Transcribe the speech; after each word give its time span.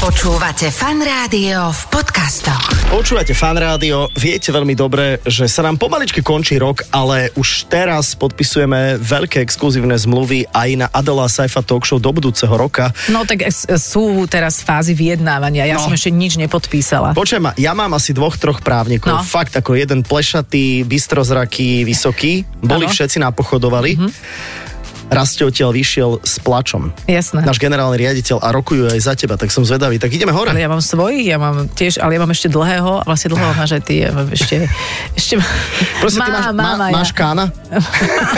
Počúvate 0.00 0.72
fan 0.72 1.04
rádio 1.04 1.76
v 1.76 1.82
podcastoch. 1.92 2.72
Počúvate 2.88 3.36
fan 3.36 3.52
rádio, 3.52 4.08
viete 4.16 4.48
veľmi 4.48 4.72
dobre, 4.72 5.20
že 5.28 5.44
sa 5.44 5.60
nám 5.60 5.76
pomaličky 5.76 6.24
končí 6.24 6.56
rok, 6.56 6.88
ale 6.88 7.28
už 7.36 7.68
teraz 7.68 8.16
podpisujeme 8.16 8.96
veľké 8.96 9.44
exkluzívne 9.44 9.92
zmluvy 9.92 10.48
aj 10.56 10.68
na 10.80 10.86
Adela 10.88 11.28
Saifa 11.28 11.60
Talk 11.60 11.84
Show 11.84 12.00
do 12.00 12.16
budúceho 12.16 12.48
roka. 12.48 12.96
No 13.12 13.28
tak 13.28 13.44
sú 13.76 14.24
teraz 14.24 14.64
fázy 14.64 14.96
vyjednávania, 14.96 15.68
ja 15.68 15.76
No. 15.76 15.84
som 15.84 15.92
ešte 15.92 16.08
nič 16.08 16.40
nepodpísala. 16.40 17.12
Počujem 17.12 17.52
ja 17.60 17.76
mám 17.76 17.92
asi 17.92 18.16
dvoch, 18.16 18.40
troch 18.40 18.64
právnikov. 18.64 19.12
No. 19.12 19.20
Fakt 19.20 19.52
ako 19.52 19.76
jeden 19.76 20.00
plešatý, 20.00 20.80
bystrozraký, 20.88 21.84
vysoký. 21.84 22.48
Boli 22.64 22.88
Áno. 22.88 22.94
všetci 22.96 23.20
napochodovali. 23.20 24.00
Raz 24.00 24.69
ste 25.26 25.42
odtiaľ 25.42 25.70
vyšiel 25.70 26.10
s 26.20 26.38
plačom. 26.38 26.94
Jasné. 27.04 27.42
Náš 27.42 27.58
generálny 27.58 27.96
riaditeľ 27.96 28.38
a 28.38 28.48
rokujú 28.50 28.88
aj 28.88 29.00
za 29.00 29.14
teba, 29.14 29.34
tak 29.34 29.48
som 29.48 29.62
zvedavý. 29.62 29.96
Tak 29.96 30.08
ideme 30.08 30.30
hore. 30.30 30.48
Ale 30.48 30.58
ja 30.58 30.68
mám 30.68 30.78
svojich, 30.78 31.26
ja 31.26 31.36
mám 31.36 31.66
tiež, 31.68 31.98
ale 31.98 32.14
ja 32.14 32.20
mám 32.20 32.30
ešte 32.30 32.46
dlhého, 32.46 33.02
vlastne 33.02 33.28
dlhého 33.28 33.52
máš 33.52 33.70
aj 33.72 33.82
ty, 33.82 33.94
ja 34.00 34.10
mám 34.10 34.28
ešte, 34.28 34.70
ešte 35.12 35.34
Prosím, 35.98 36.20
ty 36.20 36.30
máš, 36.30 36.46
má, 36.52 36.70
aj 36.80 36.92
máš 36.92 37.10
ja. 37.10 37.16
kána? 37.16 37.44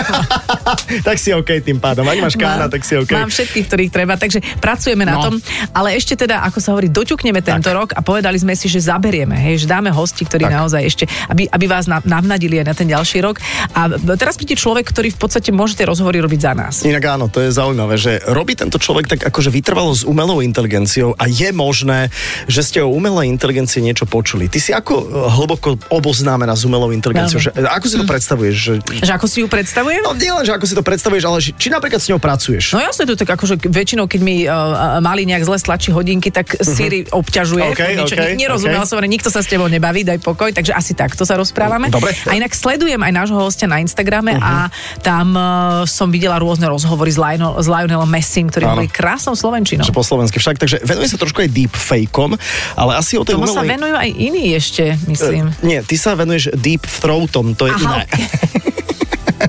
tak 1.07 1.17
si 1.17 1.31
OK 1.31 1.51
tým 1.61 1.79
pádom. 1.79 2.05
Ak 2.05 2.19
máš 2.19 2.35
kána, 2.35 2.67
Mám- 2.67 2.73
tak 2.73 2.83
si 2.83 2.95
OK. 2.95 3.11
Mám 3.11 3.29
všetkých, 3.29 3.65
ktorých 3.67 3.91
treba, 3.91 4.15
takže 4.17 4.41
pracujeme 4.59 5.05
na 5.05 5.15
No. 5.15 5.23
tom, 5.23 5.35
ale 5.71 5.93
ešte 5.93 6.17
teda, 6.17 6.41
ako 6.43 6.59
sa 6.59 6.73
hovorí, 6.73 6.89
doťukneme 6.89 7.41
tento 7.41 7.69
rok 7.69 7.93
a 7.93 8.01
povedali 8.01 8.37
sme 8.37 8.55
si, 8.55 8.67
že 8.67 8.81
zaberieme, 8.81 9.37
hej, 9.37 9.63
že 9.63 9.67
dáme 9.67 9.91
hosti, 9.91 10.25
ktorí 10.25 10.47
Tak. 10.47 10.53
naozaj 10.55 10.83
ešte, 10.83 11.05
aby, 11.29 11.47
aby 11.47 11.65
vás 11.67 11.85
na, 11.85 12.01
navnadili 12.01 12.59
aj 12.59 12.67
na 12.67 12.75
ten 12.75 12.87
ďalší 12.87 13.21
rok. 13.21 13.37
A 13.73 13.87
teraz 14.17 14.35
príde 14.35 14.55
človek, 14.55 14.89
ktorý 14.89 15.13
v 15.13 15.19
podstate 15.19 15.53
môže 15.53 15.77
tie 15.77 15.85
rozhovory 15.85 16.19
robiť 16.19 16.41
za 16.41 16.53
nás. 16.55 16.62
Inak 16.71 17.05
áno, 17.09 17.27
to 17.33 17.43
je 17.43 17.51
zaujímavé, 17.51 17.97
že 17.99 18.21
robí 18.29 18.55
tento 18.55 18.77
človek 18.77 19.09
tak 19.09 19.21
akože 19.33 19.49
vytrvalo 19.49 19.97
s 19.97 20.05
umelou 20.05 20.45
inteligenciou 20.45 21.17
a 21.17 21.25
je 21.27 21.51
možné, 21.51 22.13
že 22.47 22.61
ste 22.63 22.79
o 22.85 22.93
umelej 22.93 23.33
inteligencii 23.33 23.81
niečo 23.81 24.05
počuli. 24.05 24.47
Ty 24.47 24.59
si 24.61 24.71
ako 24.71 24.95
e, 24.95 25.05
hlboko 25.41 25.81
oboznámená 25.89 26.53
s 26.53 26.69
umelou 26.69 26.93
inteligenciou? 26.93 27.41
Že, 27.41 27.51
e, 27.57 27.67
ako 27.67 27.87
si 27.89 27.97
to 27.97 28.07
predstavuješ? 28.07 28.55
Že, 28.55 28.73
Že 29.03 29.13
ako 29.17 29.27
si 29.27 29.39
ju 29.41 29.47
predstavujem? 29.49 30.03
no 30.05 30.13
nie 30.13 30.29
len, 30.29 30.45
že 30.45 30.53
ako 30.53 30.67
si 30.69 30.75
to 30.77 30.85
predstavuješ, 30.85 31.25
ale 31.25 31.39
či 31.41 31.69
napríklad 31.73 32.01
s 32.03 32.13
ňou 32.13 32.21
pracuješ? 32.21 32.77
No 32.77 32.85
jasne, 32.85 33.09
to 33.09 33.17
tak 33.17 33.33
akože 33.33 33.57
väčšinou, 33.57 34.05
keď 34.05 34.21
mi 34.21 34.45
uh, 34.45 35.01
mali 35.01 35.25
nejak 35.25 35.49
zle 35.49 35.57
stlačí 35.57 35.89
hodinky, 35.89 36.29
tak 36.29 36.53
Siri 36.61 37.09
obťažuje. 37.09 37.65
Mhm. 37.65 37.73
OK, 37.73 37.83
niečo, 37.97 38.15
OK, 38.15 38.21
ne- 38.21 38.37
nerozumel 38.37 38.83
OK. 38.85 38.89
som, 38.93 39.01
nikto 39.01 39.33
sa 39.33 39.41
s 39.41 39.49
tebou 39.49 39.73
nebaví, 39.73 40.05
daj 40.05 40.21
pokoj, 40.21 40.53
takže 40.53 40.77
asi 40.77 40.93
takto 40.93 41.25
sa 41.25 41.41
rozprávame. 41.41 41.89
Dobre. 41.89 42.13
A 42.29 42.37
inak 42.37 42.53
sledujem 42.53 43.01
aj 43.01 43.13
nášho 43.13 43.39
hostia 43.41 43.65
na 43.65 43.81
Instagrame 43.81 44.37
a 44.37 44.69
tam 45.01 45.33
uh, 45.33 45.43
som 45.89 46.13
videla 46.13 46.37
rôzne 46.37 46.52
rozhovory 46.59 47.13
s, 47.13 47.19
Lionel, 47.21 47.57
s 47.57 47.69
Lionelom 47.71 48.11
Messim, 48.11 48.51
ktorý 48.51 48.65
hovorí 48.69 48.91
krásnou 48.91 49.39
slovenčinou. 49.39 49.87
Že 49.87 49.95
po 49.97 50.05
slovensky 50.05 50.37
však, 50.43 50.59
takže 50.61 50.77
venuje 50.83 51.09
sa 51.09 51.17
trošku 51.17 51.41
aj 51.45 51.49
deepfakeom, 51.49 52.37
ale 52.77 52.93
asi 52.99 53.17
o 53.17 53.25
tej 53.25 53.39
Tomu 53.39 53.49
sa 53.49 53.63
umelej... 53.63 53.79
venujú 53.79 53.95
aj 53.97 54.11
iní 54.13 54.45
ešte, 54.53 54.85
myslím. 55.09 55.45
E, 55.49 55.65
nie, 55.65 55.79
ty 55.87 55.95
sa 55.97 56.13
venuješ 56.19 56.53
deep 56.59 56.85
throatom, 56.85 57.55
to 57.57 57.71
je 57.71 57.73
iné. 57.79 58.05
Aha, 58.05 58.51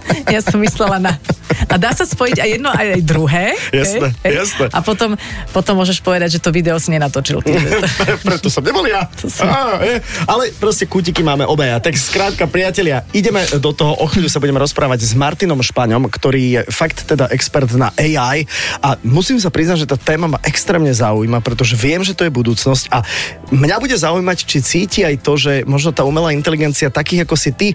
ja 0.36 0.39
som 0.44 0.59
myslela 0.59 0.97
na... 0.99 1.13
A 1.69 1.77
dá 1.77 1.94
sa 1.94 2.03
spojiť 2.03 2.38
aj 2.41 2.49
jedno, 2.49 2.69
aj, 2.73 2.88
aj 2.99 3.02
druhé. 3.05 3.45
Jasné, 3.72 4.08
hej? 4.25 4.33
Jasné. 4.41 4.66
A 4.73 4.80
potom, 4.81 5.16
potom 5.53 5.80
môžeš 5.80 6.02
povedať, 6.02 6.38
že 6.38 6.39
to 6.41 6.49
video 6.49 6.75
si 6.81 6.89
nenatočil. 6.91 7.39
Ty. 7.45 7.53
Preto 8.27 8.49
som 8.49 8.66
nebol 8.66 8.83
ja. 8.89 9.05
som- 9.30 9.47
Á. 9.47 9.80
Ale 10.27 10.49
proste 10.58 10.89
kútiky 10.89 11.21
máme 11.21 11.45
obaja. 11.45 11.77
Tak 11.80 11.94
skrátka, 11.95 12.49
priatelia, 12.49 13.05
ideme 13.14 13.45
do 13.61 13.71
toho. 13.71 13.95
O 14.02 14.09
chvíľu 14.09 14.27
sa 14.27 14.41
budeme 14.41 14.59
rozprávať 14.59 15.05
s 15.05 15.14
Martinom 15.14 15.61
Špaňom, 15.61 16.09
ktorý 16.09 16.41
je 16.41 16.61
fakt 16.73 17.05
teda 17.05 17.30
expert 17.31 17.69
na 17.77 17.94
AI. 17.95 18.49
A 18.81 18.97
musím 19.05 19.38
sa 19.38 19.53
priznať, 19.53 19.86
že 19.86 19.91
tá 19.94 19.97
téma 19.97 20.27
ma 20.36 20.39
extrémne 20.44 20.91
zaujíma, 20.91 21.39
pretože 21.45 21.77
viem, 21.77 22.02
že 22.02 22.17
to 22.17 22.25
je 22.25 22.33
budúcnosť. 22.33 22.89
A 22.91 23.05
mňa 23.53 23.77
bude 23.77 23.95
zaujímať, 23.95 24.38
či 24.44 24.58
cíti 24.59 24.99
aj 25.05 25.21
to, 25.21 25.38
že 25.38 25.53
možno 25.69 25.94
tá 25.94 26.02
umelá 26.03 26.33
inteligencia 26.33 26.89
takých 26.89 27.30
ako 27.30 27.36
si 27.38 27.52
ty 27.53 27.67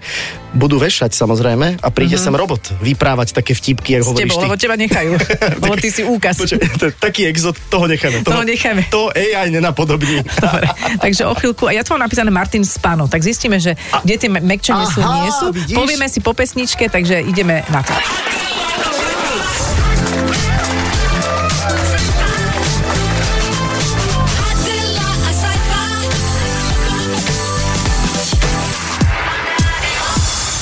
budú 0.53 0.81
vešať 0.81 1.13
samozrejme 1.13 1.79
a 1.79 1.87
príde 2.09 2.25
sem 2.25 2.33
robot 2.33 2.73
vyprávať 2.81 3.37
také 3.37 3.53
vtipky, 3.53 4.01
ako 4.01 4.17
hovoríš 4.17 4.33
tebou, 4.33 4.41
ty. 4.41 4.45
lebo 4.49 4.55
teba 4.57 4.75
nechajú. 4.81 5.11
lebo 5.63 5.75
ty 5.77 5.89
si 5.93 6.01
úkaz. 6.01 6.41
To- 6.41 6.89
taký 6.97 7.29
exot, 7.29 7.53
toho 7.69 7.85
necháme. 7.85 8.25
Toho 8.25 8.41
necháme. 8.41 8.89
To 8.89 9.13
AI 9.13 9.53
nenapodobní. 9.53 10.25
Dobre, 10.41 10.65
takže 10.97 11.29
o 11.29 11.37
chvíľku, 11.37 11.69
a 11.69 11.77
ja 11.77 11.85
tu 11.85 11.93
mám 11.93 12.09
napísané 12.09 12.33
Martin 12.33 12.65
Spano, 12.65 13.05
tak 13.05 13.21
zistíme, 13.21 13.61
že 13.61 13.77
kde 14.01 14.15
tie 14.17 14.29
me- 14.33 14.41
mekčenie 14.41 14.89
sú, 14.89 15.05
nie 15.05 15.29
sú. 15.29 15.45
vidíš? 15.53 15.77
Povieme 15.77 16.09
si 16.09 16.19
po 16.25 16.33
pesničke, 16.33 16.89
takže 16.89 17.21
ideme 17.21 17.61
na 17.69 17.85
to. 17.85 17.93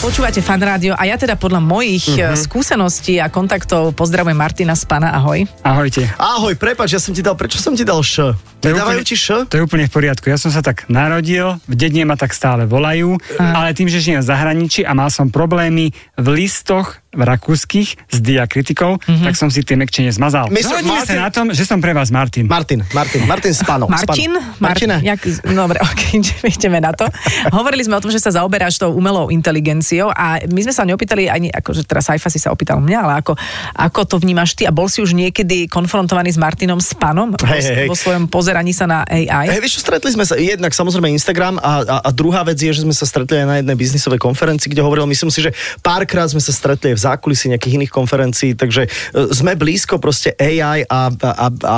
Počúvate 0.08 0.40
fan 0.40 0.64
rádio 0.64 0.96
a 0.96 1.04
ja 1.04 1.20
teda 1.20 1.36
podľa 1.36 1.60
mojich 1.60 2.08
Mhm. 2.08 2.16
uh-huh. 2.16 2.40
skúseností 2.40 3.20
a 3.20 3.28
kontaktov 3.28 3.92
pozdravujem 3.92 4.40
Martina 4.40 4.72
Spana, 4.72 5.12
ahoj. 5.12 5.44
Ahojte. 5.62 6.08
Ahoj, 6.16 6.56
prepač, 6.56 6.96
ja 6.96 7.02
som 7.04 7.12
ti 7.12 7.20
dal, 7.20 7.36
prečo 7.36 7.60
som 7.60 7.76
ti 7.76 7.84
dal 7.84 8.00
š? 8.00 8.32
To 8.58 8.64
je 8.64 8.72
Nedávajú 8.72 8.88
úplne- 8.96 9.04
ti 9.04 9.16
š? 9.20 9.28
To 9.46 9.54
je 9.54 9.64
úplne 9.68 9.84
v 9.84 9.92
poriadku. 9.92 10.26
Ja 10.26 10.40
som 10.40 10.48
sa 10.48 10.64
tak 10.64 10.88
narodil, 10.88 11.60
v 11.68 11.76
dedine 11.76 12.08
ma 12.08 12.16
tak 12.16 12.32
stále 12.32 12.64
volajú, 12.64 13.20
ale 13.36 13.76
tým, 13.76 13.86
že 13.86 14.00
žijem 14.00 14.24
v 14.24 14.26
zahraničí 14.26 14.82
a 14.82 14.96
mal 14.96 15.12
som 15.12 15.28
problémy 15.28 15.92
v 16.16 16.28
listoch 16.34 17.04
rakúskych 17.18 17.98
s 17.98 18.18
diakritikou, 18.22 19.02
tak 19.02 19.34
som 19.34 19.50
si 19.50 19.66
tie 19.66 19.78
mekčenie 19.78 20.14
zmazal. 20.14 20.50
Zhodneme 20.50 21.02
Martin- 21.02 21.18
sa 21.18 21.26
na 21.28 21.32
tom, 21.34 21.46
že 21.54 21.64
som 21.66 21.82
pre 21.82 21.94
vás 21.94 22.10
Martin. 22.14 22.46
Martin, 22.46 22.84
Martin, 22.94 23.22
Martin 23.26 23.54
Spano. 23.54 23.86
Martin? 23.90 24.38
Martine. 24.62 25.02
jak, 25.02 25.22
dobre, 25.46 25.78
ok, 25.88 26.02
ideme, 26.46 26.80
na 26.80 26.94
to. 26.94 27.10
Hovorili 27.54 27.82
sme 27.86 27.98
o 27.98 28.02
tom, 28.04 28.12
že 28.14 28.22
sa 28.22 28.30
zaoberáš 28.30 28.78
tou 28.78 28.94
umelou 28.94 29.30
inteligenciou 29.34 30.14
a 30.14 30.42
my 30.46 30.62
sme 30.64 30.74
sa 30.74 30.84
neopýtali 30.86 31.30
ani, 31.30 31.48
akože 31.50 31.88
teraz 31.88 32.08
Saifa 32.08 32.32
si 32.32 32.40
sa 32.40 32.54
opýtal 32.54 32.80
mňa, 32.80 32.98
ale 33.04 33.14
ako, 33.20 33.34
ako 33.76 34.00
to 34.08 34.16
vnímaš 34.22 34.56
ty 34.56 34.64
a 34.64 34.72
bol 34.72 34.88
si 34.88 35.04
už 35.04 35.12
niekedy 35.18 35.68
konfrontovaný 35.68 36.32
s 36.32 36.40
Martinom 36.40 36.80
Spanom 36.80 37.36
Hej, 37.44 37.62
hej, 37.64 37.76
hej. 37.84 37.88
vo 37.92 37.98
svojom 37.98 38.32
pozeraní 38.32 38.72
sa 38.72 38.88
na 38.88 39.04
AI? 39.08 39.52
Hej, 39.52 39.60
vieš 39.60 39.74
čo, 39.80 39.82
stretli 39.90 40.10
sme 40.14 40.24
sa, 40.24 40.40
jednak 40.40 40.72
samozrejme 40.72 41.12
Instagram 41.12 41.60
a, 41.60 41.84
a, 41.84 41.96
a 42.08 42.10
druhá 42.14 42.46
vec 42.48 42.58
je, 42.60 42.72
že 42.72 42.84
sme 42.88 42.96
sa 42.96 43.04
stretli 43.04 43.44
aj 43.44 43.48
na 43.48 43.56
jednej 43.60 43.76
biznisovej 43.76 44.20
konferencii, 44.22 44.72
kde 44.72 44.82
hovoril, 44.86 45.10
myslím 45.10 45.32
si, 45.34 45.44
že 45.44 45.52
párkrát 45.84 46.28
sme 46.32 46.40
sa 46.40 46.56
stretli 46.56 46.96
v 46.96 47.00
zákulisí 47.08 47.48
nejakých 47.56 47.76
iných 47.80 47.92
konferencií, 47.94 48.52
takže 48.60 48.86
e, 48.86 48.90
sme 49.32 49.56
blízko 49.56 49.98
proste 49.98 50.36
AI 50.36 50.84
a, 50.84 51.08
a, 51.12 51.48
a, 51.48 51.78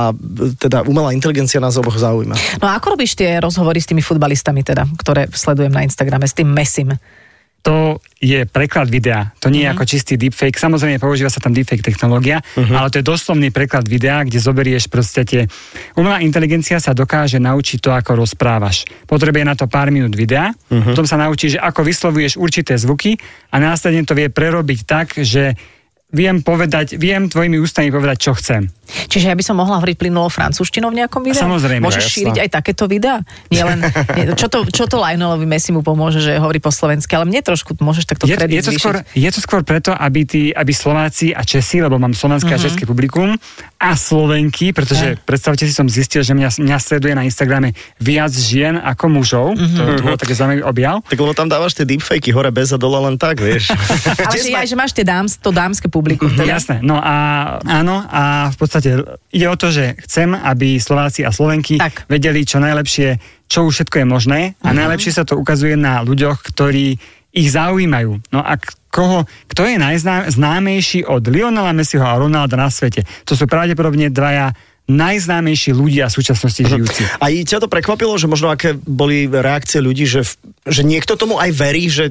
teda 0.58 0.82
umelá 0.84 1.14
inteligencia 1.14 1.62
nás 1.62 1.78
oboch 1.78 1.96
zaujíma. 1.96 2.34
No 2.58 2.66
a 2.66 2.76
ako 2.76 2.98
robíš 2.98 3.14
tie 3.14 3.38
rozhovory 3.38 3.78
s 3.78 3.86
tými 3.86 4.02
futbalistami 4.02 4.66
teda, 4.66 4.84
ktoré 4.98 5.30
sledujem 5.30 5.70
na 5.70 5.86
Instagrame, 5.86 6.26
s 6.26 6.34
tým 6.34 6.50
Messim? 6.50 6.90
To 7.60 8.00
je 8.16 8.48
preklad 8.48 8.88
videa. 8.88 9.36
To 9.44 9.52
nie 9.52 9.68
je 9.68 9.72
ako 9.72 9.84
čistý 9.84 10.16
deepfake. 10.16 10.56
Samozrejme, 10.56 10.96
používa 10.96 11.28
sa 11.28 11.44
tam 11.44 11.52
deepfake 11.52 11.84
technológia, 11.84 12.40
ale 12.56 12.88
to 12.88 13.00
je 13.00 13.04
doslovný 13.04 13.52
preklad 13.52 13.84
videa, 13.84 14.24
kde 14.24 14.40
zoberieš 14.40 14.88
proste 14.88 15.28
tie... 15.28 15.42
Umelá 15.92 16.24
inteligencia 16.24 16.80
sa 16.80 16.96
dokáže 16.96 17.36
naučiť 17.36 17.78
to, 17.84 17.92
ako 17.92 18.24
rozprávaš. 18.24 18.88
Potrebuje 19.04 19.44
na 19.44 19.52
to 19.52 19.68
pár 19.68 19.92
minút 19.92 20.16
videa, 20.16 20.56
potom 20.68 21.04
sa 21.04 21.20
naučí, 21.20 21.52
že 21.52 21.60
ako 21.60 21.84
vyslovuješ 21.84 22.40
určité 22.40 22.80
zvuky 22.80 23.20
a 23.52 23.60
následne 23.60 24.08
to 24.08 24.16
vie 24.16 24.32
prerobiť 24.32 24.80
tak, 24.88 25.20
že 25.20 25.52
viem 26.10 26.38
povedať, 26.38 26.94
viem 26.94 27.26
tvojimi 27.26 27.56
ústami 27.56 27.88
povedať, 27.88 28.18
čo 28.20 28.32
chcem. 28.34 28.66
Čiže 29.06 29.30
ja 29.30 29.34
by 29.34 29.40
som 29.40 29.54
mohla 29.54 29.78
hovoriť 29.78 29.96
plynulo 29.96 30.26
francúzštinou 30.26 30.90
v 30.90 30.98
nejakom 30.98 31.22
videu? 31.22 31.38
Samozrejme, 31.38 31.78
Môžeš 31.80 32.02
jasné. 32.02 32.14
šíriť 32.16 32.36
aj 32.40 32.48
takéto 32.50 32.84
videá? 32.84 33.22
Nie 33.46 33.62
len, 33.62 33.78
nie, 34.18 34.34
čo, 34.34 34.46
to, 34.46 34.66
čo 34.66 34.84
to 34.84 34.98
Lionelovi 34.98 35.46
Messi 35.46 35.70
mu 35.70 35.80
pomôže, 35.80 36.18
že 36.18 36.34
hovorí 36.36 36.58
po 36.58 36.68
slovensky, 36.68 37.14
ale 37.14 37.24
mne 37.24 37.38
trošku 37.40 37.78
môžeš 37.78 38.04
takto 38.04 38.26
Je, 38.26 38.34
kredit 38.34 38.58
je, 38.58 38.62
to 38.64 38.70
zvýšiť. 38.74 38.82
skôr, 38.82 38.96
je 39.06 39.30
to 39.30 39.40
skôr 39.40 39.60
preto, 39.62 39.90
aby, 39.92 40.20
tí, 40.22 40.42
aby 40.50 40.72
Slováci 40.72 41.30
a 41.30 41.40
Česi, 41.40 41.78
lebo 41.78 41.96
mám 41.96 42.10
slovenské 42.10 42.50
Mhm. 42.50 42.52
uh-huh. 42.52 42.58
a 42.58 42.66
české 42.66 42.82
publikum, 42.84 43.38
a 43.80 43.96
Slovenky, 43.96 44.76
pretože 44.76 45.16
Eh. 45.16 45.18
predstavte 45.24 45.64
si, 45.64 45.72
som 45.72 45.88
zistil, 45.88 46.20
že 46.20 46.36
mňa, 46.36 46.60
mňa 46.60 46.76
sleduje 46.76 47.16
na 47.16 47.24
Instagrame 47.24 47.72
viac 47.96 48.28
žien 48.28 48.76
ako 48.76 49.08
mužov. 49.08 49.46
Mhm. 49.56 49.64
Uh-huh. 49.64 49.76
To, 49.80 49.96
to 49.96 50.02
bolo 50.04 50.18
také 50.20 50.36
zaujímavý 50.36 50.62
objav. 50.62 51.00
Tak 51.08 51.16
lebo 51.16 51.32
tam 51.32 51.48
dávaš 51.48 51.72
tie 51.72 51.88
deepfakey 51.88 52.28
hore 52.30 52.52
bez 52.52 52.70
a 52.70 52.78
dole 52.78 53.00
len 53.00 53.16
tak, 53.16 53.40
vieš. 53.40 53.72
Ale 54.28 54.36
že, 54.36 54.52
aj, 54.52 54.68
že 54.68 54.76
máš 54.76 54.92
tie 54.92 55.00
dáms, 55.00 55.40
to 55.40 55.48
dámske 55.48 55.88
publikum. 55.88 56.28
Teda. 56.28 56.60
Jasné. 56.60 56.84
No 56.84 57.00
a 57.00 57.16
áno, 57.64 58.04
a 58.04 58.52
v 58.52 58.56
podstate 58.60 59.00
ide 59.32 59.46
o 59.48 59.56
to, 59.56 59.72
že 59.72 59.96
chcem, 60.04 60.36
aby 60.36 60.76
Slováci 60.76 61.24
a 61.24 61.32
Slovenky 61.32 61.80
Tak. 61.80 62.04
vedeli 62.04 62.44
čo 62.44 62.60
najlepšie, 62.60 63.16
čo 63.48 63.64
už 63.64 63.80
všetko 63.80 63.96
je 64.02 64.06
možné 64.06 64.40
a 64.60 64.76
najlepšie 64.76 65.16
sa 65.16 65.24
to 65.24 65.40
ukazuje 65.40 65.74
na 65.74 66.04
ľuďoch, 66.04 66.44
ktorí 66.52 67.00
ich 67.30 67.48
zaujímajú. 67.54 68.18
No 68.34 68.40
a 68.42 68.58
koho, 68.90 69.22
kto 69.46 69.62
je 69.66 69.78
najznámejší 69.78 71.06
od 71.06 71.22
Lionela 71.30 71.70
Messiho 71.70 72.02
a 72.02 72.18
Ronalda 72.18 72.58
na 72.58 72.66
svete? 72.66 73.06
To 73.26 73.38
sú 73.38 73.46
pravdepodobne 73.46 74.10
dvaja 74.10 74.50
najznámejší 74.90 75.70
ľudia 75.70 76.10
v 76.10 76.14
súčasnosti 76.18 76.62
žijúci. 76.66 77.06
A 77.22 77.30
ťa 77.30 77.62
to 77.62 77.68
prekvapilo, 77.70 78.18
že 78.18 78.26
možno 78.26 78.50
aké 78.50 78.74
boli 78.74 79.30
reakcie 79.30 79.78
ľudí, 79.78 80.04
že, 80.10 80.26
že 80.66 80.82
niekto 80.82 81.14
tomu 81.14 81.38
aj 81.38 81.50
verí, 81.54 81.86
že 81.86 82.10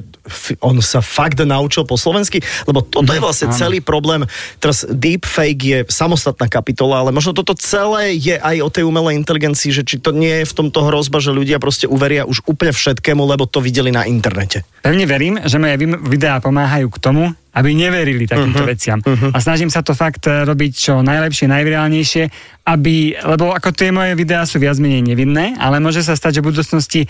on 0.64 0.80
sa 0.80 1.04
fakt 1.04 1.36
naučil 1.44 1.84
po 1.84 2.00
slovensky? 2.00 2.40
Lebo 2.64 2.80
toto 2.80 3.12
je 3.12 3.20
vlastne 3.20 3.52
áno. 3.52 3.56
celý 3.56 3.78
problém. 3.84 4.24
Teraz 4.58 4.88
deepfake 4.88 5.62
je 5.62 5.78
samostatná 5.92 6.48
kapitola, 6.48 7.04
ale 7.04 7.12
možno 7.12 7.36
toto 7.36 7.52
celé 7.52 8.16
je 8.16 8.40
aj 8.40 8.56
o 8.64 8.72
tej 8.72 8.84
umelej 8.88 9.20
inteligencii, 9.20 9.70
že 9.70 9.82
či 9.84 10.00
to 10.00 10.16
nie 10.16 10.42
je 10.42 10.48
v 10.48 10.56
tomto 10.56 10.88
hrozba, 10.88 11.20
že 11.20 11.36
ľudia 11.36 11.60
proste 11.60 11.84
uveria 11.84 12.24
už 12.24 12.42
úplne 12.48 12.72
všetkému, 12.72 13.20
lebo 13.28 13.44
to 13.44 13.60
videli 13.60 13.92
na 13.92 14.08
internete. 14.08 14.64
Pevne 14.80 15.04
verím, 15.04 15.36
že 15.44 15.60
moje 15.60 15.76
videá 16.08 16.40
pomáhajú 16.40 16.88
k 16.88 16.98
tomu, 16.98 17.24
aby 17.50 17.74
neverili 17.74 18.30
takýmto 18.30 18.62
uh-huh, 18.62 18.72
veciam. 18.72 18.98
Uh-huh. 19.02 19.34
A 19.34 19.38
snažím 19.42 19.70
sa 19.70 19.82
to 19.82 19.94
fakt 19.96 20.26
e, 20.30 20.46
robiť 20.46 20.72
čo 20.72 20.94
najlepšie, 21.02 21.50
najvirálnejšie, 21.50 22.24
aby, 22.66 23.18
lebo 23.18 23.50
ako 23.50 23.74
tie 23.74 23.90
moje 23.90 24.14
videá 24.14 24.46
sú 24.46 24.62
viac 24.62 24.78
menej 24.78 25.02
nevinné, 25.02 25.58
ale 25.58 25.82
môže 25.82 26.06
sa 26.06 26.14
stať, 26.14 26.38
že 26.38 26.42
v 26.42 26.48
budúcnosti 26.54 27.00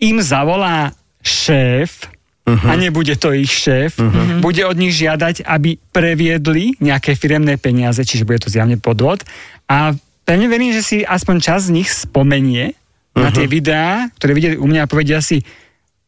im 0.00 0.18
zavolá 0.24 0.96
šéf, 1.20 2.08
uh-huh. 2.46 2.68
a 2.68 2.72
nebude 2.74 3.14
to 3.20 3.30
ich 3.36 3.52
šéf, 3.52 4.00
uh-huh. 4.00 4.42
bude 4.42 4.62
od 4.66 4.76
nich 4.76 4.96
žiadať, 4.96 5.46
aby 5.46 5.78
previedli 5.94 6.74
nejaké 6.82 7.14
firemné 7.14 7.60
peniaze, 7.60 8.02
čiže 8.02 8.26
bude 8.26 8.42
to 8.42 8.50
zjavne 8.50 8.80
podvod. 8.80 9.22
A 9.70 9.94
pevne 10.26 10.46
verím, 10.50 10.74
že 10.74 10.82
si 10.82 10.98
aspoň 11.04 11.36
čas 11.38 11.70
z 11.70 11.74
nich 11.76 11.88
spomenie 11.92 12.74
uh-huh. 12.74 13.22
na 13.22 13.30
tie 13.30 13.46
videá, 13.46 14.10
ktoré 14.18 14.32
videli 14.34 14.56
u 14.58 14.66
mňa 14.66 14.88
a 14.88 14.90
povedia 14.90 15.22
si, 15.22 15.44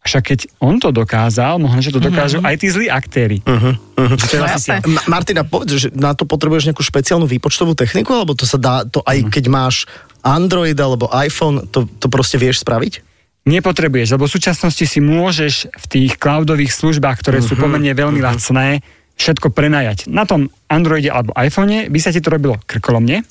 však 0.04 0.22
keď 0.22 0.40
on 0.60 0.76
to 0.76 0.92
dokázal, 0.92 1.56
možno, 1.56 1.80
že 1.80 1.96
to 1.96 2.04
dokážu 2.04 2.44
aj 2.44 2.60
tí 2.60 2.68
zlí 2.68 2.92
aktéry. 2.92 3.40
Uh-huh. 3.40 3.72
Uh-huh. 3.96 4.16
To 4.20 4.36
vlastne 4.36 4.84
Ma- 4.84 5.08
Martina, 5.08 5.48
povedz, 5.48 5.80
že 5.80 5.88
na 5.96 6.12
to 6.12 6.28
potrebuješ 6.28 6.68
nejakú 6.68 6.84
špeciálnu 6.84 7.24
výpočtovú 7.24 7.72
techniku, 7.72 8.12
alebo 8.12 8.36
to 8.36 8.44
sa 8.44 8.60
dá, 8.60 8.84
to 8.84 9.00
aj 9.08 9.32
keď 9.32 9.48
máš 9.48 9.88
Android 10.20 10.76
alebo 10.76 11.08
iPhone, 11.08 11.64
to, 11.72 11.88
to 11.96 12.12
proste 12.12 12.36
vieš 12.36 12.60
spraviť? 12.60 13.00
Nepotrebuješ, 13.48 14.16
lebo 14.16 14.28
v 14.28 14.34
súčasnosti 14.36 14.84
si 14.84 15.00
môžeš 15.00 15.72
v 15.72 15.84
tých 15.88 16.12
cloudových 16.20 16.72
službách, 16.72 17.24
ktoré 17.24 17.40
sú 17.40 17.56
pomerne 17.56 17.92
veľmi 17.92 18.20
lacné, 18.20 18.84
všetko 19.16 19.52
prenajať. 19.52 20.08
Na 20.12 20.28
tom 20.28 20.52
Androide 20.68 21.08
alebo 21.08 21.32
iPhone 21.36 21.88
by 21.88 21.98
sa 22.00 22.12
ti 22.12 22.20
to 22.20 22.32
robilo 22.32 22.60
krkolomne, 22.64 23.24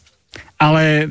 ale 0.57 1.09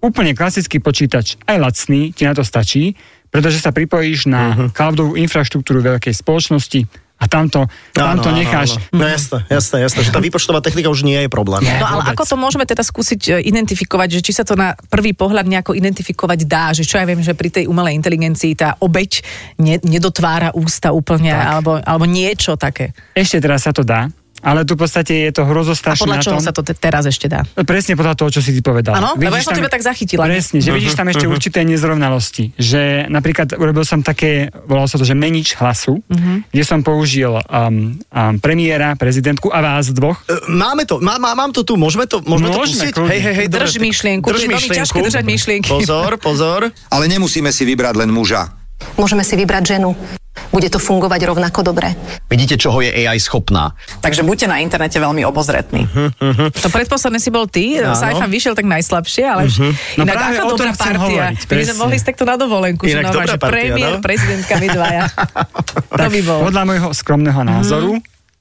úplne 0.00 0.32
klasický 0.32 0.80
počítač, 0.80 1.36
aj 1.48 1.56
lacný, 1.60 2.12
ti 2.12 2.24
na 2.24 2.32
to 2.32 2.44
stačí, 2.44 2.96
pretože 3.28 3.60
sa 3.60 3.70
pripojíš 3.74 4.28
na 4.28 4.70
cloudovú 4.72 5.14
infraštruktúru 5.16 5.84
veľkej 5.84 6.14
spoločnosti 6.16 7.08
a 7.18 7.26
tamto, 7.26 7.66
tamto 7.90 8.30
necháš. 8.30 8.78
No 8.94 9.02
jasné, 9.02 9.42
jasné, 9.50 9.82
jasné, 9.82 10.00
že 10.06 10.14
tá 10.14 10.22
výpočtová 10.22 10.62
technika 10.62 10.86
už 10.86 11.02
nie 11.02 11.18
je 11.26 11.26
problém. 11.26 11.66
Nie. 11.66 11.82
No 11.82 11.98
ale 11.98 12.06
vôbec. 12.06 12.14
ako 12.14 12.24
to 12.30 12.36
môžeme 12.38 12.62
teda 12.62 12.86
skúsiť 12.86 13.20
e, 13.26 13.30
identifikovať, 13.42 14.08
že 14.18 14.20
či 14.22 14.32
sa 14.38 14.46
to 14.46 14.54
na 14.54 14.78
prvý 14.86 15.18
pohľad 15.18 15.50
nejako 15.50 15.74
identifikovať 15.74 16.46
dá, 16.46 16.70
že 16.70 16.86
čo 16.86 17.02
ja 17.02 17.04
viem, 17.10 17.18
že 17.18 17.34
pri 17.34 17.50
tej 17.50 17.64
umelej 17.66 17.98
inteligencii 17.98 18.54
tá 18.54 18.78
obeď 18.78 19.26
ne, 19.58 19.82
nedotvára 19.82 20.54
ústa 20.54 20.94
úplne, 20.94 21.34
alebo, 21.34 21.82
alebo 21.82 22.06
niečo 22.06 22.54
také. 22.54 22.94
Ešte 23.18 23.42
teraz 23.42 23.66
sa 23.66 23.74
to 23.74 23.82
dá, 23.82 24.06
ale 24.40 24.62
tu 24.62 24.74
v 24.74 24.80
podstate 24.80 25.26
je 25.26 25.32
to 25.32 25.42
A 25.42 25.48
hrozostrašné 25.48 26.02
podľa 26.02 26.14
na 26.14 26.22
čoho 26.22 26.38
tom. 26.38 26.44
sa 26.44 26.52
to 26.52 26.62
te, 26.62 26.72
teraz 26.72 27.04
ešte 27.04 27.26
dá? 27.26 27.42
Presne 27.58 27.94
podľa 27.94 28.14
toho, 28.14 28.30
čo 28.30 28.40
si 28.40 28.50
ty 28.50 28.60
povedal. 28.60 28.94
Áno, 28.94 29.14
lebo 29.14 29.32
ja 29.32 29.40
som 29.40 29.52
tam- 29.52 29.58
teba 29.58 29.68
tak 29.68 29.82
zachytila. 29.82 30.24
Presne, 30.24 30.58
že 30.58 30.70
vidíš 30.70 30.94
tam 30.94 31.06
ešte 31.06 31.24
určité 31.24 31.62
nezrovnalosti. 31.62 32.54
Že 32.54 32.80
napríklad 33.08 33.54
urobil 33.54 33.82
som 33.82 34.00
také, 34.00 34.48
volalo 34.64 34.84
sa 34.84 34.94
to, 34.94 35.04
že 35.04 35.12
menič 35.12 35.54
hlasu, 35.54 36.00
kde 36.48 36.62
som 36.62 36.80
použil 36.80 37.34
um, 37.34 37.40
um, 37.40 38.34
premiéra, 38.38 38.94
prezidentku 38.94 39.48
a 39.48 39.60
vás 39.60 39.88
dvoch. 39.88 40.22
E, 40.24 40.34
Máme 40.48 40.82
to, 40.82 40.98
má, 40.98 41.16
má, 41.16 41.32
mám 41.32 41.50
to 41.50 41.62
tu, 41.62 41.74
môžeme 41.74 42.04
to, 42.04 42.18
môžeme 42.20 42.48
to 42.48 42.58
Môžeme, 42.58 42.74
pustiť? 42.80 42.92
kľudne. 42.92 43.10
Hej, 43.10 43.20
hej, 43.20 43.34
hej, 43.34 43.46
Drž 43.48 43.70
dobre, 43.70 43.86
myšlienku, 43.86 44.26
drž 44.26 44.34
to 44.34 44.38
je 44.38 44.44
veľmi 44.44 44.54
myšlienku. 44.58 44.78
ťažké 44.78 44.98
držať 45.02 45.24
myšlienky. 45.24 45.70
Pozor, 45.70 46.10
pozor. 46.18 46.60
Ale 46.88 47.04
nemusíme 47.06 47.48
si 47.48 47.62
vybrať 47.64 47.94
len 47.96 48.10
muža. 48.10 48.50
Môžeme 48.94 49.22
si 49.22 49.34
vybrať 49.34 49.76
ženu. 49.76 49.92
Bude 50.48 50.68
to 50.72 50.80
fungovať 50.80 51.20
rovnako 51.28 51.60
dobre. 51.66 51.92
Vidíte, 52.28 52.56
čoho 52.56 52.80
je 52.80 52.90
AI 52.90 53.20
schopná. 53.20 53.76
Takže 54.00 54.24
buďte 54.24 54.46
na 54.48 54.58
internete 54.60 54.96
veľmi 54.98 55.22
obozretní. 55.28 55.84
To 56.64 56.68
predposledné 56.68 57.18
si 57.20 57.30
bol 57.32 57.46
ty, 57.46 57.76
Saifa 57.78 58.26
vyšiel 58.26 58.54
tak 58.54 58.66
najslabšie, 58.66 59.24
ale 59.24 59.42
uh-huh. 59.48 59.72
No 60.00 60.02
inak 60.06 60.14
práve 60.14 60.36
aká 60.38 60.44
dobrá 60.48 60.72
partia. 60.74 60.98
hovoriť, 60.98 61.38
My 61.48 61.62
sme 61.64 61.76
mohli 61.78 61.94
ísť 61.98 62.06
takto 62.14 62.24
na 62.24 62.36
dovolenku, 62.36 62.82
že, 62.86 62.98
Inak 62.98 63.10
normálne, 63.10 63.26
dobrá 63.26 63.34
že 63.34 63.40
partia, 63.40 63.56
premiér, 63.58 63.92
no? 63.96 64.00
prezidentka, 64.02 64.52
my 64.58 64.68
dvaja. 64.68 65.04
to 66.02 66.08
by 66.08 66.20
bol. 66.22 66.38
Podľa 66.48 66.62
môjho 66.66 66.88
skromného 66.94 67.40
názoru 67.44 67.90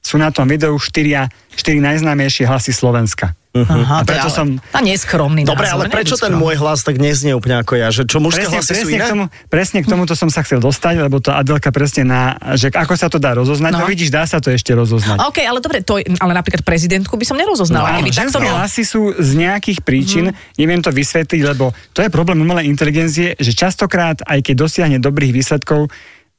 sú 0.07 0.15
na 0.15 0.31
tom 0.31 0.47
videu 0.47 0.71
štyria, 0.79 1.27
štyri 1.51 1.83
najznámejšie 1.83 2.47
hlasy 2.47 2.71
Slovenska. 2.71 3.35
Aha, 3.57 4.05
A 4.05 4.05
preto 4.05 4.29
to 4.29 4.29
je 4.29 4.37
som... 4.37 4.47
ale, 4.61 4.69
a 4.69 4.79
neskromný 4.85 5.41
Dobre, 5.41 5.65
názor, 5.65 5.81
ale 5.81 5.89
prečo 5.89 6.13
ten 6.13 6.29
skromný. 6.29 6.45
môj 6.45 6.55
hlas 6.61 6.85
tak 6.85 7.01
neznie 7.01 7.33
úplne 7.33 7.65
ako 7.65 7.73
ja? 7.73 7.89
Že 7.89 8.05
čo 8.05 8.17
mužské 8.21 8.45
Presne, 8.45 8.53
hlasy 8.53 8.69
sú 8.69 8.73
presne, 8.77 8.93
iné? 8.93 9.01
k 9.01 9.09
tomu, 9.09 9.23
presne 9.49 9.79
k 9.81 9.87
tomuto 9.89 10.13
som 10.13 10.29
sa 10.29 10.45
chcel 10.45 10.61
dostať, 10.61 10.95
lebo 11.01 11.17
to 11.17 11.33
Adelka 11.33 11.73
presne 11.73 12.05
na, 12.05 12.21
že 12.53 12.69
ako 12.69 12.93
sa 12.93 13.09
to 13.09 13.17
dá 13.17 13.33
rozoznať, 13.33 13.71
no. 13.73 13.81
No. 13.81 13.89
vidíš, 13.89 14.13
dá 14.13 14.29
sa 14.29 14.37
to 14.37 14.53
ešte 14.53 14.77
rozoznať. 14.77 15.17
OK, 15.25 15.41
ale 15.41 15.57
dobre, 15.57 15.81
to, 15.81 15.97
ale 15.97 16.31
napríklad 16.37 16.61
prezidentku 16.61 17.17
by 17.17 17.25
som 17.25 17.33
nerozoznala. 17.33 17.97
Áno, 17.97 18.05
Keby 18.05 18.11
takto 18.13 18.21
ženské 18.29 18.45
bolo. 18.45 18.57
hlasy 18.61 18.83
sú 18.85 19.01
z 19.17 19.31
nejakých 19.33 19.79
príčin, 19.81 20.25
neviem 20.53 20.81
to 20.85 20.93
vysvetliť, 20.93 21.41
lebo 21.49 21.73
to 21.97 22.05
je 22.05 22.13
problém 22.13 22.37
umelej 22.37 22.69
inteligencie, 22.69 23.33
že 23.41 23.51
častokrát, 23.57 24.21
aj 24.21 24.37
keď 24.45 24.53
dosiahne 24.53 24.97
dobrých 25.01 25.33
výsledkov, 25.33 25.89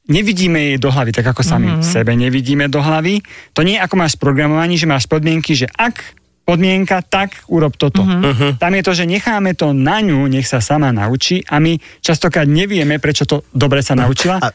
nevidíme 0.09 0.75
jej 0.75 0.77
do 0.81 0.89
hlavy, 0.89 1.13
tak 1.13 1.29
ako 1.29 1.45
sami 1.45 1.69
mm-hmm. 1.69 1.85
sebe 1.85 2.17
nevidíme 2.17 2.67
do 2.67 2.81
hlavy. 2.81 3.21
To 3.55 3.63
nie 3.63 3.77
je 3.77 3.85
ako 3.85 3.95
máš 3.95 4.17
v 4.17 4.25
programovaní, 4.25 4.81
že 4.81 4.89
máš 4.89 5.05
podmienky, 5.05 5.55
že 5.55 5.69
ak 5.77 6.19
podmienka, 6.49 7.05
tak 7.05 7.45
urob 7.53 7.77
toto. 7.77 8.01
Mm-hmm. 8.01 8.57
Tam 8.57 8.73
je 8.73 8.81
to, 8.81 8.97
že 8.97 9.05
necháme 9.05 9.53
to 9.53 9.77
na 9.77 10.01
ňu, 10.01 10.33
nech 10.33 10.49
sa 10.49 10.65
sama 10.65 10.89
naučí 10.97 11.45
a 11.45 11.61
my 11.61 11.77
častokrát 12.01 12.49
nevieme, 12.49 12.97
prečo 12.97 13.29
to 13.29 13.45
dobre 13.53 13.85
sa 13.85 13.93
naučila. 13.93 14.41
A 14.41 14.49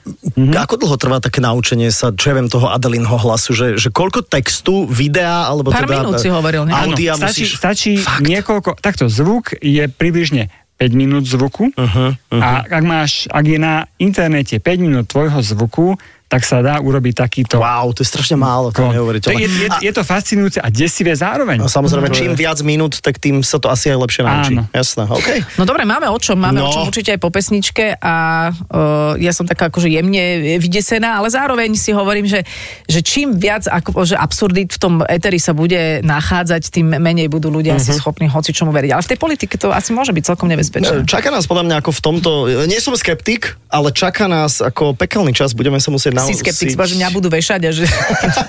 ako 0.57 0.81
dlho 0.81 0.97
trvá 0.97 1.21
také 1.21 1.38
naučenie 1.38 1.94
sa, 1.94 2.09
čo 2.09 2.33
ja 2.33 2.41
viem, 2.41 2.50
toho 2.50 2.73
Adelinho 2.73 3.13
hlasu, 3.13 3.53
že, 3.53 3.77
že 3.77 3.94
koľko 3.94 4.25
textu, 4.25 4.89
videa, 4.89 5.45
alebo 5.45 5.69
Pár 5.69 5.85
teda... 5.85 6.01
minút 6.01 6.17
si 6.17 6.33
hovoril, 6.33 6.65
ne? 6.65 6.73
Áno, 6.73 6.97
stačí, 6.97 7.45
musíš... 7.45 7.50
stačí 7.61 7.91
Fakt? 8.01 8.25
niekoľko, 8.25 8.81
takto 8.81 9.05
zvuk 9.05 9.53
je 9.61 9.85
približne 9.85 10.50
5 10.78 10.94
minút 10.98 11.24
zvuku 11.24 11.70
uh-huh, 11.72 12.14
uh-huh. 12.18 12.42
a 12.42 12.66
ak 12.66 12.84
máš, 12.84 13.12
ak 13.30 13.46
je 13.46 13.58
na 13.62 13.86
internete 14.02 14.58
5 14.58 14.84
minút 14.84 15.06
tvojho 15.08 15.40
zvuku, 15.40 15.96
tak 16.33 16.41
sa 16.41 16.65
dá 16.65 16.81
urobiť 16.81 17.13
takýto... 17.13 17.62
Wow, 17.62 17.94
to 17.94 18.01
je 18.01 18.09
strašne 18.09 18.33
málo, 18.33 18.74
to 18.74 18.81
je 18.81 18.89
To 18.89 18.95
neuveriteľné. 18.97 19.38
je, 19.38 19.50
je, 19.53 19.69
je 19.85 19.91
to 19.94 20.01
fascinujúce 20.01 20.57
a 20.57 20.65
desivé 20.68 21.13
zároveň. 21.13 21.62
A 21.62 21.69
samozrejme, 21.69 22.09
čím 22.09 22.33
viac 22.33 22.57
minút, 22.65 22.97
tak 22.97 23.21
tým 23.21 23.45
sa 23.45 23.62
to 23.62 23.69
asi 23.69 23.94
aj 23.94 24.01
lepšie 24.01 24.21
naučí. 24.24 24.53
Áno. 24.57 24.65
Jasné, 24.68 25.06
OK. 25.06 25.30
No 25.56 25.63
dobre, 25.63 25.85
máme 25.85 26.09
o 26.09 26.18
čom, 26.18 26.33
máme 26.35 26.57
No. 26.57 26.65
o 26.65 26.74
čom 26.74 26.89
určite 26.89 27.13
aj 27.13 27.19
po 27.19 27.30
pesničke 27.30 27.94
a 27.95 28.15
uh, 28.50 29.13
ja 29.15 29.30
som 29.30 29.45
taká 29.45 29.69
akože 29.69 29.85
jemne 29.85 30.24
vydesená, 30.57 31.19
ale 31.19 31.30
zároveň 31.30 31.69
si 31.74 31.94
hovorím, 31.94 32.25
že, 32.25 32.41
že 32.86 33.00
čím 33.00 33.38
viac 33.38 33.68
ako, 33.68 34.01
že 34.01 34.15
absurdit 34.15 34.71
v 34.71 34.79
tom 34.79 34.94
eteri 35.03 35.38
sa 35.38 35.53
bude 35.53 36.01
nachádzať, 36.01 36.71
tým 36.71 36.97
menej 36.97 37.29
budú 37.29 37.51
ľudia 37.51 37.75
Mhm. 37.75 37.79
asi 37.79 37.91
schopní 37.94 38.25
hoci 38.25 38.50
čomu 38.50 38.71
veriť. 38.71 38.89
Ale 38.89 39.03
v 39.03 39.09
tej 39.12 39.19
politike 39.19 39.56
to 39.56 39.69
asi 39.69 39.91
môže 39.91 40.09
byť 40.09 40.24
celkom 40.25 40.47
nebezpečné. 40.47 41.06
Čaká 41.06 41.29
nás 41.29 41.45
podľa 41.45 41.65
mňa 41.68 41.75
ako 41.77 41.91
v 41.91 42.01
tomto, 42.01 42.29
nie 42.65 42.79
som 42.79 42.95
skeptik, 42.95 43.53
ale 43.67 43.91
čaká 43.91 44.25
nás 44.25 44.58
ako 44.58 44.96
pekelný 44.96 45.34
čas, 45.34 45.51
budeme 45.51 45.77
sa 45.77 45.89
musieť 45.89 46.15
Si 46.25 46.34
skeptik, 46.36 46.70
si... 46.72 46.75
že 46.75 46.96
mňa 46.96 47.10
budú 47.12 47.27
vešať 47.27 47.62
a 47.65 47.70
že... 47.72 47.84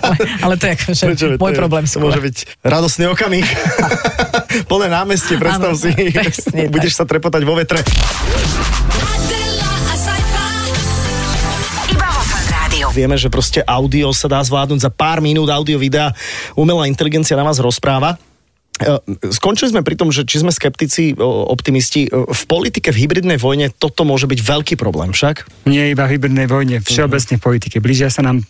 ale, 0.00 0.16
ale 0.44 0.54
to 0.54 0.64
je 0.66 0.72
akože 0.74 1.02
Prečo? 1.10 1.26
môj 1.36 1.38
To 1.38 1.54
je- 1.54 1.60
problém 1.60 1.84
skôr. 1.84 2.10
môže 2.10 2.20
byť 2.22 2.36
radostný 2.62 3.04
okamih. 3.10 3.46
Plné 4.70 4.86
námestie, 4.88 5.34
predstav 5.36 5.74
si. 5.74 5.90
presne 5.90 6.62
tak. 6.66 6.72
Budeš 6.72 6.92
sa 6.94 7.04
trepotať 7.04 7.42
vo 7.42 7.54
vetre. 7.58 7.80
Vieme, 12.94 13.18
že 13.18 13.26
proste 13.26 13.58
audio 13.66 14.14
sa 14.14 14.30
dá 14.30 14.38
zvládnuť 14.38 14.78
za 14.78 14.90
pár 14.92 15.18
minút, 15.18 15.50
audio, 15.50 15.82
videa, 15.82 16.14
umelá 16.54 16.86
inteligencia 16.86 17.34
na 17.34 17.42
vás 17.42 17.58
rozpráva. 17.58 18.14
E, 18.82 18.98
Skončili 19.30 19.70
sme 19.70 19.86
pri 19.86 19.94
tom, 19.94 20.10
že 20.10 20.26
či 20.26 20.42
sme 20.42 20.50
skeptici, 20.50 21.14
o, 21.14 21.46
optimisti. 21.46 22.10
E, 22.10 22.10
V 22.10 22.42
politike, 22.50 22.90
v 22.90 23.06
hybridnej 23.06 23.38
vojne 23.38 23.70
toto 23.70 24.02
môže 24.02 24.26
byť 24.26 24.40
veľký 24.42 24.74
problém 24.74 25.14
však. 25.14 25.66
Nie 25.70 25.94
iba 25.94 26.10
v 26.10 26.18
hybridnej 26.18 26.50
vojne, 26.50 26.82
všeobecne 26.82 27.38
v 27.38 27.42
politike. 27.42 27.78
Blížia 27.78 28.10
sa 28.10 28.26
nám 28.26 28.42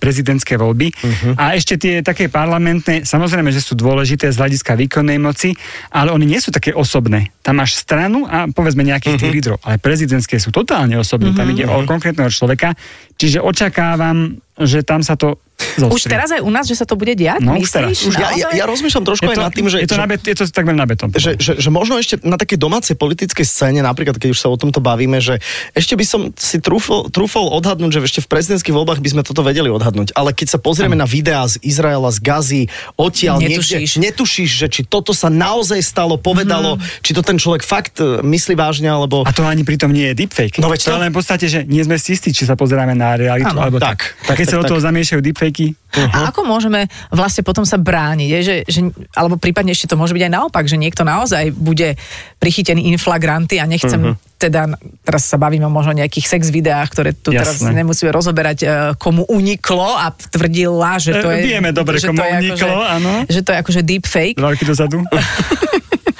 prezidentské 0.00 0.56
voľby. 0.56 0.88
Uh-huh. 0.88 1.36
A 1.36 1.52
ešte 1.52 1.76
tie 1.76 2.00
také 2.00 2.32
parlamentné, 2.32 3.04
samozrejme, 3.04 3.52
že 3.52 3.60
sú 3.60 3.76
dôležité 3.76 4.32
z 4.32 4.40
hľadiska 4.40 4.72
výkonnej 4.72 5.20
moci, 5.20 5.52
ale 5.92 6.16
oni 6.16 6.24
nie 6.24 6.40
sú 6.40 6.48
také 6.48 6.72
osobné. 6.72 7.28
Tam 7.44 7.60
máš 7.60 7.76
stranu 7.76 8.24
a 8.24 8.48
povedzme 8.48 8.80
nejakých 8.80 9.20
uh-huh. 9.20 9.28
tých 9.28 9.34
lídrov, 9.36 9.58
ale 9.60 9.76
prezidentské 9.76 10.40
sú 10.40 10.48
totálne 10.48 10.96
osobné. 10.96 11.36
Uh-huh. 11.36 11.44
Tam 11.44 11.52
ide 11.52 11.68
o 11.68 11.84
konkrétneho 11.84 12.32
človeka. 12.32 12.72
Čiže 13.20 13.44
očakávam, 13.44 14.40
že 14.56 14.80
tam 14.80 15.04
sa 15.04 15.12
to 15.12 15.36
zo 15.54 15.86
Už 15.86 16.06
teraz 16.06 16.30
aj 16.30 16.42
u 16.42 16.50
nás, 16.50 16.66
že 16.66 16.74
sa 16.74 16.82
to 16.82 16.94
bude 16.94 17.14
diať? 17.14 17.40
No, 17.40 17.54
už 17.54 17.70
teraz. 17.70 17.94
Myslíš? 17.94 18.10
Už 18.10 18.14
ja, 18.14 18.28
ja, 18.34 18.48
ja 18.52 18.64
rozmýšľam 18.66 19.04
trošku 19.06 19.22
je 19.24 19.32
aj 19.32 19.38
to, 19.38 19.42
nad 19.42 19.52
tým, 19.54 19.66
že... 19.66 19.76
je 19.80 19.88
to, 19.88 19.94
že- 19.94 20.02
na 20.02 20.06
bet, 20.06 20.20
je 20.22 20.34
to 20.34 20.44
takmer 20.50 20.74
na 20.74 20.86
betón. 20.86 21.08
že, 21.14 21.38
že, 21.38 21.58
že 21.58 21.68
možno 21.70 21.94
ešte 21.94 22.18
na 22.22 22.34
takej 22.34 22.58
domácej 22.58 22.94
politickej 22.94 23.42
scéne, 23.42 23.80
napríklad 23.80 24.18
keď 24.18 24.34
už 24.34 24.38
sa 24.38 24.50
o 24.50 24.58
tomto 24.58 24.78
bavíme, 24.78 25.18
že 25.18 25.38
ešte 25.72 25.94
by 25.94 26.04
som 26.04 26.20
si 26.34 26.58
trúfol, 26.58 27.06
trúfol 27.08 27.50
odhadnúť, 27.54 27.90
že 27.96 28.00
ešte 28.02 28.20
v 28.22 28.28
prezidentských 28.30 28.74
voľbách 28.74 28.98
by 28.98 29.08
sme 29.14 29.22
toto 29.22 29.42
vedeli 29.42 29.70
odhadnúť. 29.70 30.10
Ale 30.14 30.34
keď 30.34 30.54
sa 30.54 30.58
pozrieme 30.58 30.94
na 30.94 31.06
videá 31.06 31.46
z 31.46 31.62
Izraela, 31.62 32.10
z 32.10 32.18
Gazy, 32.18 32.62
odtiaľ 32.94 33.38
Netušíš. 33.38 33.98
niekde, 33.98 34.10
netušíš, 34.10 34.50
že 34.50 34.66
či 34.68 34.82
toto 34.82 35.14
sa 35.14 35.30
naozaj 35.30 35.80
stalo, 35.80 36.18
povedalo, 36.18 36.78
či 37.00 37.14
to 37.14 37.22
ten 37.22 37.38
človek 37.38 37.62
fakt 37.62 37.98
e, 38.02 38.20
myslí 38.22 38.54
vážne, 38.54 38.90
alebo... 38.90 39.22
A 39.22 39.30
to 39.30 39.46
ani 39.46 39.62
pritom 39.62 39.90
nie 39.90 40.10
je 40.12 40.24
deepfake. 40.24 40.58
No 40.58 40.66
veď 40.66 40.80
to 40.82 40.86
to- 40.90 40.94
je 40.96 41.02
len 41.02 41.10
v 41.10 41.16
podstate, 41.18 41.46
že 41.46 41.62
nie 41.66 41.82
sme 41.82 41.94
si 41.98 42.14
istí, 42.14 42.30
či 42.30 42.42
sa 42.42 42.54
pozeráme 42.54 42.92
na 42.92 43.14
realitu, 43.14 43.54
Áno, 43.54 43.62
alebo 43.62 43.78
tak. 43.78 44.16
tak. 44.24 44.34
tak. 44.34 44.36
Keď 44.38 44.46
Tak, 44.46 44.50
sa 44.50 44.56
do 44.56 44.64
tak, 44.64 44.70
toho 44.74 44.80
tak. 44.80 44.86
zamiešajú 44.90 45.20
deepfakey, 45.46 45.76
A 46.10 46.28
ako 46.28 46.42
môžeme 46.42 46.84
vlastne 47.08 47.40
potom 47.40 47.62
sa 47.62 47.76
brániť? 47.76 48.28
Je, 48.28 48.40
že, 48.40 48.56
že, 48.66 48.80
alebo 49.12 49.36
prípadne 49.36 49.70
ešte 49.70 49.86
to 49.86 49.94
môže 49.94 50.10
byť 50.10 50.22
aj 50.22 50.32
naopak, 50.32 50.64
že 50.64 50.74
niekto 50.74 51.02
naozaj 51.02 51.50
bude 51.50 51.94
prichytený 52.36 52.88
in 52.88 52.96
flagranti 52.96 53.56
a 53.56 53.64
nechcem 53.64 54.00
Mhm. 54.10 54.14
teda, 54.36 54.74
teraz 55.00 55.22
sa 55.24 55.36
bavíme 55.36 55.62
o 55.62 55.70
možno 55.70 55.94
nejakých 55.94 56.26
sex 56.28 56.48
videách, 56.48 56.90
ktoré 56.90 57.10
tu 57.12 57.30
teraz 57.30 57.58
Jasné. 57.58 57.76
nemusíme 57.76 58.10
rozoberať, 58.10 58.58
e, 58.58 58.66
komu 58.94 59.22
uniklo 59.24 59.94
a 59.94 60.10
tvrdila, 60.10 60.98
že 60.98 61.14
to 61.16 61.28
E, 61.28 61.38
je... 61.38 61.42
vieme 61.46 61.70
dobre, 61.70 61.96
že 61.96 62.08
komu 62.08 62.18
to 62.18 62.24
je 62.24 62.32
uniklo, 62.42 62.74
akože, 62.74 62.92
áno. 62.92 63.12
Že 63.24 63.40
to 63.40 63.50
je 63.50 63.58
akože 63.60 63.80
deepfake. 63.82 64.36
dva 64.36 64.50
roky 64.50 64.64
dozadu. 64.64 64.98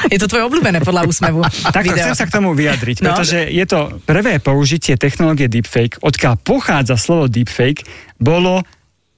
Je 0.04 0.20
to 0.20 0.28
tvoje 0.28 0.44
obľúbené 0.44 0.78
podľa 0.78 1.08
úsmevu. 1.08 1.40
Takto 1.64 1.90
video. 1.90 1.96
chcem 1.98 2.14
sa 2.14 2.28
k 2.28 2.32
tomu 2.32 2.52
vyjadriť, 2.52 3.00
No. 3.00 3.16
pretože 3.16 3.40
je 3.42 3.64
to 3.64 3.98
prvé 4.04 4.36
použitie 4.38 4.94
technológie 4.94 5.48
deepfake, 5.48 5.98
odkiaľ 5.98 6.38
pochádza 6.38 6.94
slovo 6.94 7.26
deepfake, 7.26 7.82
bolo 8.14 8.62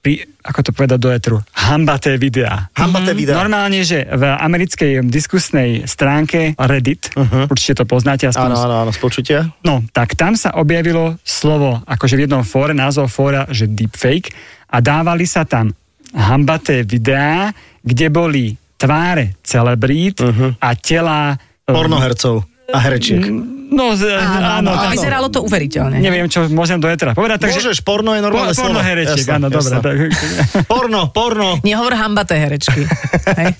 pri, 0.06 0.22
ako 0.46 0.60
to 0.62 0.70
povedať 0.70 0.98
do 1.02 1.10
etru, 1.10 1.36
hambaté 1.66 2.14
videá. 2.14 2.70
Hambaté 2.78 3.10
Mhm. 3.10 3.18
videá. 3.18 3.42
Normálne, 3.42 3.82
že 3.82 4.06
v 4.06 4.22
americkej 4.22 5.02
diskusnej 5.02 5.82
stránke 5.90 6.54
Reddit, 6.54 7.10
uh-huh. 7.10 7.50
určite 7.50 7.82
to 7.82 7.84
poznáte, 7.90 8.30
aspoň 8.30 8.54
Áno, 8.54 8.70
áno, 8.70 8.74
áno, 8.86 8.90
z 8.94 9.00
počutia. 9.02 9.50
No, 9.66 9.82
tak 9.90 10.14
tam 10.14 10.38
sa 10.38 10.54
objavilo 10.54 11.18
slovo, 11.26 11.82
akože 11.82 12.14
v 12.14 12.30
jednom 12.30 12.46
fóre, 12.46 12.70
názov 12.70 13.10
fóra, 13.10 13.50
že 13.50 13.66
deepfake 13.66 14.30
a 14.70 14.78
dávali 14.78 15.26
sa 15.26 15.42
tam 15.42 15.74
hambaté 16.14 16.86
videá, 16.86 17.50
kde 17.82 18.06
boli 18.06 18.54
tváre 18.78 19.34
celebrít 19.42 20.22
uh-huh. 20.22 20.54
a 20.62 20.68
tela... 20.78 21.34
um, 21.66 21.74
Pornohercov 21.74 22.46
a 22.70 22.78
herečiek. 22.78 23.26
No, 23.66 23.98
z, 23.98 24.14
Áno, 24.14 24.62
áno, 24.62 24.70
a 24.70 24.86
áno. 24.86 24.94
vyzeralo 24.94 25.26
to 25.26 25.42
uveriteľne. 25.42 25.98
Neviem, 25.98 26.30
čo 26.30 26.46
môžem 26.46 26.78
do 26.78 26.86
etra 26.86 27.18
povedať. 27.18 27.50
Takže, 27.50 27.58
Môžeš, 27.58 27.78
porno 27.82 28.14
je 28.14 28.22
normálne 28.22 28.54
po, 28.54 28.62
porno 28.62 28.78
slovo. 28.78 28.86
herečiek, 28.86 29.26
Jasné, 29.26 29.36
áno, 29.42 29.46
dobre. 29.50 29.74
Tak, 29.82 29.96
Porno, 30.72 31.00
porno. 31.10 31.58
Nehovor 31.66 31.98
hambaté 31.98 32.38
herečky. 32.38 32.86
Hej. 33.42 33.58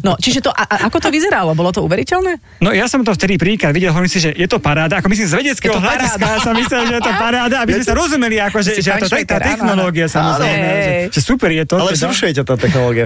No, 0.00 0.16
čiže 0.16 0.48
to, 0.48 0.50
a, 0.50 0.64
a 0.64 0.74
ako 0.88 0.96
to 0.96 1.08
vyzeralo? 1.12 1.52
Bolo 1.52 1.76
to 1.76 1.84
uveriteľné? 1.84 2.40
No 2.64 2.72
ja 2.72 2.88
som 2.88 3.04
to 3.04 3.12
vtedy 3.12 3.36
prvýkrát 3.36 3.76
videl, 3.76 3.92
hovorím 3.92 4.08
si, 4.08 4.20
že 4.24 4.32
je 4.32 4.48
to 4.48 4.56
paráda, 4.62 5.04
ako 5.04 5.12
myslím 5.12 5.28
z 5.28 5.34
vedeckého 5.36 5.76
hľadiska, 5.76 6.24
ja 6.24 6.38
som 6.46 6.54
myslel, 6.56 6.82
že 6.88 6.94
je 6.96 7.02
to 7.04 7.12
paráda, 7.20 7.56
aby 7.60 7.70
sme 7.76 7.84
sa 7.84 7.94
rozumeli, 7.94 8.36
ako, 8.40 8.58
že, 8.64 8.80
že 8.80 8.90
to, 8.96 9.06
fajn 9.06 9.10
to 9.12 9.16
je 9.20 9.26
tá 9.28 9.38
technológia, 9.44 10.06
samozrejme, 10.08 10.68
že, 11.12 11.20
super 11.20 11.50
je 11.52 11.64
to. 11.68 11.76
Ale 11.76 11.92
teda. 11.92 12.00
vzrušuje 12.00 12.30
ťa 12.40 12.44
tá 12.48 12.54
technológia. 12.56 13.04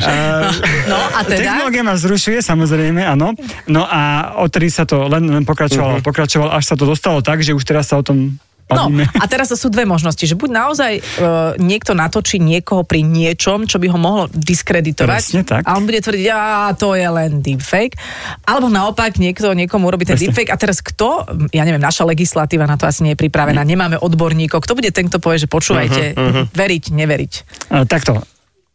No 0.87 0.99
a 0.99 1.21
teda? 1.27 1.39
Technológia 1.43 1.83
ma 1.83 1.95
vzrušuje, 1.99 2.39
samozrejme, 2.45 3.03
áno. 3.03 3.35
No 3.67 3.83
a 3.87 4.33
odtedy 4.39 4.71
sa 4.71 4.87
to 4.87 5.11
len, 5.11 5.27
len 5.27 5.43
pokračovalo, 5.43 5.99
uh-huh. 5.99 6.07
Pokračovalo, 6.29 6.53
až 6.53 6.65
sa 6.69 6.77
to 6.77 6.85
dostalo 6.85 7.25
tak, 7.25 7.41
že 7.41 7.57
už 7.57 7.65
teraz 7.65 7.89
sa 7.89 7.97
o 7.97 8.05
tom 8.05 8.37
No, 8.69 8.85
a 9.01 9.25
teraz 9.25 9.49
sú 9.49 9.73
dve 9.73 9.89
možnosti, 9.89 10.21
že 10.21 10.37
buď 10.37 10.51
naozaj 10.53 10.93
uh, 11.01 11.57
niekto 11.57 11.97
natočí 11.97 12.37
niekoho 12.37 12.85
pri 12.85 13.01
niečom, 13.01 13.65
čo 13.65 13.81
by 13.81 13.89
ho 13.89 13.97
mohlo 13.97 14.29
diskreditovať 14.29 15.25
Presne 15.25 15.41
tak. 15.41 15.65
a 15.65 15.73
on 15.81 15.89
bude 15.89 16.05
tvrdiť, 16.05 16.29
a 16.29 16.69
to 16.77 16.93
je 16.93 17.09
len 17.09 17.41
deepfake, 17.41 17.97
alebo 18.45 18.69
naopak 18.69 19.17
niekto 19.17 19.57
niekomu 19.57 19.89
urobí 19.89 20.05
ten 20.05 20.21
Presne. 20.21 20.37
deepfake. 20.37 20.53
A 20.53 20.61
teraz 20.61 20.85
kto, 20.85 21.25
ja 21.49 21.65
neviem, 21.65 21.81
naša 21.81 22.05
legislatíva 22.05 22.69
na 22.69 22.77
to 22.77 22.85
asi 22.85 23.09
nie 23.09 23.17
je 23.17 23.21
pripravená, 23.25 23.65
nemáme 23.65 23.97
odborníkov, 23.97 24.61
kto 24.61 24.77
bude 24.77 24.93
ten, 24.93 25.09
kto 25.09 25.17
povie, 25.17 25.41
že 25.41 25.49
počúvajte, 25.49 26.13
veriť, 26.53 26.85
neveriť. 26.93 27.33
A, 27.73 27.89
takto, 27.89 28.21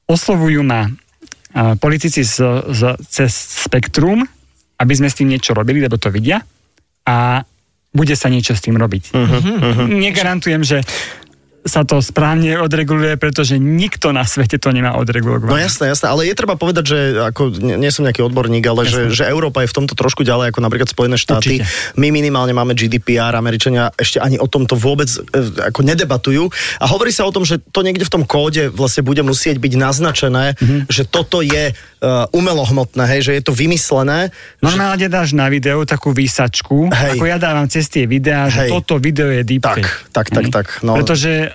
oslovujú 0.09 0.65
ma 0.65 0.89
a, 0.89 1.77
politici 1.77 2.25
z, 2.25 2.65
z, 2.65 2.97
cez 3.13 3.29
Spektrum, 3.69 4.25
aby 4.81 4.93
sme 4.97 5.05
s 5.05 5.21
tým 5.21 5.29
niečo 5.29 5.53
robili, 5.53 5.85
lebo 5.85 6.01
to 6.01 6.09
vidia 6.09 6.41
a 7.07 7.43
bude 7.93 8.15
sa 8.17 8.27
niečo 8.27 8.57
s 8.57 8.61
tým 8.65 8.73
robiť. 8.73 9.13
Uh-huh, 9.13 9.85
Negarantujem, 9.85 10.65
že 10.65 10.81
sa 11.63 11.81
to 11.81 11.97
správne 11.97 12.59
odreguluje, 12.59 13.15
pretože 13.15 13.55
nikto 13.55 14.11
na 14.11 14.23
svete 14.23 14.59
to 14.59 14.69
nemá 14.69 14.91
No 14.91 14.99
odregulované. 14.99 15.63
jasné, 15.63 15.87
jasné, 15.87 16.07
ale 16.07 16.27
je 16.27 16.35
treba 16.35 16.53
povedať, 16.53 16.83
že 16.85 16.99
ako, 17.23 17.55
nie, 17.55 17.87
som 17.87 18.03
nejaký 18.03 18.19
odborník, 18.21 18.61
ale 18.63 18.83
že, 18.83 19.07
že 19.09 19.23
Európa 19.23 19.63
je 19.63 19.71
v 19.71 19.75
tomto 19.79 19.95
trošku 19.95 20.21
ďalej 20.21 20.51
ako 20.51 20.59
napríklad 20.59 20.91
Spojené 20.91 21.15
štáty. 21.15 21.63
Určite. 21.63 21.95
My 21.95 22.11
minimálne 22.11 22.51
máme 22.51 22.75
GDPR, 22.75 23.31
Američania 23.33 23.95
ešte 23.95 24.19
ani 24.19 24.35
o 24.35 24.45
tomto 24.45 24.75
vôbec 24.75 25.07
e, 25.07 25.23
ako 25.63 25.81
nedebatujú. 25.81 26.43
A 26.77 26.85
hovorí 26.85 27.09
sa 27.09 27.23
o 27.23 27.31
tom, 27.31 27.41
že 27.41 27.63
to 27.63 27.79
niekde 27.79 28.03
v 28.03 28.11
tom 28.11 28.23
kóde 28.27 28.67
vlastne 28.67 28.99
bude 29.01 29.23
musieť 29.23 29.55
byť 29.57 29.73
naznačené, 29.73 30.59
Mhm. 30.59 30.91
že 30.91 31.07
toto 31.07 31.39
je 31.39 31.71
uh, 31.71 32.27
umelohmotné, 32.29 33.07
hej, 33.07 33.21
že 33.23 33.39
je 33.39 33.41
to 33.41 33.55
vymyslené. 33.55 34.35
Normálne 34.59 35.07
dáš 35.07 35.31
na 35.31 35.47
video 35.47 35.79
takú 35.83 36.11
výsačku, 36.11 36.91
Hej. 36.91 37.15
ako 37.15 37.23
ja 37.23 37.37
dávam 37.39 37.63
cez 37.65 37.87
tie 37.87 38.03
videá, 38.03 38.51
že 38.51 38.67
Hej. 38.67 38.69
toto 38.75 38.99
video 38.99 39.31
je 39.31 39.41
deepfake. 39.41 40.11
Tak, 40.11 40.11
tak, 40.11 40.27
tak, 40.29 40.43
Hej. 40.43 40.51
tak, 40.51 40.67
no. 40.83 40.99
Pretože 40.99 41.52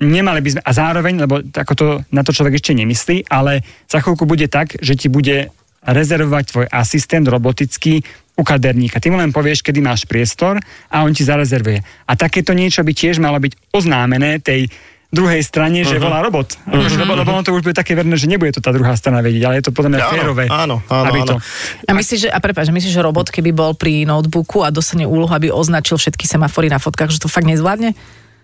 nemali 0.00 0.40
by 0.44 0.50
sme, 0.56 0.62
a 0.62 0.70
zároveň, 0.72 1.14
lebo 1.24 1.40
ako 1.40 1.72
to, 1.72 1.86
na 2.12 2.20
to 2.20 2.32
človek 2.36 2.60
ešte 2.60 2.76
nemyslí, 2.76 3.32
ale 3.32 3.64
za 3.88 4.00
chvíľku 4.04 4.28
bude 4.28 4.44
tak, 4.46 4.76
že 4.76 4.92
ti 4.96 5.08
bude 5.08 5.48
rezervovať 5.86 6.44
tvoj 6.50 6.66
asistent 6.68 7.24
robotický 7.30 8.02
u 8.36 8.42
kaderníka. 8.44 9.00
Ty 9.00 9.14
mu 9.14 9.16
len 9.16 9.32
povieš, 9.32 9.64
kedy 9.64 9.80
máš 9.80 10.04
priestor 10.04 10.60
a 10.92 10.96
on 11.06 11.14
ti 11.16 11.24
zarezervuje. 11.24 11.80
A 12.04 12.12
takéto 12.18 12.52
niečo 12.52 12.84
by 12.84 12.92
tiež 12.92 13.16
malo 13.22 13.40
byť 13.40 13.72
oznámené 13.72 14.42
tej 14.44 14.68
druhej 15.06 15.40
strane, 15.40 15.86
že 15.86 15.96
volá 16.02 16.20
robot. 16.20 16.58
Akože, 16.66 16.98
lebo, 17.00 17.14
lebo 17.16 17.30
ono 17.32 17.46
to 17.46 17.54
už 17.54 17.62
bude 17.64 17.78
také 17.78 17.96
verné, 17.96 18.18
že 18.18 18.28
nebude 18.28 18.52
to 18.52 18.60
tá 18.60 18.74
druhá 18.74 18.92
strana 18.98 19.22
vedieť, 19.24 19.42
ale 19.48 19.62
je 19.62 19.70
to 19.70 19.72
podľa 19.72 19.90
mňa 19.96 20.02
Áno, 20.02 20.12
férové. 20.12 20.44
áno, 20.50 20.76
áno, 20.90 21.06
aby 21.08 21.20
áno. 21.22 21.28
To, 21.30 21.34
A 21.88 21.90
myslíš, 21.96 22.20
že, 22.26 22.28
a 22.28 22.36
prepáč, 22.42 22.68
myslíš, 22.68 22.92
že 22.92 23.00
robot, 23.00 23.30
keby 23.32 23.54
bol 23.54 23.72
pri 23.72 24.04
notebooku 24.04 24.66
a 24.66 24.74
dostane 24.74 25.06
úlohu, 25.08 25.30
aby 25.32 25.48
označil 25.48 25.96
všetky 25.96 26.26
semafory 26.26 26.68
na 26.68 26.82
fotkách, 26.82 27.14
že 27.14 27.22
to 27.22 27.30
fakt 27.30 27.46
nezvládne? 27.48 27.94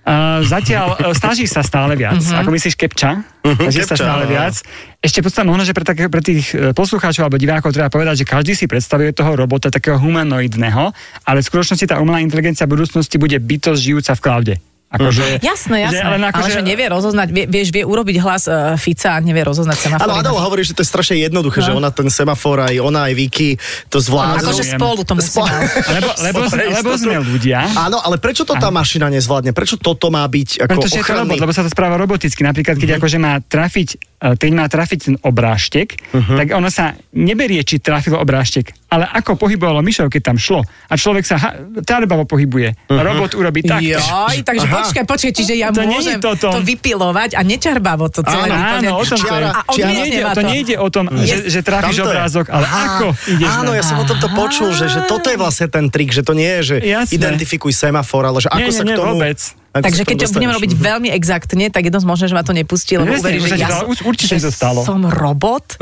Uh, 0.03 0.43
zatiaľ 0.43 0.99
uh, 0.99 1.15
snaží 1.15 1.47
sa 1.47 1.63
stále 1.63 1.95
viac. 1.95 2.19
Uh-huh. 2.19 2.43
Ako 2.43 2.51
myslíš 2.51 2.75
Kepča? 2.75 3.23
Uh-huh, 3.23 3.55
snaží 3.55 3.87
sa 3.87 3.95
Kepča, 3.95 4.03
stále 4.03 4.25
áno. 4.27 4.33
viac. 4.35 4.55
Ešte 4.99 5.19
podstatne 5.23 5.51
možno, 5.51 5.63
že 5.63 5.75
pre, 5.75 5.87
také, 5.87 6.07
pre 6.07 6.23
tých 6.23 6.55
e, 6.55 6.71
poslucháčov 6.71 7.27
alebo 7.27 7.35
divákov 7.35 7.75
treba 7.75 7.91
povedať, 7.91 8.23
že 8.23 8.27
každý 8.27 8.55
si 8.55 8.71
predstavuje 8.71 9.11
toho 9.11 9.35
robota 9.35 9.67
takého 9.67 9.99
humanoidného, 9.99 10.95
ale 11.27 11.39
v 11.43 11.47
skutočnosti 11.51 11.91
tá 11.91 11.99
umelá 11.99 12.23
inteligencia 12.23 12.71
v 12.71 12.79
budúcnosti 12.79 13.19
bude 13.19 13.35
bytosť 13.35 13.81
žijúca 13.83 14.15
v 14.15 14.23
cloude. 14.23 14.55
Akože, 14.93 15.41
Jasné, 15.41 15.77
jasné. 15.89 15.97
Že, 15.97 16.05
ale, 16.05 16.17
ale, 16.19 16.27
akože, 16.29 16.51
že 16.53 16.61
nevie 16.63 16.87
rozoznať, 16.87 17.29
vie, 17.29 17.45
vieš, 17.47 17.69
vie 17.71 17.81
urobiť 17.81 18.17
hlas 18.21 18.45
uh, 18.45 18.77
Fica 18.77 19.17
a 19.17 19.19
nevie 19.19 19.41
rozoznať 19.41 19.77
semafory. 19.79 20.05
Áno, 20.05 20.21
Adela 20.21 20.41
hovorí, 20.43 20.61
že 20.61 20.73
to 20.73 20.81
je 20.81 20.89
strašne 20.89 21.17
jednoduché, 21.17 21.59
No. 21.59 21.67
že 21.67 21.73
ona 21.75 21.89
ten 21.89 22.07
semafor, 22.07 22.61
aj 22.61 22.77
ona, 22.77 23.09
aj 23.09 23.15
Vicky 23.15 23.57
to 23.89 23.99
zvládnu. 23.99 24.45
Akože 24.45 24.63
spolu 24.69 25.01
to 25.01 25.15
mať. 25.15 25.27
Lebo, 25.89 26.11
lebo, 26.21 26.39
lebo 26.51 26.91
sme 26.95 27.17
ľudia. 27.19 27.65
Áno, 27.73 27.99
ale 27.99 28.19
prečo 28.19 28.43
to 28.43 28.53
tá 28.53 28.69
mašina 28.69 29.09
nezvládne? 29.09 29.51
Prečo 29.51 29.77
toto 29.77 30.09
má 30.09 30.23
byť 30.23 30.61
ako 30.61 30.71
Pretože 30.71 30.93
je 30.93 31.01
to 31.01 31.07
ochranný? 31.07 31.21
robot, 31.25 31.39
lebo 31.41 31.53
sa 31.53 31.63
to 31.63 31.71
správa 31.71 31.95
roboticky. 31.97 32.41
Napríklad, 32.43 32.77
keď 32.77 32.91
akože 32.99 33.17
má 33.17 33.39
trafiť, 33.39 33.89
e, 34.19 34.35
keď 34.35 34.51
má 34.53 34.65
trafiť 34.67 34.99
ten 35.03 35.17
obrážtek, 35.19 35.89
Mhm. 36.13 36.35
tak 36.37 36.47
ono 36.53 36.69
sa 36.69 36.85
neberie, 37.13 37.63
či 37.63 37.79
trafilo 37.79 38.19
obrážtek, 38.19 38.75
ale 38.93 39.09
ako 39.09 39.41
pohybovalo 39.41 39.81
myšou, 39.81 40.13
keď 40.13 40.23
tam 40.23 40.37
šlo. 40.37 40.61
A 40.61 40.95
človek 40.95 41.25
sa 41.25 41.41
ha- 41.41 41.57
tarbavo 41.81 42.29
pohybuje. 42.29 42.77
Mhm. 42.93 43.01
Robot 43.01 43.33
urobí 43.33 43.65
tak. 43.65 43.81
Joj, 43.81 44.37
takže 44.49 44.67
Aha. 44.69 44.75
počkaj, 44.79 45.05
počkaj, 45.09 45.33
čiže 45.33 45.55
ja 45.57 45.73
To 45.73 45.81
môžem 45.83 46.21
toto. 46.21 46.53
to 46.53 46.61
vypilovať 46.61 47.33
a 47.33 47.41
neťarbavo 47.41 48.13
to 48.13 48.21
celé. 48.21 48.53
Áno, 48.53 48.85
áno, 48.85 48.91
o 49.01 49.05
tom 49.09 49.17
to 49.17 49.33
je. 49.33 49.49
A 49.49 49.61
To 49.65 49.77
nejde, 49.81 50.19
ma 50.21 50.33
to 50.37 50.45
nejde 50.45 50.75
o 50.77 50.89
tom, 50.93 51.09
že, 51.25 51.49
že 51.49 51.61
trafíš 51.65 52.05
obrázok, 52.05 52.53
ale 52.53 52.67
Aha, 52.69 52.85
ako 52.93 53.07
ideš 53.27 53.49
Áno, 53.49 53.71
na... 53.73 53.79
ja 53.81 53.83
som 53.83 53.97
o 53.97 54.05
tomto 54.05 54.29
počul, 54.37 54.69
že, 54.77 54.87
že 54.87 55.01
toto 55.09 55.33
je 55.33 55.41
vlastne 55.41 55.73
ten 55.73 55.89
trik, 55.89 56.13
že 56.13 56.21
to 56.21 56.37
nie 56.37 56.61
je, 56.61 56.77
že 56.77 56.77
Jasné. 56.85 57.17
identifikuj 57.17 57.73
semafor, 57.73 58.29
ale 58.29 58.45
že 58.45 58.53
ako 58.53 58.61
Nie, 58.61 58.77
sa 58.77 58.85
nie, 58.85 58.85
k 58.85 58.91
nie, 58.93 58.99
tomu... 59.01 59.17
vôbec. 59.17 59.41
Takže 59.73 60.05
keď 60.05 60.17
to 60.21 60.37
budeme 60.37 60.53
robiť 60.53 60.73
veľmi 60.77 61.09
exaktne, 61.09 61.73
tak 61.73 61.89
jedno 61.89 61.97
z 61.97 62.05
možné, 62.05 62.29
že 62.29 62.37
ma 62.37 62.45
to 62.45 62.53
nepustí, 62.53 63.01
lebo 63.01 63.09
uverí, 63.09 63.41
už 63.41 63.57
že 63.57 63.57
ja 63.57 63.73
som, 63.73 63.89
určite 63.89 64.37
že 64.37 64.53
stalo. 64.53 64.85
som 64.85 65.01
robot, 65.03 65.81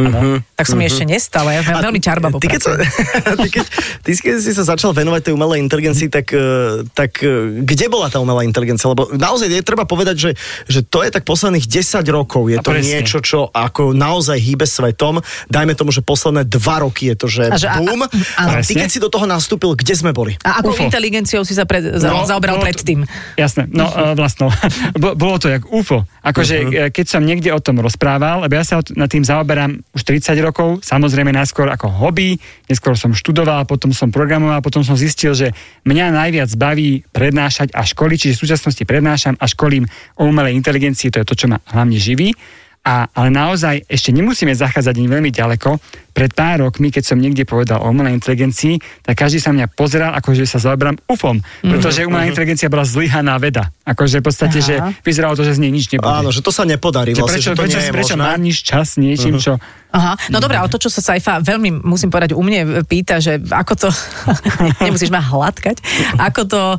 tak 0.55 0.65
som 0.65 0.79
mi 0.79 0.87
ešte 0.87 1.03
nestalo. 1.03 1.51
Ja 1.51 1.67
A 1.67 1.83
veľmi 1.83 1.99
čarbavo 1.99 2.39
ty 2.39 2.47
keď, 2.47 2.61
sa, 2.63 2.71
ty, 3.43 3.49
keď, 3.51 3.65
ty 4.07 4.11
keď 4.15 4.35
si 4.39 4.55
sa 4.55 4.63
začal 4.63 4.95
venovať 4.95 5.27
tej 5.27 5.33
umelej 5.35 5.59
inteligencii, 5.61 6.07
tak, 6.07 6.31
eh, 6.31 6.87
tak 6.95 7.19
eh, 7.27 7.67
kde 7.67 7.91
bola 7.91 8.07
tá 8.07 8.23
umelá 8.23 8.47
inteligencia? 8.47 8.87
Lebo 8.87 9.11
naozaj 9.11 9.51
je 9.51 9.63
treba 9.67 9.83
povedať, 9.83 10.17
že, 10.17 10.31
že 10.71 10.81
to 10.87 11.03
je 11.03 11.11
tak 11.11 11.27
posledných 11.27 11.67
10 11.67 12.07
rokov. 12.09 12.47
Je 12.47 12.59
A 12.59 12.63
to 12.63 12.71
niečo, 12.71 13.19
čo 13.19 13.51
ako 13.51 13.91
naozaj 13.91 14.39
hýbe 14.39 14.71
svetom. 14.71 15.19
Dajme 15.51 15.75
tomu, 15.75 15.91
že 15.91 15.99
posledné 16.01 16.47
dva 16.47 16.87
roky 16.87 17.11
je 17.11 17.17
to, 17.19 17.27
že, 17.27 17.45
A 17.51 17.59
že- 17.59 17.67
a- 17.67 17.83
boom. 17.83 18.07
a- 18.07 18.11
áno. 18.39 18.55
A 18.55 18.63
ty 18.63 18.71
Presne. 18.71 18.87
keď 18.87 18.91
si 18.95 18.99
do 19.03 19.11
toho 19.11 19.27
nastúpil, 19.27 19.75
kde 19.75 19.95
sme 19.99 20.15
boli? 20.15 20.39
A 20.47 20.63
akou 20.63 20.79
inteligenciou 20.79 21.43
si 21.43 21.59
sa 21.59 21.67
pred, 21.67 21.99
za, 21.99 22.07
No, 22.07 22.23
zaoberal 22.23 22.59
no, 22.59 22.65
predtým? 22.65 23.03
Jasné. 23.35 23.67
No, 23.81 23.89
uh, 23.89 24.13
vlastno. 24.21 24.53
Bo- 25.03 25.17
Bolo 25.17 25.41
to 25.41 25.49
jak 25.49 25.65
UFO. 25.73 26.05
Akože, 26.21 26.57
uh-huh. 26.61 26.93
keď 26.93 27.07
som 27.09 27.25
niekde 27.25 27.51
o 27.51 27.61
tom 27.65 27.81
rozprával, 27.81 28.45
lebo 28.45 28.55
ja 28.55 28.65
sa 28.65 28.79
nad 28.95 29.09
tým 29.09 29.25
zaoberám 29.25 29.81
už 29.97 30.03
30 30.05 30.37
rokov, 30.45 30.85
samozrejme 30.85 31.33
najskôr 31.33 31.67
ako 31.73 31.89
hobby, 31.89 32.37
neskôr 32.69 32.95
som 32.95 33.17
študoval, 33.17 33.65
potom 33.65 33.91
som 33.97 34.13
programoval, 34.13 34.61
potom 34.61 34.85
som 34.85 34.95
zistil, 34.95 35.33
že 35.33 35.57
mňa 35.89 36.13
najviac 36.13 36.51
baví 36.61 37.03
prednášať 37.11 37.73
a 37.73 37.83
školiť, 37.83 38.19
čiže 38.29 38.37
v 38.37 38.43
súčasnosti 38.45 38.85
prednášam 38.85 39.35
a 39.41 39.45
školím 39.49 39.89
o 40.21 40.29
umelej 40.29 40.55
inteligencii, 40.61 41.09
to 41.09 41.25
je 41.25 41.27
to, 41.27 41.35
čo 41.35 41.47
ma 41.49 41.59
hlavne 41.73 41.97
živí. 41.97 42.37
A, 42.81 43.13
ale 43.13 43.29
naozaj 43.29 43.85
ešte 43.93 44.09
nemusíme 44.09 44.57
zachádzať 44.57 44.97
ani 44.97 45.09
veľmi 45.13 45.29
ďaleko. 45.29 45.77
Pred 46.17 46.33
pár 46.33 46.65
rokmi, 46.65 46.89
keď 46.89 47.13
som 47.13 47.21
niekde 47.21 47.45
povedal 47.45 47.85
o 47.85 47.93
umelej 47.93 48.17
inteligencii, 48.17 49.05
tak 49.05 49.21
každý 49.21 49.37
sa 49.37 49.53
mňa 49.53 49.69
pozeral, 49.77 50.17
ako 50.17 50.33
že 50.33 50.49
sa 50.49 50.57
zaoberám 50.57 50.97
UFOM, 51.05 51.45
pretože 51.61 52.09
umelá 52.09 52.25
inteligencia 52.25 52.73
bola 52.73 52.89
zlyhaná 52.89 53.37
veda. 53.37 53.69
Akože 53.85 54.25
v 54.25 54.25
podstate, 54.25 54.59
Aha. 54.65 54.67
že 54.67 54.75
vyzeralo 55.05 55.37
to, 55.37 55.45
že 55.45 55.61
z 55.61 55.69
nej 55.69 55.73
nič 55.77 55.93
nebude. 55.93 56.09
Áno, 56.09 56.33
že 56.33 56.41
to 56.41 56.49
sa 56.49 56.65
nepodarí 56.65 57.13
vlastne, 57.13 57.37
prečo, 57.37 57.53
že 57.53 57.57
to 57.57 57.63
prečo, 57.69 57.79
nie 57.79 57.85
je 57.85 57.93
prečo 57.93 58.17
možné. 58.17 58.25
márniš 58.27 58.59
čas 58.65 58.97
niečím, 58.97 59.37
čo... 59.37 59.61
Aha, 59.91 60.15
no 60.29 60.39
dobre, 60.39 60.55
ale 60.55 60.67
to, 60.67 60.79
čo 60.79 60.87
sa 60.87 61.03
Saifa 61.03 61.39
veľmi, 61.39 61.83
musím 61.83 62.09
povedať, 62.09 62.31
u 62.31 62.41
mne 62.41 62.83
pýta, 62.85 63.19
že 63.19 63.39
ako 63.41 63.73
to, 63.77 63.89
nemusíš 64.85 65.09
ma 65.09 65.19
hladkať, 65.19 65.83
ako 66.17 66.41
to 66.45 66.63
uh, 66.73 66.79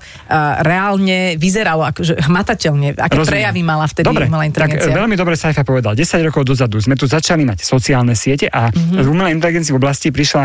reálne 0.62 1.36
vyzeralo, 1.36 1.84
akože 1.86 2.18
hmatateľne, 2.22 2.94
aké 2.94 3.16
Rozumiem. 3.18 3.28
prejavy 3.30 3.62
mala 3.62 3.86
vtedy 3.86 4.08
dobre, 4.08 4.26
umelá 4.26 4.44
tak 4.44 4.52
inteligencia. 4.70 4.88
e, 4.88 4.96
veľmi 4.96 5.16
dobre 5.16 5.36
Saifa 5.36 5.62
povedal. 5.62 5.92
10 5.92 6.08
rokov 6.24 6.44
dozadu 6.44 6.78
sme 6.78 6.96
tu 6.96 7.04
začali 7.04 7.44
mať 7.44 7.62
sociálne 7.62 8.14
siete 8.14 8.48
a 8.48 8.68
Mhm. 8.68 8.80
mm-hmm. 8.96 9.04
z 9.04 9.08
umelej 9.08 9.32
inteligencii 9.34 9.72
v 9.72 9.78
oblasti 9.78 10.08
prišla, 10.08 10.44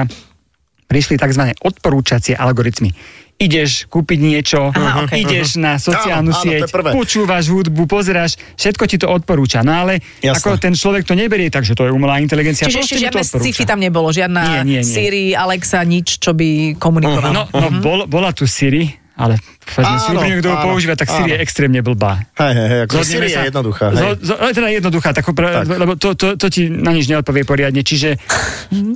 prišli 0.84 1.14
tzv. 1.14 1.42
odporúčacie 1.60 2.34
algoritmy. 2.34 2.90
Ideš 3.36 3.84
kúpiť 3.86 4.16
niečo, 4.18 4.72
Aha, 4.72 5.04
okej. 5.04 5.20
ideš 5.20 5.60
na 5.60 5.76
sociálnu 5.76 6.32
Áno, 6.32 6.40
áno, 6.40 6.42
sieť, 6.42 6.72
prvé. 6.72 6.88
počúvaš 6.90 7.46
hudbu, 7.46 7.84
pozeráš, 7.84 8.40
všetko 8.54 8.84
ti 8.86 8.96
to 8.96 9.06
odporúča. 9.06 9.60
No 9.60 9.76
ale 9.76 10.00
Jasné. 10.18 10.40
ako 10.40 10.56
ten 10.56 10.72
človek 10.72 11.04
to 11.04 11.12
neberie, 11.12 11.46
takže 11.46 11.72
to 11.72 11.84
je 11.84 11.92
umelá 11.92 12.16
inteligencia. 12.16 12.64
Čiže 12.64 12.80
ešte 12.80 12.96
žiadne 12.98 13.20
sci-fi 13.20 13.62
tam 13.62 13.76
nebolo, 13.76 14.08
žiadna 14.08 14.40
Nie, 14.40 14.60
nie, 14.64 14.80
nie. 14.80 14.88
Siri, 14.88 15.24
Alexa, 15.30 15.84
nič, 15.84 16.16
čo 16.16 16.32
by 16.32 16.48
komunikovalo. 16.74 17.28
No, 17.28 17.42
no 17.46 17.68
bol, 17.78 18.08
bola 18.08 18.32
tu 18.32 18.48
Siri, 18.48 18.88
ale 19.14 19.36
si 19.66 19.80
Áno, 19.80 20.00
úprimne, 20.16 20.40
kto 20.40 20.48
ho 20.48 20.56
áno, 20.56 20.66
používa, 20.66 20.94
tak 20.94 21.08
Siri 21.08 21.30
je 21.32 21.36
áno. 21.36 21.44
extrémne 21.44 21.80
blbá. 21.80 22.24
Hej, 22.34 22.52
hej, 22.54 22.66
hej, 22.66 22.80
ako 22.82 22.94
Siri 23.02 23.28
je 23.28 23.40
jednoduchá. 23.44 23.86
Hej. 23.90 24.00
Zo, 24.00 24.08
zo, 24.22 24.34
teda 24.48 24.68
jednoduchá, 24.70 25.08
tak, 25.12 25.28
Tak. 25.28 25.68
lebo 25.68 25.92
to, 25.94 26.16
to, 26.16 26.26
to 26.36 26.46
ti 26.48 26.68
na 26.68 26.88
nič 26.88 27.04
neodpovie 27.06 27.44
poriadne, 27.44 27.80
čiže 27.80 28.16
Mhm. 28.72 28.92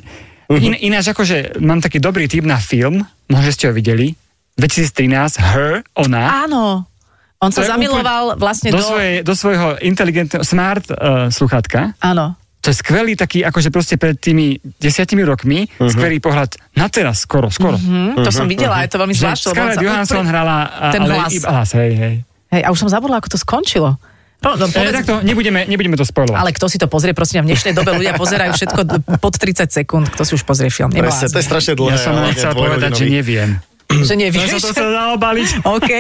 in, 0.57 0.75
ináč 0.83 1.07
akože 1.09 1.61
mám 1.61 1.79
taký 1.79 2.01
dobrý 2.01 2.25
tip 2.25 2.43
na 2.43 2.57
film, 2.57 3.01
možno 3.29 3.51
ste 3.51 3.69
ho 3.69 3.73
videli, 3.73 4.17
2013, 4.61 5.09
Her, 5.41 5.73
ona, 5.97 6.45
Áno. 6.45 6.85
On 7.39 7.49
sa 7.49 7.65
zamiloval 7.67 8.37
vlastne 8.37 8.69
do, 8.69 8.77
do... 8.77 8.85
svojej, 8.85 9.15
do 9.23 9.33
svojho 9.33 9.81
inteligentného, 9.81 10.45
smart 10.45 10.85
uh, 10.87 11.27
sluchatka, 11.27 11.97
Áno. 11.99 12.37
to 12.61 12.69
je 12.69 12.77
skvelý 12.77 13.17
taký, 13.17 13.41
akože 13.41 13.69
proste 13.69 13.97
pred 13.97 14.13
tými 14.15 14.47
desiatimi 14.77 15.25
rokmi, 15.25 15.65
Mhm. 15.73 15.89
skvelý 15.89 16.19
pohľad 16.19 16.61
na 16.71 16.87
teraz, 16.87 17.25
skoro, 17.25 17.49
skoro. 17.49 17.75
Hm, 17.75 18.21
to 18.21 18.29
som 18.29 18.45
videla, 18.45 18.85
je 18.85 18.93
to 18.93 18.99
veľmi 18.99 19.17
zvláštne. 19.17 19.51
Scarlett 19.51 19.81
Johansson 19.81 20.21
úplne- 20.21 20.31
hrala, 20.31 20.57
a- 20.69 20.93
ten 20.93 21.01
ale 21.01 21.15
hlas. 21.17 21.33
iba 21.33 21.49
hlas, 21.51 21.71
hej, 21.73 21.91
hej. 21.95 22.15
Hej, 22.51 22.63
a 22.63 22.69
už 22.69 22.79
som 22.79 22.89
zabudla, 22.91 23.17
ako 23.17 23.29
to 23.31 23.39
skončilo. 23.39 23.97
No, 24.41 24.57
no, 24.57 24.65
E, 24.65 24.73
povedz, 24.75 24.93
takto, 24.95 25.21
nebudeme, 25.21 25.65
nebudeme 25.65 25.95
to 25.95 26.03
spoilovať. 26.03 26.33
ale 26.35 26.51
kto 26.51 26.65
si 26.65 26.77
to 26.77 26.89
pozrie, 26.89 27.13
prosím, 27.13 27.45
v 27.45 27.53
dnešnej 27.53 27.73
dobe 27.73 27.93
ľudia 27.95 28.17
pozerajú 28.17 28.53
všetko 28.53 28.81
pod 29.17 29.33
30 29.35 29.69
sekúnd, 29.71 30.09
kto 30.11 30.23
si 30.23 30.33
už 30.35 30.45
pozrie 30.45 30.69
film. 30.69 30.89
Presne, 30.91 31.25
to 31.27 31.37
je 31.37 31.47
strašne 31.47 31.73
dlhé. 31.73 31.93
ja 31.93 32.01
som 32.03 32.13
chcel 32.31 32.53
povedať, 32.53 32.91
že 32.95 33.05
neviem. 33.07 33.61
Že 33.91 34.15
nevieš. 34.15 34.63
to 34.63 34.71
chcel 34.71 34.91
zaobaliť. 34.95 35.67
OK, 35.67 35.91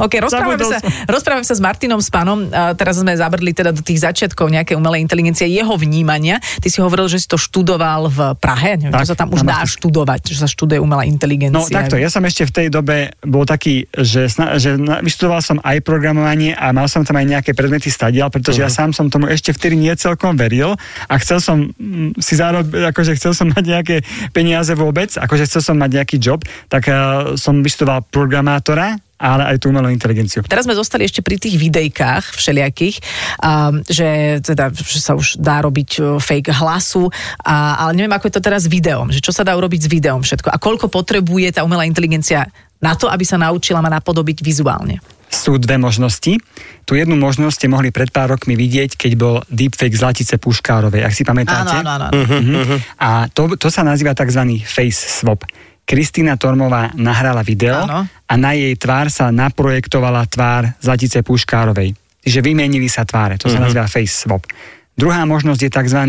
OK, 0.00 0.14
rozprávame 0.24 0.54
Zabudol 0.54 0.70
sa, 0.70 0.78
rozprávame 1.10 1.46
sa 1.46 1.54
s 1.58 1.60
Martinom 1.62 2.00
Spanom, 2.00 2.46
a 2.50 2.72
teraz 2.78 2.98
sme 2.98 3.14
zabrdli 3.14 3.50
teda 3.50 3.74
do 3.74 3.82
tých 3.82 4.06
začiatkov 4.06 4.50
nejakej 4.50 4.78
umelej 4.78 5.02
inteligencie, 5.02 5.50
jeho 5.50 5.74
vnímania. 5.74 6.38
Ty 6.62 6.68
si 6.70 6.78
hovoril, 6.78 7.10
že 7.10 7.18
si 7.18 7.26
to 7.26 7.38
študoval 7.38 8.06
v 8.10 8.18
Prahe, 8.38 8.78
neviem, 8.78 8.94
Tak, 8.94 9.06
čo 9.06 9.08
sa 9.14 9.18
tam 9.18 9.34
už 9.34 9.42
dá 9.42 9.62
Mastičke. 9.62 9.82
študovať, 9.82 10.20
že 10.30 10.38
sa 10.38 10.48
študuje 10.48 10.78
umelá 10.78 11.02
inteligencia. 11.06 11.58
No 11.58 11.66
takto, 11.66 11.98
ja 11.98 12.08
som 12.08 12.22
ešte 12.22 12.46
v 12.46 12.52
tej 12.52 12.66
dobe 12.70 13.10
bol 13.26 13.42
taký, 13.42 13.90
že, 13.90 14.30
sna- 14.30 14.56
že 14.60 14.78
vyštudoval 14.78 15.40
som 15.42 15.58
aj 15.62 15.82
programovanie 15.82 16.54
a 16.54 16.70
mal 16.70 16.86
som 16.86 17.02
tam 17.02 17.18
aj 17.18 17.26
nejaké 17.26 17.50
predmety 17.56 17.90
stadial, 17.90 18.30
pretože 18.30 18.62
uh-huh. 18.62 18.70
ja 18.70 18.74
sám 18.74 18.94
som 18.94 19.10
tomu 19.10 19.26
ešte 19.30 19.50
vtedy 19.50 19.74
nie 19.78 19.92
celkom 19.98 20.38
veril 20.38 20.76
a 21.08 21.14
chcel 21.18 21.38
som 21.40 21.70
mm, 21.72 22.18
si 22.20 22.34
zároveň, 22.38 22.90
akože 22.92 23.16
chcel 23.18 23.32
som 23.32 23.50
mať 23.50 23.64
nejaké 23.64 23.96
peniaze 24.30 24.72
vôbec, 24.76 25.14
akože 25.16 25.48
chcel 25.48 25.62
som 25.62 25.76
mať 25.78 25.90
nejaký 26.02 26.16
job, 26.20 26.44
tak 26.68 26.86
uh, 26.90 27.23
som 27.34 27.64
vyštudoval 27.64 28.04
programátora, 28.12 29.00
ale 29.14 29.42
aj 29.54 29.62
tú 29.62 29.72
umelú 29.72 29.88
inteligenciu. 29.88 30.44
Teraz 30.44 30.68
sme 30.68 30.76
zostali 30.76 31.06
ešte 31.08 31.24
pri 31.24 31.40
tých 31.40 31.56
videjkách 31.56 32.36
všelijakých, 32.36 33.00
um, 33.40 33.80
že, 33.86 34.42
teda, 34.44 34.68
že 34.74 35.00
sa 35.00 35.16
už 35.16 35.40
dá 35.40 35.64
robiť 35.64 35.90
uh, 36.02 36.06
fake 36.20 36.52
hlasu, 36.52 37.08
a, 37.40 37.80
ale 37.86 37.96
neviem, 37.96 38.12
ako 38.12 38.28
je 38.28 38.34
to 38.36 38.42
teraz 38.44 38.66
s 38.66 38.72
videom, 38.72 39.08
že 39.08 39.24
čo 39.24 39.32
sa 39.32 39.46
dá 39.46 39.56
urobiť 39.56 39.86
s 39.86 39.88
videom 39.88 40.20
všetko 40.20 40.52
a 40.52 40.60
koľko 40.60 40.92
potrebuje 40.92 41.56
tá 41.56 41.64
umelá 41.64 41.88
inteligencia 41.88 42.50
na 42.84 42.92
to, 42.92 43.08
aby 43.08 43.24
sa 43.24 43.40
naučila 43.40 43.80
ma 43.80 43.88
napodobiť 43.88 44.44
vizuálne. 44.44 45.00
sú 45.32 45.56
dve 45.56 45.80
možnosti. 45.80 46.36
Tu 46.84 46.92
jednu 46.94 47.16
možnosť 47.16 47.64
ste 47.64 47.66
mohli 47.72 47.88
pred 47.88 48.12
pár 48.12 48.36
rokmi 48.36 48.54
vidieť, 48.54 48.94
keď 48.94 49.12
bol 49.16 49.40
deepfake 49.48 49.96
Zlatice 49.96 50.36
Puškárovej, 50.36 51.00
ak 51.00 51.16
si 51.16 51.24
pamätáte. 51.24 51.80
Áno, 51.80 51.90
áno, 51.90 52.04
áno. 52.12 52.14
Mhm. 52.14 53.00
A 53.00 53.26
to, 53.32 53.56
to 53.56 53.72
sa 53.72 53.82
nazýva 53.82 54.12
tzv. 54.12 54.62
face 54.68 55.00
swap. 55.00 55.48
Kristýna 55.84 56.40
Tormová 56.40 56.92
nahrala 56.96 57.44
video 57.44 57.84
Áno. 57.84 58.08
a 58.08 58.34
na 58.40 58.56
jej 58.56 58.72
tvár 58.80 59.12
sa 59.12 59.28
naprojektovala 59.28 60.24
tvár 60.26 60.72
Zlatice 60.80 61.20
Puškárovej. 61.20 61.92
Čiže 62.24 62.40
vymenili 62.40 62.88
sa 62.88 63.04
tváre, 63.04 63.36
to 63.36 63.52
sa 63.52 63.60
nazýva 63.60 63.84
face 63.84 64.24
swap. 64.24 64.48
Druhá 64.96 65.28
možnosť 65.28 65.60
je 65.60 65.70
tzv. 65.70 66.00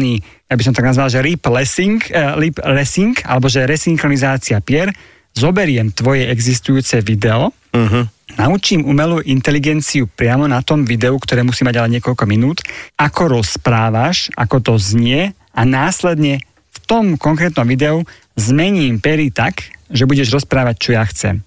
ja 0.47 0.55
by 0.55 0.63
som 0.63 0.71
tak 0.71 0.87
nazval, 0.87 1.11
že 1.11 1.19
replacing, 1.19 1.99
uh, 2.15 2.39
replacing 2.39 3.19
alebo 3.27 3.51
že 3.51 3.67
resynchronizácia 3.67 4.63
pier. 4.63 4.95
Zoberiem 5.35 5.91
tvoje 5.91 6.31
existujúce 6.31 7.03
video, 7.03 7.51
naučím 8.39 8.87
umelú 8.87 9.19
inteligenciu 9.19 10.07
priamo 10.07 10.47
na 10.47 10.63
tom 10.63 10.87
videu, 10.87 11.19
ktoré 11.19 11.43
musí 11.43 11.67
mať 11.67 11.75
ale 11.83 11.99
niekoľko 11.99 12.23
minút, 12.23 12.63
ako 12.95 13.43
rozprávaš, 13.43 14.31
ako 14.39 14.63
to 14.63 14.73
znie 14.79 15.35
a 15.51 15.61
následne 15.67 16.39
tom 16.87 17.19
konkrétnom 17.19 17.65
videu 17.65 18.05
zmením 18.37 19.01
pery 19.01 19.29
tak, 19.33 19.65
že 19.89 20.05
budeš 20.05 20.33
rozprávať, 20.33 20.75
čo 20.77 20.89
ja 20.95 21.03
chcem. 21.05 21.45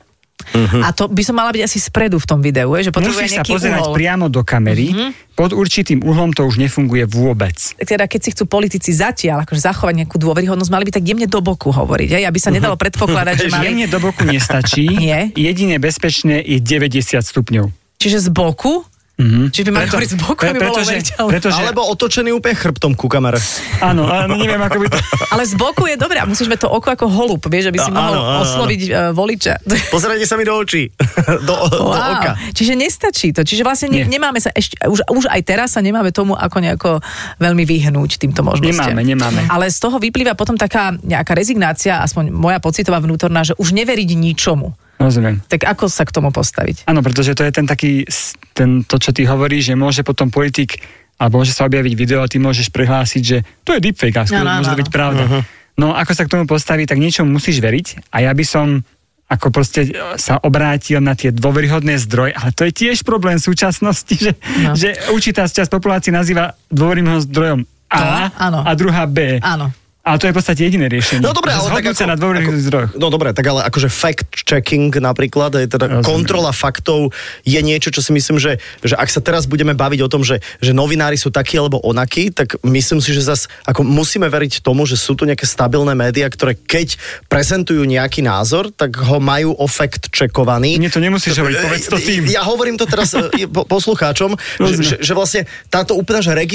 A 0.81 0.95
to 0.97 1.11
by 1.13 1.21
som 1.21 1.37
mala 1.37 1.53
byť 1.53 1.63
asi 1.67 1.79
spredu 1.83 2.17
v 2.17 2.27
tom 2.27 2.41
videu, 2.41 2.73
že 2.81 2.89
potrebuje 2.89 3.21
Musíš 3.21 3.37
sa 3.37 3.45
pozerať 3.45 3.85
uhol. 3.85 3.95
priamo 3.95 4.27
do 4.33 4.41
kamery, 4.41 5.13
pod 5.37 5.53
určitým 5.53 6.01
uhlom 6.01 6.33
to 6.33 6.47
už 6.49 6.57
nefunguje 6.57 7.05
vôbec. 7.05 7.55
teda 7.77 8.09
keď 8.09 8.21
si 8.23 8.29
chcú 8.33 8.49
politici 8.49 8.91
zatiaľ 8.95 9.45
akože 9.45 9.61
zachovať 9.61 9.95
nejakú 10.05 10.17
dôveryhodnosť, 10.17 10.71
mali 10.73 10.89
by 10.89 10.93
tak 10.95 11.05
jemne 11.05 11.29
do 11.29 11.41
boku 11.45 11.69
hovoriť, 11.69 12.09
hej? 12.17 12.25
aby 12.25 12.39
sa 12.41 12.49
nedalo 12.49 12.81
predpokladať, 12.81 13.35
že 13.45 13.49
mali... 13.53 13.65
Jemne 13.69 13.87
do 13.93 13.99
boku 14.01 14.25
nestačí, 14.25 14.89
Nie. 15.05 15.29
jediné 15.37 15.77
bezpečné 15.77 16.41
je 16.41 16.59
90 16.65 17.21
stupňov. 17.21 17.69
Čiže 18.01 18.19
z 18.25 18.29
boku? 18.33 18.87
Mhm. 19.19 19.51
Čiže 19.51 19.67
by 19.67 19.73
mali 19.75 19.87
hovoriť 19.91 20.11
z 20.15 20.19
boku, 20.23 20.39
pre- 20.39 20.55
aby 20.55 20.59
bolo 20.63 20.79
pretože, 20.79 20.95
uveriteľné. 20.95 21.31
pretože, 21.35 21.59
Alebo 21.59 21.81
otočený 21.91 22.31
úplne 22.31 22.55
chrbtom 22.55 22.93
ku 22.95 23.11
kamere. 23.11 23.43
áno, 23.83 24.07
áno, 24.07 24.39
neviem, 24.39 24.63
ako 24.63 24.79
by 24.79 24.87
to... 24.89 24.99
Ale 25.35 25.43
z 25.43 25.55
boku 25.59 25.91
je 25.91 25.99
dobré 25.99 26.23
a 26.23 26.25
musíš 26.25 26.47
mať 26.47 26.63
to 26.63 26.69
oko 26.71 26.87
ako 26.87 27.11
holub, 27.11 27.43
vieš, 27.45 27.75
aby 27.75 27.83
si 27.83 27.91
Áno, 27.91 27.99
mohol 27.99 28.15
áno, 28.15 28.23
áno. 28.23 28.41
osloviť 28.47 28.83
uh, 28.87 29.11
voliča. 29.11 29.59
Pozerajte 29.95 30.23
sa 30.23 30.39
mi 30.39 30.47
do 30.47 30.55
očí. 30.55 30.87
do, 31.51 31.55
do 31.67 31.85
oka. 31.91 32.39
Čiže 32.55 32.79
nestačí 32.79 33.35
to. 33.35 33.43
Čiže 33.43 33.67
vlastne 33.67 33.91
ne, 33.91 34.07
nemáme 34.07 34.39
sa 34.39 34.55
ešte, 34.55 34.79
už, 34.87 35.03
už 35.11 35.27
aj 35.27 35.43
teraz 35.43 35.75
sa 35.75 35.83
nemáme 35.83 36.15
tomu 36.15 36.39
ako 36.39 36.57
nejako 36.63 36.91
veľmi 37.43 37.67
vyhnúť 37.67 38.23
týmto 38.23 38.47
možnostiam. 38.47 38.95
Nemáme, 38.95 39.03
nemáme. 39.03 39.41
Ale 39.51 39.67
z 39.67 39.83
toho 39.83 39.99
vyplýva 39.99 40.39
potom 40.39 40.55
taká 40.55 40.95
nejaká 40.95 41.35
rezignácia, 41.35 41.99
aspoň 42.01 42.31
moja 42.31 42.63
pocitová 42.63 43.03
vnútorná, 43.03 43.43
že 43.43 43.59
už 43.59 43.75
neveriť 43.75 44.15
ničomu. 44.15 44.79
Rozumiem. 44.99 45.39
Tak 45.47 45.63
ako 45.65 45.87
sa 45.87 46.03
k 46.03 46.11
tomu 46.11 46.29
postaviť? 46.29 46.85
Áno, 46.85 47.01
pretože 47.01 47.33
to 47.33 47.41
je 47.41 47.51
ten 47.51 47.65
taký, 47.65 48.03
ten, 48.53 48.83
to, 48.83 48.99
čo 48.99 49.11
ty 49.11 49.23
hovoríš, 49.23 49.71
že 49.71 49.75
môže 49.75 50.03
potom 50.03 50.27
politik, 50.27 50.83
alebo 51.15 51.39
môže 51.39 51.51
sa 51.51 51.65
objaviť 51.65 51.93
video 51.95 52.19
a 52.19 52.27
ty 52.27 52.37
môžeš 52.37 52.69
prehlásiť, 52.69 53.23
že 53.23 53.37
to 53.63 53.73
je 53.73 53.81
deepfake 53.81 54.15
a 54.15 54.23
skôr 54.25 54.39
Áno, 54.41 54.51
áno, 54.51 54.59
môže 54.59 54.71
to 54.71 54.79
byť 54.79 54.89
áno. 54.89 54.95
pravda. 54.95 55.23
No 55.75 55.95
ako 55.95 56.11
sa 56.11 56.23
k 56.23 56.33
tomu 56.33 56.45
postaviť, 56.45 56.87
tak 56.89 56.99
niečomu 56.99 57.31
musíš 57.31 57.59
veriť 57.59 58.11
a 58.11 58.21
ja 58.21 58.33
by 58.33 58.43
som 58.43 58.83
ako 59.29 59.53
proste 59.53 59.85
e, 59.85 59.91
sa 60.17 60.41
obrátil 60.41 60.99
na 60.99 61.13
tie 61.13 61.29
dôveryhodné 61.29 62.01
zdroje, 62.01 62.33
ale 62.33 62.51
to 62.51 62.65
je 62.65 62.73
tiež 62.75 63.05
problém 63.05 63.37
v 63.37 63.45
súčasnosti, 63.45 64.11
že, 64.11 64.33
No. 64.59 64.73
že 64.73 64.97
určitá 65.09 65.45
časť 65.45 65.69
populácie 65.69 66.09
nazýva 66.09 66.57
dôveryným 66.69 67.21
zdrojom 67.23 67.63
A 67.87 67.97
To, 67.97 68.09
áno. 68.41 68.59
a 68.65 68.71
druhá 68.73 69.05
B. 69.05 69.37
Áno. 69.39 69.69
Ale 70.09 70.17
to 70.17 70.25
je 70.25 70.33
v 70.33 70.37
podstate 70.41 70.61
jediné 70.65 70.89
riešenie. 70.89 71.21
No 71.21 71.37
dobre, 71.37 71.53
ale 71.53 71.69
tak 71.69 71.93
sa 71.93 72.09
na 72.09 72.17
dôveryhodných 72.17 72.65
zdrojoch. 72.65 72.93
No 72.97 73.13
dobre, 73.13 73.37
tak 73.37 73.45
ale 73.45 73.61
akože 73.69 73.93
fact-checking 73.93 74.89
napríklad, 74.97 75.53
je 75.61 75.69
teda 75.69 76.01
Rozumiem. 76.01 76.09
kontrola 76.09 76.49
faktov 76.57 77.13
je 77.45 77.61
niečo, 77.61 77.93
čo 77.93 78.01
si 78.01 78.17
myslím, 78.17 78.41
že, 78.41 78.57
že 78.81 78.97
ak 78.97 79.13
sa 79.13 79.21
teraz 79.21 79.45
budeme 79.45 79.77
baviť 79.77 80.01
o 80.01 80.09
tom, 80.09 80.25
že, 80.25 80.41
že 80.65 80.73
novinári 80.73 81.21
sú 81.21 81.29
takí 81.29 81.61
alebo 81.61 81.77
onakí, 81.85 82.33
tak 82.33 82.57
myslím 82.65 83.05
si, 83.05 83.13
že 83.13 83.21
zas 83.21 83.53
ako 83.69 83.85
musíme 83.85 84.25
veriť 84.25 84.65
tomu, 84.65 84.89
že 84.89 84.97
sú 84.97 85.13
tu 85.13 85.29
nejaké 85.29 85.45
stabilné 85.45 85.93
médiá, 85.93 86.33
ktoré 86.33 86.57
keď 86.57 86.97
prezentujú 87.29 87.85
nejaký 87.85 88.25
názor, 88.25 88.73
tak 88.73 88.97
ho 88.97 89.21
majú 89.21 89.53
o 89.61 89.67
fact 89.69 90.09
checkovaný. 90.09 90.81
Mne 90.81 90.89
to 90.89 91.05
nemusíš 91.05 91.37
hovoriť, 91.37 91.57
povedz 91.61 91.87
to 91.93 92.01
tým. 92.01 92.25
Ja 92.33 92.49
hovorím 92.49 92.81
to 92.81 92.89
teraz 92.89 93.13
e, 93.13 93.45
po, 93.45 93.69
poslucháčom, 93.69 94.41
že, 94.57 94.75
že, 94.81 94.97
že 95.05 95.13
vlastne 95.13 95.45
táto 95.69 95.93
úplná 95.93 96.25
že 96.25 96.33
e, 96.33 96.49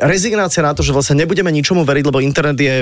rezignácia 0.00 0.64
na 0.64 0.72
to, 0.72 0.80
že 0.80 0.96
vlastne 0.96 1.20
nebudeme 1.20 1.52
ničomu 1.52 1.84
veriť, 1.84 2.04
lebo 2.08 2.24
internet 2.24 2.56
je, 2.56 2.74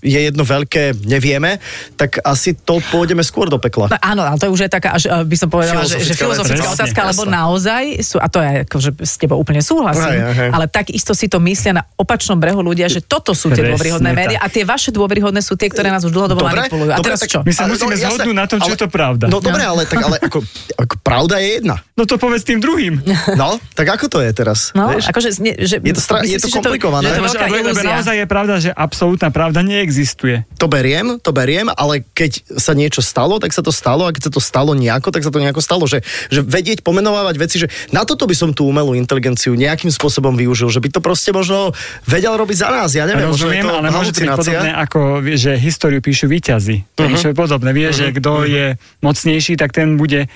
je 0.00 0.20
jedno 0.22 0.42
veľké 0.42 0.96
nevieme, 1.02 1.60
tak 1.94 2.20
asi 2.20 2.54
to 2.54 2.80
pôjdeme 2.88 3.20
skôr 3.20 3.46
do 3.46 3.56
pekla. 3.56 3.88
No, 3.88 3.98
áno, 3.98 4.22
ale 4.24 4.36
to 4.36 4.48
už 4.48 4.64
je 4.64 4.70
taká, 4.70 4.96
až, 4.96 5.06
eh, 5.06 5.22
by 5.22 5.36
som 5.36 5.48
povedala, 5.48 5.82
že, 5.82 6.00
že 6.00 6.14
Filozofická 6.14 6.64
vec. 6.64 6.76
otázka, 6.76 7.00
Presne, 7.02 7.10
lebo 7.12 7.22
naozaj 7.26 7.82
sú, 8.00 8.16
a 8.16 8.26
to 8.26 8.38
je 8.38 8.50
akože 8.64 8.90
s 8.98 9.14
tebou 9.16 9.36
úplne 9.36 9.60
súhlasím, 9.60 10.22
Hej, 10.22 10.34
hej. 10.34 10.50
ale 10.50 10.64
takisto 10.66 11.12
si 11.12 11.26
to 11.26 11.36
myslia 11.38 11.74
na 11.74 11.84
opačnom 11.94 12.36
brehu 12.36 12.60
ľudia, 12.60 12.86
že 12.86 13.00
toto 13.00 13.32
sú 13.32 13.48
tie 13.48 13.60
Presne 13.60 13.70
dôveryhodné 13.72 14.10
médiá 14.12 14.38
a 14.38 14.48
tie 14.48 14.62
vaše 14.62 14.88
dôveryhodné 14.88 15.40
sú 15.40 15.54
tie, 15.54 15.68
ktoré 15.68 15.88
nás 15.88 16.02
už 16.02 16.12
dlhodobo 16.12 16.42
manipulujú. 16.42 16.90
A 16.90 16.98
teraz 17.00 17.20
tak- 17.20 17.30
čo? 17.30 17.40
My 17.42 17.52
sa 17.52 17.64
ale 17.64 17.74
musíme 17.74 17.94
jasné, 17.94 18.08
zhodnúť 18.22 18.36
na 18.36 18.46
tom, 18.46 18.58
či 18.58 18.70
je 18.70 18.78
to 18.78 18.88
pravda. 18.88 19.24
No 19.26 19.38
dobre, 19.38 19.62
ale, 19.62 19.82
tak, 19.84 20.00
ale 20.00 20.16
ako, 20.18 20.38
ako 20.76 20.94
pravda 21.00 21.36
je 21.38 21.58
jedna. 21.58 21.76
No 21.92 22.04
to 22.04 22.16
povedz 22.16 22.44
tým 22.44 22.60
druhým. 22.60 23.00
No, 23.32 23.56
tak 23.72 23.88
ako 23.88 24.06
to 24.08 24.18
je 24.20 24.30
teraz? 24.30 24.70
No, 24.72 24.92
vieš? 24.92 25.08
akože, 25.08 25.28
ne, 25.40 25.56
že, 25.58 25.80
Je 25.80 25.94
to 25.94 26.02
stra- 26.04 26.20
je 26.22 26.36
to 26.36 26.46
že 26.46 26.54
komplikované. 26.54 27.08
Že 27.08 27.40
to 27.72 27.82
naozaj 27.82 28.16
je 28.18 28.26
pravda, 28.28 28.54
že 28.60 28.70
absolútna 28.70 29.31
pravda 29.32 29.64
neexistuje. 29.64 30.44
To 30.60 30.68
beriem, 30.68 31.18
to 31.18 31.32
beriem, 31.32 31.72
ale 31.72 32.04
keď 32.12 32.44
sa 32.60 32.76
niečo 32.76 33.00
stalo, 33.00 33.40
tak 33.40 33.50
sa 33.56 33.64
to 33.64 33.72
stalo 33.72 34.06
a 34.06 34.14
keď 34.14 34.28
sa 34.28 34.32
to 34.36 34.40
stalo 34.44 34.76
nejako, 34.76 35.10
tak 35.10 35.24
sa 35.24 35.32
to 35.32 35.40
nejako 35.40 35.64
stalo. 35.64 35.88
Že, 35.88 36.04
že 36.28 36.40
vedieť 36.44 36.84
pomenovávať 36.84 37.34
veci, 37.40 37.56
že 37.58 37.72
na 37.90 38.04
toto 38.04 38.28
by 38.28 38.36
som 38.36 38.50
tú 38.52 38.68
umelú 38.68 38.92
inteligenciu 38.92 39.56
nejakým 39.56 39.90
spôsobom 39.90 40.36
využil, 40.36 40.68
že 40.68 40.78
by 40.78 40.88
to 40.92 41.00
proste 41.00 41.32
možno 41.32 41.72
vedel 42.04 42.36
robiť 42.36 42.56
za 42.60 42.68
nás, 42.68 42.92
ja 42.92 43.08
neviem, 43.08 43.32
možno 43.32 43.48
je 43.48 43.58
Rozumiem, 43.58 43.64
to 43.64 43.78
ale 43.80 43.88
môže 43.90 44.12
to 44.12 44.20
byť 44.22 44.30
podobné 44.36 44.70
ako, 44.76 45.00
že 45.34 45.50
históriu 45.56 46.00
píšu 46.04 46.26
výťazi. 46.28 46.76
To 46.94 47.08
je 47.08 47.08
niečo 47.16 47.32
podobné. 47.32 47.70
Vieš, 47.72 47.92
že 47.96 48.06
kto 48.12 48.44
je 48.44 48.66
mocnejší, 49.00 49.56
tak 49.56 49.72
ten 49.72 49.96
bude 49.96 50.28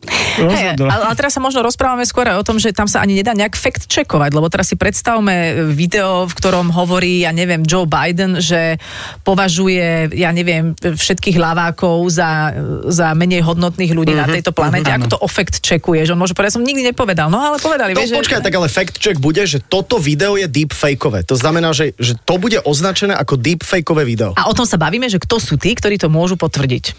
Hey, 0.00 0.72
ale, 0.72 1.12
teraz 1.12 1.36
sa 1.36 1.40
možno 1.40 1.60
rozprávame 1.60 2.08
skôr 2.08 2.24
aj 2.24 2.40
o 2.40 2.46
tom, 2.46 2.56
že 2.56 2.72
tam 2.72 2.88
sa 2.88 3.04
ani 3.04 3.12
nedá 3.12 3.36
nejak 3.36 3.52
fact 3.52 3.84
checkovať, 3.84 4.32
lebo 4.32 4.48
teraz 4.48 4.66
si 4.66 4.76
predstavme 4.76 5.68
video, 5.68 6.24
v 6.24 6.32
ktorom 6.32 6.72
hovorí, 6.72 7.22
ja 7.22 7.30
neviem, 7.30 7.60
Joe 7.60 7.84
Biden, 7.84 8.40
že 8.40 8.80
považuje, 9.20 10.08
ja 10.16 10.32
neviem, 10.32 10.72
všetkých 10.74 11.36
lavákov 11.36 12.08
za, 12.08 12.56
za 12.88 13.12
menej 13.12 13.44
hodnotných 13.44 13.92
ľudí 13.92 14.10
Mhm, 14.10 14.18
na 14.18 14.26
tejto 14.26 14.50
planete. 14.50 14.88
Ako 14.90 15.06
to 15.06 15.18
o 15.18 15.28
fact 15.28 15.60
checkuje? 15.60 16.02
Že 16.02 16.16
on 16.16 16.20
môže 16.20 16.32
povedať, 16.32 16.56
som 16.56 16.64
nikdy 16.64 16.88
nepovedal. 16.88 17.28
No 17.28 17.38
ale 17.38 17.60
povedali, 17.60 17.92
No 17.92 18.00
vieš, 18.00 18.10
že- 18.10 18.18
počkaj, 18.18 18.40
tak 18.40 18.54
ale 18.54 18.66
fact 18.66 18.96
check 18.96 19.20
bude, 19.20 19.44
že 19.44 19.60
toto 19.60 20.00
video 20.00 20.34
je 20.34 20.48
deepfakeové. 20.48 21.22
To 21.28 21.36
znamená, 21.36 21.70
že, 21.70 21.92
že 21.94 22.16
to 22.16 22.40
bude 22.40 22.56
označené 22.64 23.12
ako 23.12 23.36
deepfakeové 23.36 24.02
video. 24.02 24.32
A 24.34 24.48
o 24.48 24.56
tom 24.56 24.64
sa 24.64 24.74
bavíme, 24.74 25.06
že 25.06 25.20
kto 25.20 25.36
sú 25.36 25.54
tí, 25.54 25.76
ktorí 25.76 25.94
to 25.94 26.08
môžu 26.08 26.34
potvrdiť. 26.34 26.96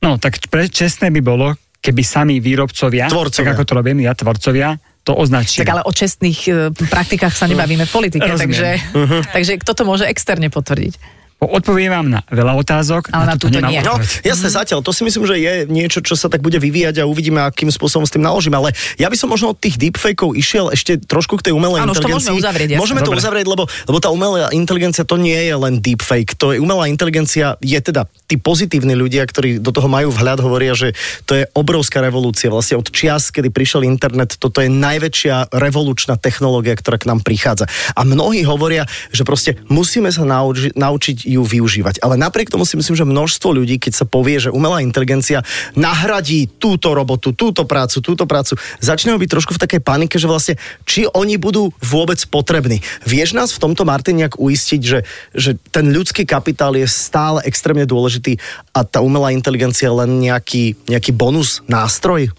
No, 0.00 0.16
tak 0.16 0.42
pre, 0.48 0.66
čestné 0.66 1.08
by 1.10 1.20
bolo, 1.20 1.54
keby 1.80 2.02
sami 2.02 2.38
výrobcovia, 2.38 3.08
Tvorcovia. 3.08 3.40
tak 3.42 3.54
ako 3.54 3.64
to 3.64 3.72
robím 3.74 3.98
ja, 4.00 4.12
tvorcovia, 4.12 4.76
to 5.00 5.12
označili. 5.12 5.64
Tak 5.64 5.72
ale 5.72 5.82
o 5.82 5.90
čestných 5.90 6.40
e, 6.44 6.52
praktikách 6.70 7.32
sa 7.32 7.44
nebavíme 7.44 7.82
v 7.82 7.90
politike, 7.90 8.20
Rozumiem. 8.22 8.40
takže, 8.46 8.68
Mhm. 8.92 9.16
takže 9.32 9.52
kto 9.58 9.72
to 9.72 9.82
môže 9.82 10.04
externe 10.04 10.46
potvrdiť? 10.46 10.94
Odpoviem 11.40 11.88
vám 11.88 12.08
na 12.12 12.20
veľa 12.28 12.52
otázok. 12.52 13.08
Ale 13.16 13.32
na 13.32 13.36
túto 13.40 13.56
nemám 13.56 13.72
nie. 13.72 13.80
No, 13.80 13.96
jasne, 14.20 14.52
zatiaľ. 14.52 14.84
To 14.84 14.92
si 14.92 15.08
myslím, 15.08 15.24
že 15.24 15.40
je 15.40 15.54
niečo, 15.72 16.04
čo 16.04 16.12
sa 16.12 16.28
tak 16.28 16.44
bude 16.44 16.60
vyvíjať 16.60 17.00
a 17.00 17.08
uvidíme, 17.08 17.40
akým 17.40 17.72
spôsobom 17.72 18.04
s 18.04 18.12
tým 18.12 18.20
naložíme. 18.20 18.60
Ale 18.60 18.76
ja 19.00 19.08
by 19.08 19.16
som 19.16 19.32
možno 19.32 19.56
od 19.56 19.58
tých 19.58 19.80
deepfakeov 19.80 20.36
išiel 20.36 20.68
ešte 20.68 21.00
trošku 21.00 21.40
k 21.40 21.48
tej 21.48 21.56
umelej 21.56 21.80
Áno, 21.80 21.96
už 21.96 22.04
to 22.04 22.12
inteligencii. 22.12 22.28
môžeme 22.28 22.40
uzavrieť. 22.44 22.68
Môžeme 22.76 23.00
to 23.00 23.12
uzavrieť, 23.16 23.46
lebo, 23.48 23.64
lebo 23.88 23.98
tá 24.04 24.12
umelá 24.12 24.52
inteligencia 24.52 25.08
to 25.08 25.16
nie 25.16 25.40
je 25.48 25.54
len 25.56 25.80
deepfake. 25.80 26.36
To 26.36 26.52
je 26.52 26.60
umelá 26.60 26.92
inteligencia, 26.92 27.56
je 27.64 27.80
teda 27.80 28.04
tí 28.28 28.36
pozitívni 28.36 28.92
ľudia, 28.92 29.24
ktorí 29.24 29.64
do 29.64 29.72
toho 29.72 29.88
majú 29.88 30.12
vhľad, 30.12 30.44
hovoria, 30.44 30.76
že 30.76 30.92
to 31.24 31.40
je 31.40 31.48
obrovská 31.56 32.04
revolúcia. 32.04 32.52
Vlastne 32.52 32.76
od 32.76 32.92
čias, 32.92 33.32
kedy 33.32 33.48
prišiel 33.48 33.88
internet, 33.88 34.36
toto 34.36 34.60
je 34.60 34.68
najväčšia 34.68 35.56
revolučná 35.56 36.20
technológia, 36.20 36.76
ktorá 36.76 37.00
k 37.00 37.08
nám 37.08 37.24
prichádza. 37.24 37.64
A 37.96 38.04
mnohí 38.04 38.44
hovoria, 38.44 38.84
že 39.08 39.24
proste 39.24 39.56
musíme 39.72 40.12
sa 40.12 40.28
nauči- 40.28 40.76
naučiť 40.76 41.29
ju 41.30 41.42
využívať. 41.46 42.02
Ale 42.02 42.18
napriek 42.18 42.50
tomu 42.50 42.66
si 42.66 42.74
myslím, 42.74 42.98
že 42.98 43.06
množstvo 43.06 43.54
ľudí, 43.54 43.78
keď 43.78 44.02
sa 44.02 44.06
povie, 44.08 44.42
že 44.42 44.50
umelá 44.50 44.82
inteligencia 44.82 45.46
nahradí 45.78 46.50
túto 46.58 46.90
robotu, 46.90 47.30
túto 47.30 47.62
prácu, 47.64 48.02
túto 48.02 48.26
prácu, 48.26 48.58
začnú 48.82 49.14
byť 49.14 49.30
trošku 49.30 49.54
v 49.54 49.62
takej 49.62 49.80
panike, 49.80 50.18
že 50.18 50.26
vlastne 50.26 50.54
či 50.82 51.06
oni 51.06 51.38
budú 51.38 51.70
vôbec 51.78 52.18
potrební. 52.26 52.82
Vieš 53.06 53.38
nás 53.38 53.54
v 53.54 53.62
tomto, 53.62 53.86
Martin, 53.86 54.18
nejak 54.18 54.36
uistiť, 54.42 54.80
že, 54.82 55.06
že 55.32 55.54
ten 55.70 55.94
ľudský 55.94 56.26
kapitál 56.26 56.74
je 56.74 56.90
stále 56.90 57.40
extrémne 57.46 57.86
dôležitý 57.86 58.42
a 58.74 58.82
tá 58.82 58.98
umelá 58.98 59.30
inteligencia 59.30 59.90
je 59.90 59.98
len 60.04 60.10
nejaký, 60.18 60.74
nejaký 60.90 61.14
bonus, 61.14 61.62
nástroj? 61.70 62.30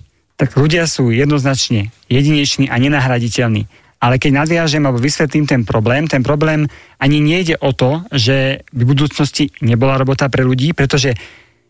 Tak 0.42 0.58
ľudia 0.58 0.90
sú 0.90 1.14
jednoznačne 1.14 1.94
jedineční 2.10 2.66
a 2.66 2.76
nenahraditeľní. 2.82 3.70
Ale 4.02 4.18
keď 4.18 4.32
nadviažem 4.44 4.82
alebo 4.82 4.98
vysvetlím 4.98 5.46
ten 5.46 5.62
problém, 5.62 6.10
ten 6.10 6.26
problém 6.26 6.66
ani 6.98 7.22
nejde 7.22 7.62
o 7.62 7.70
to, 7.70 8.02
že 8.10 8.66
v 8.74 8.84
budúcnosti 8.84 9.54
nebola 9.62 10.02
robota 10.02 10.26
pre 10.26 10.42
ľudí, 10.42 10.74
pretože 10.74 11.14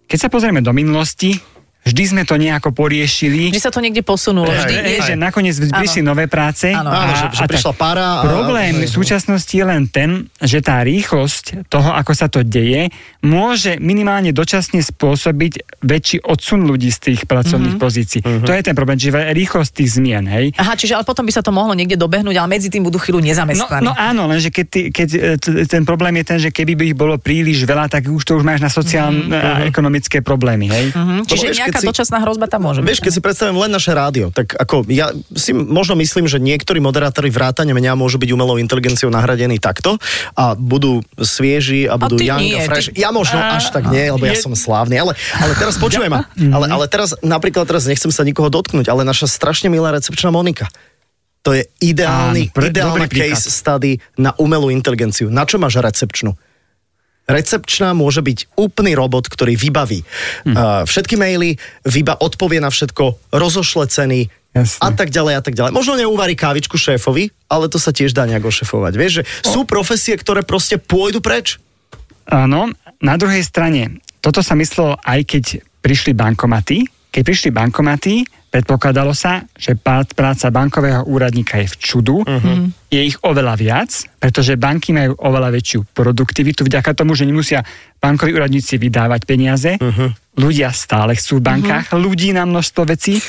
keď 0.08 0.17
sa 0.17 0.32
pozrieme 0.32 0.63
do 0.63 0.72
minulosti, 0.72 1.36
vždy 1.84 2.04
sme 2.08 2.22
to 2.22 2.36
nejako 2.36 2.70
poriešili. 2.72 3.50
Vždy 3.50 3.60
sa 3.60 3.70
to 3.70 3.80
niekde 3.80 4.02
posunulo. 4.02 4.48
Vždy 4.48 4.70
je, 4.72 4.82
Je, 4.91 5.00
že 5.04 5.15
nakoniec 5.15 5.54
prišli 5.54 6.02
nové 6.02 6.26
práce. 6.26 6.70
Áno. 6.70 6.89
Že- 6.91 7.30
že 7.34 7.44
prišla 7.48 7.74
para 7.74 8.06
a- 8.17 8.24
Problém 8.24 8.74
v 8.80 8.91
súčasnosti 8.91 9.50
je 9.50 9.63
len 9.63 9.86
ten, 9.86 10.10
že 10.38 10.60
tá 10.60 10.80
rýchlosť 10.80 11.65
toho, 11.67 11.89
ako 11.91 12.12
sa 12.12 12.28
to 12.28 12.41
deje, 12.41 12.89
môže 13.20 13.78
minimálne 13.78 14.30
dočasne 14.30 14.80
spôsobiť 14.80 15.54
väčší 15.80 16.17
odsun 16.22 16.63
ľudí 16.63 16.89
z 16.89 17.00
tých 17.04 17.22
pracovných 17.24 17.78
pozícií. 17.78 18.22
To 18.22 18.52
je 18.52 18.62
ten 18.62 18.74
problém, 18.74 18.96
čiže 18.96 19.12
rýchlosť 19.32 19.72
tých 19.74 19.89
zmien, 19.91 20.26
hej. 20.28 20.54
Aha, 20.56 20.74
čiže 20.74 20.94
ale 20.94 21.04
potom 21.04 21.24
by 21.24 21.32
sa 21.32 21.41
to 21.41 21.50
mohlo 21.50 21.74
niekde 21.74 21.96
dobehnúť, 21.96 22.36
ale 22.36 22.50
medzi 22.52 22.67
tým 22.67 22.82
budú 22.82 22.98
chvíľu 22.98 23.20
No, 23.22 23.28
nezamestnaní. 23.28 23.84
no 23.84 23.94
áno, 23.94 24.26
lenže 24.26 24.50
keď, 24.50 24.65
ty, 24.67 24.82
keď 24.89 25.10
e, 25.38 25.65
ten 25.65 25.82
problém 25.82 26.13
je 26.15 26.26
ten, 26.26 26.39
že 26.39 26.50
keby 26.50 26.74
by 26.74 26.84
ich 26.88 26.98
bolo 26.98 27.15
príliš 27.15 27.63
veľa, 27.63 27.88
tak 27.88 28.06
už 28.06 28.22
to 28.22 28.34
už 28.34 28.44
máš 28.44 28.60
na 28.60 28.67
sociálne 28.67 29.30
a 29.32 29.63
ekonomické 29.63 30.20
problémy, 30.20 30.67
hej. 30.67 30.86
Mhm, 30.91 31.24
Čiže 31.24 31.70
vieš, 31.71 31.73
nejaká 31.73 31.79
si- 31.79 31.89
dočasná 31.89 32.17
hrozba 32.19 32.45
tam 32.45 32.62
môže 32.62 32.84
Vieš, 32.84 32.99
byť. 32.99 33.05
keď 33.07 33.12
si 33.15 33.21
predstavím 33.23 33.57
len 33.57 33.71
naše 33.71 33.91
rádio, 33.91 34.27
tak 34.29 34.51
ako 34.53 34.84
ja 34.86 35.07
si 35.31 35.51
možno 35.51 35.95
myslím, 35.95 36.27
že 36.27 36.38
niektorí 36.38 36.77
moderátori 36.77 37.27
vrátane 37.27 37.71
mňa 37.71 37.95
môžu 37.95 38.19
byť 38.19 38.29
umelou 38.29 38.60
inteligenciou 38.60 39.07
nahradení 39.07 39.55
takto 39.57 39.95
a 40.34 40.53
budú 40.53 40.99
svieži 41.17 41.88
a 41.88 41.95
budú 41.95 42.19
ty 42.19 42.27
young 42.27 42.41
nie, 42.41 42.53
a 42.53 42.67
fresh. 42.67 42.91
ty- 42.91 42.99
Ja 42.99 43.10
možno 43.10 43.39
až 43.39 43.71
tak 43.71 43.88
nie, 43.88 44.03
lebo 44.05 44.21
ja 44.21 44.36
je- 44.36 44.43
som 44.43 44.51
slávny, 44.51 44.99
ale, 44.99 45.15
ale 45.34 45.53
teraz 45.55 45.79
počujem 45.79 46.12
ma. 46.12 46.27
Ale, 46.51 46.67
ale 46.67 46.86
teraz, 46.86 47.15
napríklad 47.21 47.63
teraz 47.63 47.88
nechcem 47.88 48.12
sa 48.12 48.21
nikoho 48.21 48.51
dotknúť, 48.51 48.86
ale 48.86 49.01
naša 49.01 49.25
strašne 49.25 49.71
milá 49.71 49.89
recepčná 49.89 50.27
Monika. 50.29 50.67
To 51.41 51.51
je 51.51 51.65
ideálny, 51.79 52.49
Áno, 52.49 52.53
pre- 52.53 52.69
ideálna 52.69 53.10
príklad. 53.10 53.34
case 53.34 53.49
study 53.49 53.97
na 54.15 54.29
umelú 54.38 54.69
inteligenciu. 54.69 55.34
Na 55.34 55.41
čo 55.41 55.57
máš 55.57 55.79
recepčnú? 55.79 56.38
Recepčná 57.32 57.96
môže 57.96 58.20
byť 58.20 58.60
úplný 58.60 58.91
robot, 58.91 59.32
ktorý 59.32 59.56
vybaví 59.56 60.04
hm. 60.44 60.52
uh, 60.52 60.84
všetky 60.84 61.15
maily, 61.15 61.56
vyba, 61.88 62.20
odpovie 62.20 62.60
na 62.60 62.67
všetko, 62.67 63.32
rozošle 63.32 63.88
ceny 63.88 64.28
Jasne. 64.52 64.84
a 64.84 64.89
tak 64.91 65.15
ďalej 65.15 65.34
a 65.39 65.41
tak 65.41 65.56
ďalej. 65.56 65.72
Možno 65.72 65.96
neuvarí 65.96 66.36
kávičku 66.36 66.76
šéfovi, 66.76 67.32
ale 67.48 67.72
to 67.72 67.80
sa 67.80 67.96
tiež 67.96 68.12
dá 68.12 68.28
nejak 68.28 68.44
ošefovať. 68.44 68.94
Vieš, 69.00 69.12
že 69.22 69.28
sú 69.48 69.63
profesie, 69.63 70.20
ktoré 70.20 70.44
proste 70.44 70.76
pôjdu 70.76 71.24
preč. 71.24 71.56
Áno, 72.28 72.76
na 73.00 73.15
druhej 73.15 73.48
strane, 73.48 74.04
toto 74.20 74.44
sa 74.44 74.54
myslelo 74.60 75.00
aj 75.08 75.24
keď 75.24 75.46
prišli 75.80 76.12
bankomaty. 76.12 76.84
Keď 77.12 77.22
prišli 77.24 77.50
bankomaty, 77.52 78.28
predpokladalo 78.52 79.16
sa, 79.16 79.48
že 79.56 79.80
práca 79.80 80.52
bankového 80.52 81.08
úradníka 81.08 81.58
je 81.64 81.72
v 81.72 81.76
čudu, 81.80 82.18
uh-huh. 82.28 82.68
je 82.92 83.02
ich 83.02 83.16
oveľa 83.24 83.56
viac, 83.56 83.90
pretože 84.20 84.60
banky 84.60 84.92
majú 84.92 85.16
oveľa 85.16 85.50
väčšiu 85.56 85.88
produktivitu 85.96 86.68
vďaka 86.68 86.92
tomu, 86.92 87.16
že 87.16 87.24
nemusia 87.24 87.64
bankoví 88.04 88.36
úradníci 88.36 88.76
vydávať 88.76 89.24
peniaze. 89.24 89.80
Uh-huh. 89.80 90.12
Ľudia 90.36 90.76
stále 90.76 91.16
chcú 91.16 91.40
v 91.40 91.48
bankách, 91.48 91.96
uh-huh. 91.96 92.04
ľudí 92.04 92.36
na 92.36 92.44
množstvo 92.44 92.84
vecí, 92.92 93.24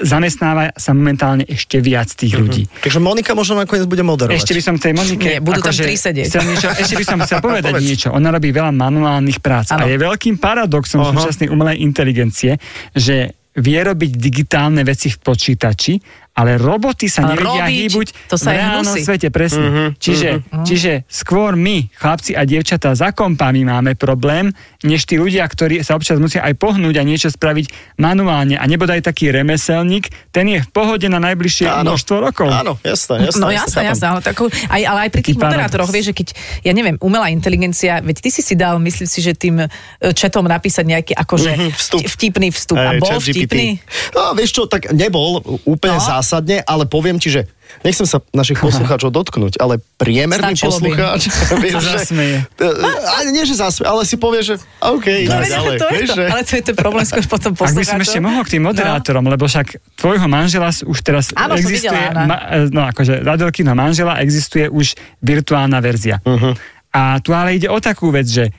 zamestnáva 0.00 0.72
sa 0.74 0.96
momentálne 0.96 1.44
ešte 1.44 1.78
viac 1.84 2.08
tých 2.08 2.34
ľudí. 2.34 2.64
Takže 2.80 2.98
Monika 3.04 3.36
možno 3.36 3.60
nakoniec 3.60 3.84
bude 3.84 4.00
moderovať. 4.00 4.40
Ešte 4.40 4.56
by 4.56 4.62
som 4.64 4.74
tej 4.80 4.92
Nie, 4.96 4.98
Monike... 4.98 5.30
budú 5.44 5.60
tam 5.60 5.70
akože 5.70 5.82
tri 5.84 5.96
sedieť. 6.00 6.28
Niečo, 6.40 6.68
ešte 6.72 6.94
by 6.96 7.04
som 7.04 7.18
chcel 7.22 7.38
povedať 7.46 7.72
Povedz. 7.76 7.84
niečo. 7.84 8.08
Ona 8.16 8.32
robí 8.32 8.48
veľa 8.48 8.72
manuálnych 8.72 9.38
prác. 9.44 9.76
Áno. 9.76 9.84
A 9.84 9.92
je 9.92 10.00
veľkým 10.00 10.40
paradoxom 10.40 11.04
Aha. 11.04 11.12
súčasnej 11.12 11.52
umelej 11.52 11.84
inteligencie, 11.84 12.56
že 12.96 13.36
vie 13.58 13.80
robiť 13.82 14.12
digitálne 14.16 14.82
veci 14.86 15.10
v 15.10 15.18
počítači, 15.18 15.92
ale 16.38 16.54
roboty 16.54 17.10
sa 17.10 17.26
nevedia 17.26 17.66
robiť, 17.66 17.74
hýbuť 17.82 18.08
to 18.26 18.36
sa 18.36 18.46
v 18.46 18.48
aj 18.48 18.56
reálnom 18.56 18.84
hnusí. 18.86 19.00
svete, 19.02 19.28
presne. 19.28 19.66
Mhm, 19.66 19.86
čiže, 19.96 20.30
čiže 20.62 20.92
skôr 21.04 21.52
my, 21.52 21.90
chlapci 21.92 22.32
a 22.32 22.42
dievčatá, 22.42 22.94
za 22.94 23.10
kompami 23.10 23.64
máme 23.64 23.92
problém, 23.92 24.54
než 24.80 25.02
tí 25.02 25.16
ľudia, 25.16 25.42
ktorí 25.42 25.82
sa 25.82 25.92
občas 25.92 26.16
musia 26.16 26.40
aj 26.40 26.54
pohnúť 26.54 26.94
a 26.94 27.02
niečo 27.02 27.26
spraviť 27.28 27.66
manuálne. 27.96 28.54
A 28.54 28.64
nebodaj 28.64 29.02
taký 29.02 29.28
remeselník, 29.28 30.06
ten 30.28 30.46
je 30.46 30.60
v 30.60 30.68
pohode 30.68 31.02
na 31.04 31.18
najbližšie 31.18 31.66
Áno. 31.66 31.90
množstvo 31.90 32.14
rokov. 32.16 32.46
Áno, 32.48 32.78
jasné, 32.80 33.26
jasné. 33.26 33.40
No 33.40 33.50
jasné, 33.50 33.80
jasné, 33.84 34.06
ale, 34.06 34.20
tako, 34.20 34.46
aj, 34.46 34.82
ale 34.84 34.98
aj 35.04 35.10
pri 35.10 35.22
tých 35.24 35.36
moderátoroch, 35.36 35.88
vieš, 35.88 36.10
že 36.10 36.14
keď, 36.14 36.28
ja 36.62 36.72
neviem, 36.72 36.94
umelá 36.98 37.26
inteligencia, 37.28 37.98
veď 37.98 38.16
ty 38.20 38.30
si 38.30 38.40
si 38.40 38.54
dal, 38.54 38.78
myslím 38.78 39.08
si, 39.08 39.18
že 39.18 39.34
tým 39.34 39.66
četom 40.12 40.46
napísať 40.46 40.84
nejaký 40.84 41.12
akože 41.14 41.50
Mhm, 41.50 41.70
vstup. 41.72 42.00
vtipný 42.06 42.48
vstup. 42.48 42.76
A 42.76 42.94
Hej, 42.94 43.00
bol 43.00 43.18
vtipný? 43.18 43.66
No, 44.12 44.30
vieš 44.32 44.50
čo, 44.52 44.62
tak 44.64 44.92
nebol 44.92 45.38
úplne 45.64 45.96
No. 45.96 46.04
Zásadne, 46.28 46.60
ale 46.62 46.84
poviem 46.84 47.16
ti, 47.16 47.32
že 47.32 47.48
nechcem 47.80 48.04
sa 48.04 48.20
našich 48.30 48.60
poslucháčov 48.66 49.08
dotknúť, 49.08 49.56
ale 49.56 49.80
priemerný 49.96 50.52
Stačilo 50.52 50.76
by. 50.76 50.92
poslucháč... 50.92 51.20
vieš, 51.64 51.72
Sa 51.72 51.80
že- 51.80 51.92
zasmeje. 52.04 52.36
Eh, 52.44 53.16
Ani 53.16 53.30
nie, 53.32 53.42
že 53.42 53.54
zasmeje, 53.54 53.88
ale 53.88 54.02
si 54.02 54.14
povie, 54.14 54.40
že 54.42 54.54
OK, 54.78 55.06
No, 55.24 55.40
ďalej. 55.40 55.76
to 55.78 55.86
je 55.86 55.92
vieš, 55.94 56.06
to, 56.06 56.14
že... 56.14 56.24
ale 56.26 56.40
to 56.42 56.52
je 56.52 56.62
ten 56.62 56.76
problém 56.76 57.04
skôr 57.04 57.24
potom 57.24 57.50
Ak 57.50 57.56
by 57.56 57.64
som 57.64 57.68
poslucháčov. 57.72 58.04
ešte 58.04 58.20
mohol 58.20 58.42
k 58.42 58.50
tým 58.50 58.62
moderátorom, 58.62 59.22
no. 59.22 59.30
lebo 59.30 59.44
však 59.44 59.66
tvojho 59.96 60.26
manžela 60.26 60.68
už 60.68 60.98
teraz 61.00 61.32
Áno, 61.32 61.54
som 61.54 61.64
existuje, 61.64 61.88
videla, 61.88 62.12
áno. 62.14 62.20
ma, 62.26 62.36
e, 62.36 62.68
no 62.68 62.80
akože 62.84 63.24
Radelkýho 63.24 63.72
manžela 63.72 64.20
existuje 64.20 64.68
už 64.68 64.92
virtuálna 65.18 65.78
verzia. 65.78 66.20
Mhm. 66.22 66.76
A 66.90 67.16
tu 67.18 67.32
ale 67.32 67.54
ide 67.54 67.66
o 67.66 67.78
takú 67.78 68.08
vec, 68.08 68.26
že 68.26 68.52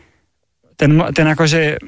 ten, 0.73 0.89
ten 1.12 1.25
akože 1.27 1.82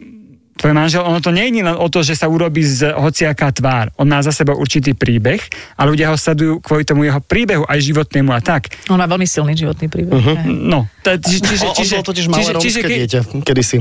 tvoj 0.53 0.73
manžel, 0.73 1.01
ono 1.01 1.17
to 1.17 1.29
nie 1.29 1.49
je 1.49 1.63
len 1.63 1.73
o 1.73 1.85
to, 1.85 1.99
že 1.99 2.13
sa 2.13 2.25
urobí 2.25 2.61
z 2.61 2.91
hociaká 2.91 3.49
tvár. 3.49 3.89
On 3.95 4.05
má 4.05 4.19
za 4.19 4.29
sebou 4.29 4.53
určitý 4.53 4.91
príbeh 4.91 5.41
a 5.73 5.83
ľudia 5.83 6.07
ho 6.07 6.15
sledujú 6.15 6.59
kvôli 6.59 6.83
tomu 6.83 7.03
jeho 7.03 7.19
príbehu 7.19 7.63
aj 7.63 7.79
životnému 7.81 8.29
a 8.29 8.39
tak. 8.39 8.69
On 8.87 8.95
má 8.95 9.05
veľmi 9.05 9.25
silný 9.25 9.53
životný 9.53 9.87
príbeh. 9.87 10.11
Mhm. 10.13 10.33
Hej. 10.37 10.47
No, 10.47 10.85
t- 10.99 11.17
čiže, 11.17 11.41
čiže, 11.41 11.63
On, 11.63 11.71
on 11.71 11.77
čiže, 11.77 11.95
bol 11.95 12.05
totiž 12.05 12.25
malé 12.27 12.41
čiže, 12.41 12.59
čiže, 12.59 12.79
dieťa, 12.83 13.19
kedysi. 13.41 13.77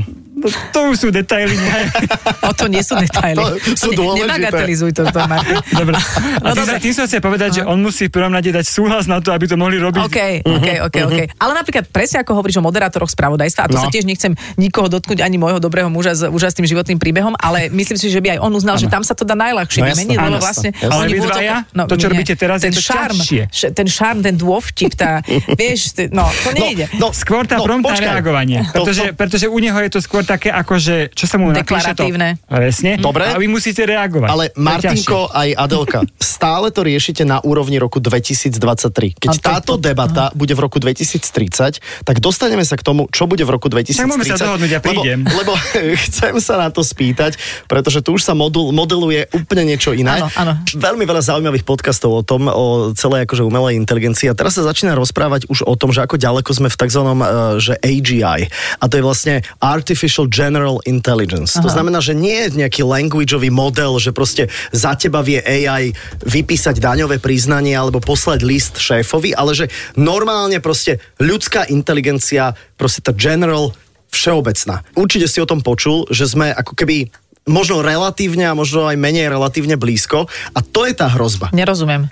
to 0.71 0.89
už 0.89 0.97
sú 0.97 1.07
detaily. 1.09 1.53
ne? 1.53 1.79
O 2.49 2.51
to 2.51 2.65
nie 2.65 2.81
sú 2.81 2.97
detaily. 2.97 3.37
To 3.37 3.77
sú 3.77 3.93
Ne- 3.93 3.97
dôležité. 3.99 4.25
Nebagatelizuj 4.31 4.91
to, 4.91 5.03
to 5.05 5.19
Martin. 5.23 5.61
Dobre. 5.79 5.93
A 5.93 6.01
No 6.41 6.51
tým, 6.51 6.57
dobre. 6.57 6.65
sa, 6.65 6.81
tým 6.81 6.93
som 6.93 7.05
chcel 7.05 7.21
povedať, 7.21 7.49
že 7.51 7.63
on 7.63 7.77
musí 7.77 8.09
v 8.09 8.13
prvom 8.13 8.31
rade 8.31 8.49
dať 8.49 8.65
súhlas 8.65 9.05
na 9.05 9.19
to, 9.19 9.29
aby 9.29 9.45
to 9.45 9.53
mohli 9.53 9.77
robiť. 9.77 10.01
OK, 10.01 10.19
OK, 10.41 10.67
OK, 10.83 10.95
OK. 11.05 11.19
Ale 11.35 11.51
napríklad 11.53 11.85
presne 11.87 12.19
ako 12.19 12.33
hovoríš 12.33 12.57
o 12.57 12.63
moderátoroch 12.63 13.07
spravodajstva, 13.07 13.61
a 13.61 13.69
to 13.69 13.77
No. 13.77 13.83
sa 13.83 13.89
tiež 13.89 14.03
nechcem 14.03 14.33
nikoho 14.55 14.89
dotknúť, 14.89 15.21
ani 15.21 15.37
môjho 15.37 15.57
dobrého 15.57 15.87
muža 15.87 16.17
s 16.17 16.25
úžasným 16.25 16.60
životným 16.65 16.99
príbehom, 16.99 17.33
ale 17.37 17.69
myslím 17.69 17.97
si, 17.97 18.09
že 18.09 18.19
by 18.19 18.37
aj 18.37 18.39
on 18.41 18.51
uznal, 18.51 18.75
že 18.77 18.87
tam 18.87 19.01
sa 19.01 19.13
to 19.13 19.23
dá 19.23 19.33
najľahšie 19.33 19.81
No 19.81 19.87
vymeniť, 19.93 20.17
lebo 20.17 20.37
vlastne... 20.37 20.69
Ale 20.81 21.07
oni 21.07 21.13
vy 21.13 21.21
dvaja? 21.21 21.55
To, 21.73 21.95
čo 21.95 22.07
nie. 22.07 22.11
robíte 22.17 22.33
teraz, 22.35 22.61
je 22.61 22.69
ten 22.69 22.75
to 22.75 22.81
šarm, 22.81 23.17
š- 23.21 23.71
ten 23.73 23.87
šarm, 23.87 24.19
ten 24.21 24.35
dôvtip, 24.35 24.91
tá, 24.97 25.21
vieš, 25.59 25.93
ty- 25.95 26.09
no, 26.11 26.25
to 26.43 26.49
nejde. 26.53 26.89
No, 26.97 27.11
Skôr 27.11 27.45
tá 27.45 27.59
no, 27.61 27.67
počkaj. 27.67 28.17
reagovanie. 28.17 28.65
To- 28.71 28.81
Pretože, 28.83 29.03
to- 29.11 29.15
pretože 29.17 29.45
u 29.47 29.57
neho 29.61 29.77
je 29.81 29.89
to 29.91 29.99
skôr 30.01 30.23
také 30.25 30.49
ako, 30.49 30.77
že 30.81 30.95
čo 31.13 31.25
sa 31.29 31.37
mu 31.37 31.51
napíše 31.53 31.93
to. 31.93 32.07
Presne. 32.47 32.97
Dobre. 32.97 33.29
A 33.29 33.37
vy 33.37 33.47
musíte 33.47 33.83
reagovať. 33.85 34.29
Ale 34.29 34.43
je 34.49 34.57
Martinko 34.57 35.29
aj 35.31 35.49
Adelka, 35.55 35.99
stále 36.17 36.69
to 36.73 36.81
riešite 36.81 37.23
na 37.27 37.39
úrovni 37.43 37.77
roku 37.77 37.99
2023. 38.01 39.17
Keď 39.17 39.29
táto 39.41 39.77
to- 39.77 39.81
debata 39.81 40.31
bude 40.33 40.53
v 40.55 40.61
roku 40.61 40.77
2030, 40.81 41.79
tak 42.03 42.15
dostaneme 42.19 42.63
sa 42.65 42.75
k 42.77 42.83
tomu, 42.83 43.07
čo 43.11 43.27
bude 43.29 43.43
v 43.45 43.51
roku 43.53 43.67
2030. 43.69 44.01
Tak 44.31 44.37
sa 44.37 44.47
dohodnúť, 44.55 44.71
ja 44.71 44.81
prídem. 44.81 45.23
Lebo, 45.27 45.51
lebo 45.51 45.51
chcem 46.07 46.33
sa 46.41 46.50
na 46.57 46.69
to 46.73 46.81
spýtať, 46.81 47.37
pretože 47.67 48.03
tu 48.03 48.15
už 48.17 48.23
sa 48.23 48.33
modul, 48.35 48.71
modeluje 48.75 49.27
úplne 49.31 49.67
niečo 49.67 49.95
iné. 49.95 50.23
Áno, 50.23 50.27
áno. 50.35 50.53
Veľmi 50.71 51.03
veľa 51.07 51.21
zaujímavých 51.23 51.67
podcastov 51.67 52.11
o 52.11 52.23
tom, 52.23 52.47
o 52.47 52.91
celej 52.95 53.27
akože 53.29 53.43
umelej 53.45 53.77
inteligencii. 53.79 54.31
A 54.31 54.37
teraz 54.37 54.57
sa 54.59 54.63
začína 54.65 54.95
rozprávať 54.97 55.47
už 55.47 55.63
o 55.67 55.75
tom, 55.77 55.95
že 55.95 56.03
ako 56.03 56.19
ďaleko 56.19 56.51
sme 56.51 56.67
v 56.67 56.77
tzv. 56.77 57.01
Uh, 57.01 57.61
že 57.61 57.77
AGI. 57.81 58.49
A 58.81 58.83
to 58.89 58.97
je 58.97 59.03
vlastne 59.05 59.35
Artificial 59.61 60.25
General 60.27 60.81
Intelligence. 60.89 61.57
Aha. 61.57 61.63
To 61.65 61.69
znamená, 61.69 61.99
že 62.01 62.17
nie 62.17 62.47
je 62.47 62.65
nejaký 62.65 62.81
languageový 62.81 63.53
model, 63.53 64.01
že 64.01 64.15
proste 64.15 64.49
za 64.73 64.97
teba 64.97 65.21
vie 65.21 65.39
AI 65.41 65.93
vypísať 66.25 66.81
daňové 66.81 67.21
priznanie 67.21 67.77
alebo 67.77 68.01
poslať 68.01 68.39
list 68.41 68.75
šéfovi, 68.81 69.37
ale 69.37 69.53
že 69.53 69.65
normálne 69.93 70.57
proste 70.63 70.97
ľudská 71.21 71.69
inteligencia, 71.69 72.57
proste 72.75 73.05
tá 73.05 73.13
general 73.13 73.73
všeobecná. 74.11 74.83
Určite 74.93 75.25
si 75.31 75.39
o 75.39 75.49
tom 75.49 75.63
počul, 75.63 76.05
že 76.11 76.27
sme 76.27 76.51
ako 76.51 76.75
keby 76.75 77.09
možno 77.49 77.81
relatívne 77.81 78.45
a 78.45 78.57
možno 78.57 78.85
aj 78.85 78.99
menej 78.99 79.31
relatívne 79.31 79.79
blízko 79.79 80.29
a 80.53 80.59
to 80.61 80.85
je 80.85 80.93
tá 80.93 81.09
hrozba. 81.09 81.49
Nerozumiem. 81.55 82.11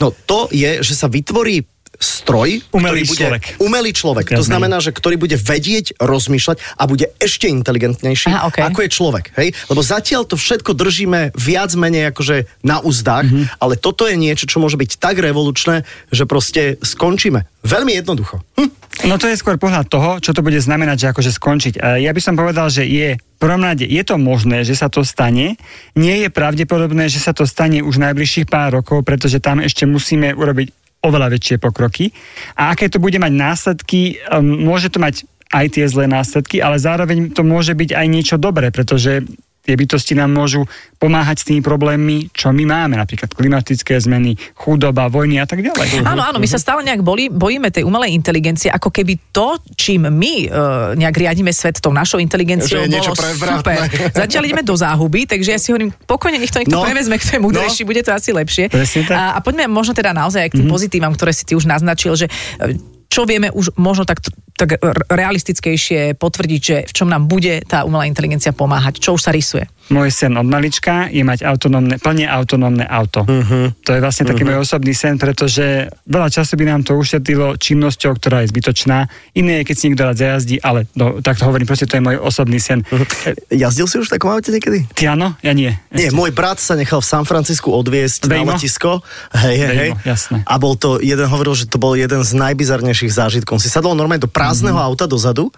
No 0.00 0.14
to 0.24 0.48
je, 0.48 0.80
že 0.80 0.96
sa 0.96 1.10
vytvorí 1.12 1.68
stroj, 2.00 2.64
Umelý 2.72 3.04
ktorý 3.04 3.04
bude, 3.04 3.20
človek. 3.20 3.42
Umelý 3.60 3.90
človek. 3.92 4.26
To 4.30 4.40
Jasné. 4.40 4.48
znamená, 4.48 4.80
že 4.80 4.90
ktorý 4.90 5.16
bude 5.16 5.36
vedieť 5.36 6.00
rozmýšľať 6.00 6.56
a 6.74 6.82
bude 6.84 7.12
ešte 7.16 7.44
inteligentnejší, 7.46 8.32
Aha, 8.32 8.48
okej. 8.48 8.62
ako 8.64 8.78
je 8.80 8.90
človek. 8.90 9.24
Hej? 9.36 9.48
Lebo 9.68 9.80
zatiaľ 9.80 10.24
to 10.24 10.34
všetko 10.34 10.72
držíme 10.72 11.36
viac 11.36 11.70
menej 11.74 12.08
akože 12.10 12.48
na 12.62 12.80
úzdách, 12.80 13.22
Mhm. 13.22 13.36
mm-hmm. 13.36 13.60
ale 13.60 13.74
toto 13.76 14.04
je 14.04 14.16
niečo, 14.16 14.44
čo 14.44 14.58
môže 14.58 14.74
byť 14.74 14.96
tak 14.96 15.20
revolučné, 15.20 15.84
že 16.08 16.24
proste 16.24 16.80
skončíme. 16.80 17.44
Veľmi 17.60 17.92
jednoducho. 17.94 18.40
Hm? 18.56 18.72
No 19.04 19.20
to 19.20 19.28
je 19.28 19.36
skôr 19.36 19.60
pohľad 19.60 19.84
toho, 19.86 20.16
čo 20.18 20.32
to 20.32 20.40
bude 20.40 20.56
znamenať, 20.56 20.96
že 20.98 21.10
akože 21.12 21.30
skončiť. 21.30 21.74
Ja 22.00 22.10
by 22.10 22.18
som 22.18 22.32
povedal, 22.34 22.72
že 22.72 22.82
je 22.82 23.20
prvom 23.36 23.60
rade, 23.60 23.82
je 23.82 24.00
to 24.00 24.16
možné, 24.16 24.64
že 24.64 24.72
sa 24.74 24.88
to 24.88 25.00
stane. 25.00 25.56
Nie 25.94 26.16
je 26.20 26.28
pravdepodobné, 26.28 27.06
že 27.06 27.16
sa 27.16 27.32
to 27.32 27.44
stane 27.44 27.80
už 27.80 27.96
najbližších 27.98 28.44
pár 28.44 28.74
rokov, 28.74 29.00
pretože 29.00 29.38
tam 29.38 29.60
ešte 29.60 29.84
musíme 29.84 30.32
urobiť 30.32 30.79
oveľa 31.00 31.32
väčšie 31.32 31.56
pokroky. 31.60 32.12
A 32.56 32.76
aké 32.76 32.92
to 32.92 33.00
bude 33.00 33.16
mať 33.16 33.32
následky, 33.32 34.20
um, 34.28 34.64
môže 34.64 34.92
to 34.92 35.00
mať 35.00 35.24
aj 35.50 35.66
tie 35.74 35.84
zlé 35.90 36.06
následky, 36.06 36.62
ale 36.62 36.78
zároveň 36.78 37.34
to 37.34 37.42
môže 37.42 37.74
byť 37.74 37.90
aj 37.98 38.06
niečo 38.06 38.36
dobré, 38.38 38.70
pretože 38.70 39.26
tie 39.70 39.78
bytosti 39.78 40.18
nám 40.18 40.34
môžu 40.34 40.66
pomáhať 40.98 41.40
s 41.40 41.44
tými 41.46 41.62
problémmi, 41.62 42.34
čo 42.34 42.50
my 42.50 42.66
máme, 42.66 42.98
napríklad 42.98 43.30
klimatické 43.30 43.94
zmeny, 44.02 44.34
chudoba, 44.58 45.06
vojny 45.06 45.38
a 45.38 45.46
tak 45.46 45.62
ďalej. 45.62 46.02
Áno, 46.02 46.26
áno, 46.26 46.42
my 46.42 46.48
sa 46.50 46.58
stále 46.58 46.82
nejak 46.82 47.06
boli, 47.06 47.30
bojíme 47.30 47.70
tej 47.70 47.86
umelej 47.86 48.10
inteligencie, 48.18 48.66
ako 48.66 48.90
keby 48.90 49.30
to, 49.30 49.62
čím 49.78 50.10
my 50.10 50.50
uh, 50.50 50.98
nejak 50.98 51.14
riadíme 51.14 51.54
svet 51.54 51.78
tou 51.78 51.94
našou 51.94 52.18
inteligenciou, 52.18 52.82
Že 52.82 52.98
bolo 52.98 53.14
super. 53.14 53.78
Zatiaľ 54.10 54.42
ideme 54.50 54.66
do 54.66 54.74
záhuby, 54.74 55.30
takže 55.30 55.54
ja 55.54 55.58
si 55.62 55.70
hovorím, 55.70 55.94
pokojne 56.04 56.42
nech 56.42 56.50
to 56.50 56.58
niekto 56.58 56.74
No. 56.74 56.82
prevezme, 56.82 57.14
kto 57.20 57.36
je 57.36 57.40
múdrejší, 57.44 57.82
no. 57.84 57.88
bude 57.94 58.02
to 58.02 58.10
asi 58.10 58.34
lepšie. 58.34 58.72
A, 59.12 59.36
a 59.36 59.38
poďme 59.44 59.68
možno 59.70 59.94
teda 59.94 60.10
naozaj 60.10 60.48
aj 60.48 60.50
k 60.50 60.54
tým 60.58 60.66
mm-hmm. 60.66 60.74
pozitívam, 60.74 61.12
ktoré 61.14 61.30
si 61.36 61.44
ty 61.44 61.52
už 61.54 61.68
naznačil, 61.68 62.16
že 62.16 62.26
e, 62.58 62.99
čo 63.10 63.26
vieme 63.26 63.50
už 63.50 63.74
možno 63.74 64.06
tak, 64.06 64.22
tak 64.54 64.78
realistickejšie 65.10 66.14
potvrdiť, 66.14 66.60
že 66.62 66.76
v 66.86 66.92
čom 66.94 67.10
nám 67.10 67.26
bude 67.26 67.66
tá 67.66 67.82
umelá 67.82 68.06
inteligencia 68.06 68.54
pomáhať, 68.54 69.02
čo 69.02 69.18
už 69.18 69.26
sa 69.26 69.34
rysuje. 69.34 69.66
Môj 69.90 70.14
sen 70.14 70.30
od 70.38 70.46
malička 70.46 71.10
je 71.10 71.26
mať 71.26 71.42
autonómne, 71.42 71.98
plne 71.98 72.30
autonómne 72.30 72.86
auto. 72.86 73.26
Uh-huh. 73.26 73.74
To 73.82 73.90
je 73.90 73.98
vlastne 73.98 74.22
taký 74.22 74.46
môj 74.46 74.62
osobný 74.62 74.94
sen, 74.94 75.18
pretože 75.18 75.90
veľa 76.06 76.30
času 76.30 76.54
by 76.54 76.64
nám 76.70 76.86
to 76.86 76.94
ušetrilo 76.94 77.58
činnosťou, 77.58 78.14
ktorá 78.14 78.46
je 78.46 78.54
zbytočná. 78.54 79.10
Iné 79.34 79.60
je, 79.60 79.66
keď 79.66 79.74
si 79.74 79.84
niekto 79.90 80.06
rád 80.06 80.16
zajazdí, 80.22 80.62
ale 80.62 80.86
no, 80.94 81.18
tak 81.18 81.42
to 81.42 81.50
hovorím, 81.50 81.66
proste 81.66 81.90
to 81.90 81.98
je 81.98 82.06
môj 82.06 82.22
osobný 82.22 82.62
sen. 82.62 82.86
Uh-huh. 82.86 83.02
Jazdil 83.50 83.90
si 83.90 83.98
už 83.98 84.06
v 84.06 84.14
takom 84.14 84.30
aute 84.30 84.54
niekedy? 84.54 84.86
Ty 84.94 85.18
áno? 85.18 85.34
Ja 85.42 85.50
nie. 85.58 85.74
Nie, 85.90 86.14
môj 86.14 86.30
brat 86.30 86.62
sa 86.62 86.78
nechal 86.78 87.02
v 87.02 87.10
San 87.10 87.26
Francisku 87.26 87.74
odviesť 87.74 88.30
Vejmo? 88.30 88.54
na 88.54 88.62
letisko. 88.62 89.02
Hej, 89.34 89.56
hej, 89.58 89.74
hej. 89.74 89.90
Jasné. 90.06 90.46
A 90.46 90.54
bol 90.62 90.78
to, 90.78 91.02
jeden 91.02 91.26
hovoril, 91.26 91.58
že 91.58 91.66
to 91.66 91.82
bol 91.82 91.98
jeden 91.98 92.22
z 92.22 92.30
najbizarnejších 92.38 93.10
zážitkov. 93.10 93.58
On 93.58 93.62
si 93.62 93.66
sadol 93.66 93.98
normálne 93.98 94.22
do 94.22 94.30
prázdneho 94.30 94.78
mm-hmm. 94.78 94.94
auta 94.94 95.10
dozadu 95.10 95.50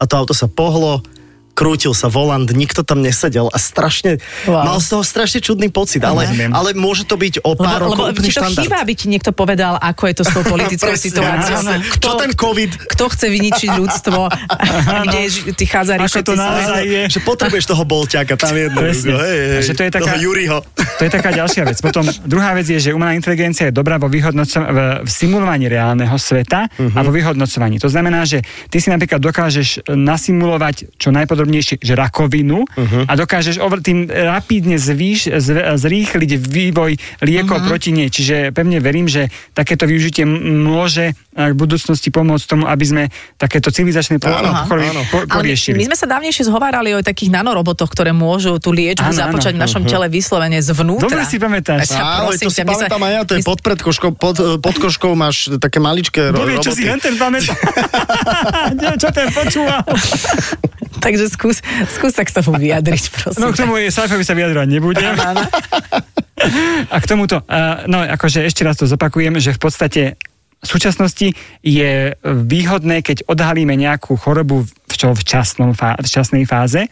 a 0.00 0.08
to 0.08 0.14
auto 0.16 0.32
sa 0.32 0.48
pohlo, 0.48 1.04
krútil 1.54 1.94
sa 1.94 2.06
volant, 2.06 2.44
nikto 2.44 2.82
tam 2.82 3.00
nesedel 3.00 3.48
a 3.48 3.56
strašne, 3.56 4.18
Wow. 4.44 4.66
mal 4.66 4.78
z 4.78 4.88
toho 4.90 5.02
strašne 5.02 5.38
čudný 5.38 5.70
pocit, 5.70 6.02
ale, 6.02 6.26
ale 6.50 6.74
môže 6.74 7.06
to 7.06 7.14
byť 7.14 7.40
o 7.40 7.54
pár 7.54 7.80
Lebo, 7.80 7.94
lebo 7.94 8.02
rokov 8.04 8.04
úplný 8.12 8.28
ti 8.28 8.34
to 8.34 8.40
štandard. 8.42 8.64
chýba, 8.66 8.76
aby 8.82 8.92
ti 8.92 9.06
niekto 9.06 9.30
povedal, 9.30 9.78
ako 9.78 10.02
je 10.10 10.14
to 10.18 10.24
s 10.26 10.30
tou 10.34 10.42
politickou 10.52 10.94
situáciou. 10.94 11.56
áno. 11.62 11.72
Čo 11.80 12.10
ten 12.18 12.30
COVID? 12.34 12.70
Kto 12.90 13.04
chce 13.08 13.26
vyničiť 13.30 13.70
ľudstvo? 13.72 14.20
kde 15.06 15.18
je, 15.22 15.28
ty 15.54 15.64
chádza 15.64 15.96
Ako 15.96 16.20
to 16.20 16.34
naozaj 16.34 16.82
je. 16.84 17.02
Že 17.08 17.20
potrebuješ 17.22 17.64
toho 17.70 17.84
bolťaka, 17.86 18.34
tam 18.34 18.52
jedno. 18.52 18.78
Presne. 18.78 19.14
Hej, 19.14 19.38
hej, 19.38 19.54
Takže 19.54 19.72
to 19.72 19.82
je 19.82 19.90
taká- 19.90 20.04
toho 20.04 20.18
Juriho. 20.20 20.58
To 20.74 21.02
je 21.02 21.10
taká 21.10 21.30
ďalšia 21.30 21.62
vec. 21.64 21.78
Potom 21.78 22.02
druhá 22.24 22.52
vec 22.52 22.66
je, 22.66 22.78
že 22.78 22.90
umelá 22.90 23.14
inteligencia 23.14 23.70
je 23.70 23.74
dobrá 23.74 23.96
vo 23.96 24.10
vyhodnocovaní, 24.10 24.70
v, 24.70 24.78
v 25.06 25.10
simulovaní 25.10 25.66
reálneho 25.66 26.14
sveta 26.14 26.66
uh-huh. 26.66 26.92
a 26.92 27.00
vo 27.00 27.10
vyhodnocovaní. 27.10 27.78
To 27.78 27.88
znamená, 27.88 28.22
že 28.24 28.42
ty 28.68 28.78
si 28.78 28.90
napríklad 28.90 29.18
dokážeš 29.18 29.86
nasimulovať 29.90 30.96
čo 30.96 31.14
najpodrobnejšie, 31.44 31.84
že 31.84 31.94
rakovinu 31.94 32.64
uh-huh. 32.64 33.04
a 33.04 33.12
dokážeš 33.14 33.60
ovr- 33.60 33.84
tým 33.84 34.08
rapidne 34.08 34.80
zvýš, 34.80 35.36
zv, 35.38 35.76
zrýchliť 35.76 36.30
vývoj 36.40 36.92
liekov 37.20 37.60
uh-huh. 37.60 37.68
proti 37.68 37.92
nej. 37.92 38.08
Čiže 38.08 38.50
pevne 38.56 38.80
verím, 38.80 39.06
že 39.06 39.28
takéto 39.52 39.84
využitie 39.84 40.24
môže 40.24 41.12
eh, 41.12 41.52
v 41.52 41.54
budúcnosti 41.54 42.08
pomôcť 42.08 42.44
tomu, 42.48 42.64
aby 42.64 42.84
sme 42.84 43.02
takéto 43.36 43.68
civilizačné 43.68 44.16
my, 44.18 45.28
poriešili. 45.28 45.76
my 45.76 45.86
sme 45.92 45.96
sa 45.98 46.06
dávnejšie 46.08 46.48
zhovárali 46.48 46.96
o 46.96 47.00
takých 47.04 47.30
nanorobotoch, 47.34 47.92
ktoré 47.92 48.16
môžu 48.16 48.56
tú 48.58 48.72
liečbu 48.72 49.12
Áno, 49.12 49.20
započať 49.20 49.52
áno. 49.54 49.58
v 49.58 49.62
našom 49.68 49.82
tele 49.84 50.06
vyslovene 50.08 50.58
z 50.64 50.70
Vnútra. 50.72 51.10
Dobre 51.12 51.24
si 51.28 51.36
pamätáš. 51.36 51.92
Áno, 51.94 52.32
prosím 52.32 52.48
to 52.48 52.54
si 52.54 52.62
pamätám 52.64 53.02
aj 53.04 53.12
ja, 53.12 53.20
to 53.28 53.32
je 53.36 53.42
pod, 53.44 53.60
predkoškou, 53.60 54.10
pod, 54.16 54.36
pod 54.58 54.76
koškou 54.80 55.12
máš 55.12 55.52
také 55.60 55.78
maličké 55.82 56.32
ro- 56.32 56.46
Povie, 56.46 56.58
čo 56.62 56.72
roboty. 56.72 56.80
si 56.80 56.88
len 56.88 57.00
ten 57.02 57.14
pamätá. 57.18 57.52
čo 59.02 59.08
ten 59.12 59.28
počúva? 59.34 59.82
Takže 61.04 61.33
skús, 61.34 61.58
skús 61.90 62.14
sa 62.14 62.22
k 62.22 62.30
tomu 62.30 62.54
vyjadriť, 62.54 63.04
prosím. 63.10 63.40
No 63.42 63.50
k 63.50 63.58
tomu 63.58 63.76
je 63.82 63.90
Saifovi 63.90 64.22
sa 64.22 64.38
vyjadrovať 64.38 64.68
nebudem. 64.70 65.14
Áno. 65.18 65.42
A 66.88 66.96
k 67.02 67.06
tomuto, 67.10 67.42
no 67.90 67.98
akože 68.00 68.46
ešte 68.46 68.62
raz 68.62 68.78
to 68.78 68.86
zopakujem, 68.86 69.38
že 69.42 69.54
v 69.54 69.60
podstate 69.60 70.02
v 70.64 70.66
súčasnosti 70.66 71.36
je 71.60 71.92
výhodné, 72.24 73.04
keď 73.04 73.28
odhalíme 73.28 73.76
nejakú 73.76 74.16
chorobu 74.16 74.64
v, 74.64 74.94
čo 74.96 75.12
v, 75.12 75.20
časnom 75.20 75.76
v 75.76 76.08
časnej 76.08 76.48
fáze, 76.48 76.88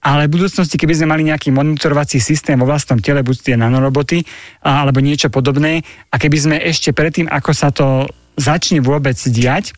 ale 0.00 0.24
v 0.24 0.40
budúcnosti, 0.40 0.80
keby 0.80 0.96
sme 0.96 1.12
mali 1.12 1.28
nejaký 1.28 1.52
monitorovací 1.52 2.16
systém 2.16 2.56
vo 2.56 2.64
vlastnom 2.64 2.96
tele, 3.04 3.20
buď 3.20 3.36
tie 3.52 3.56
nanoroboty, 3.60 4.24
alebo 4.64 5.04
niečo 5.04 5.28
podobné, 5.28 5.84
a 6.08 6.16
keby 6.16 6.36
sme 6.40 6.56
ešte 6.56 6.96
predtým, 6.96 7.28
ako 7.28 7.52
sa 7.52 7.68
to 7.68 8.08
začne 8.40 8.80
vôbec 8.80 9.20
diať, 9.28 9.76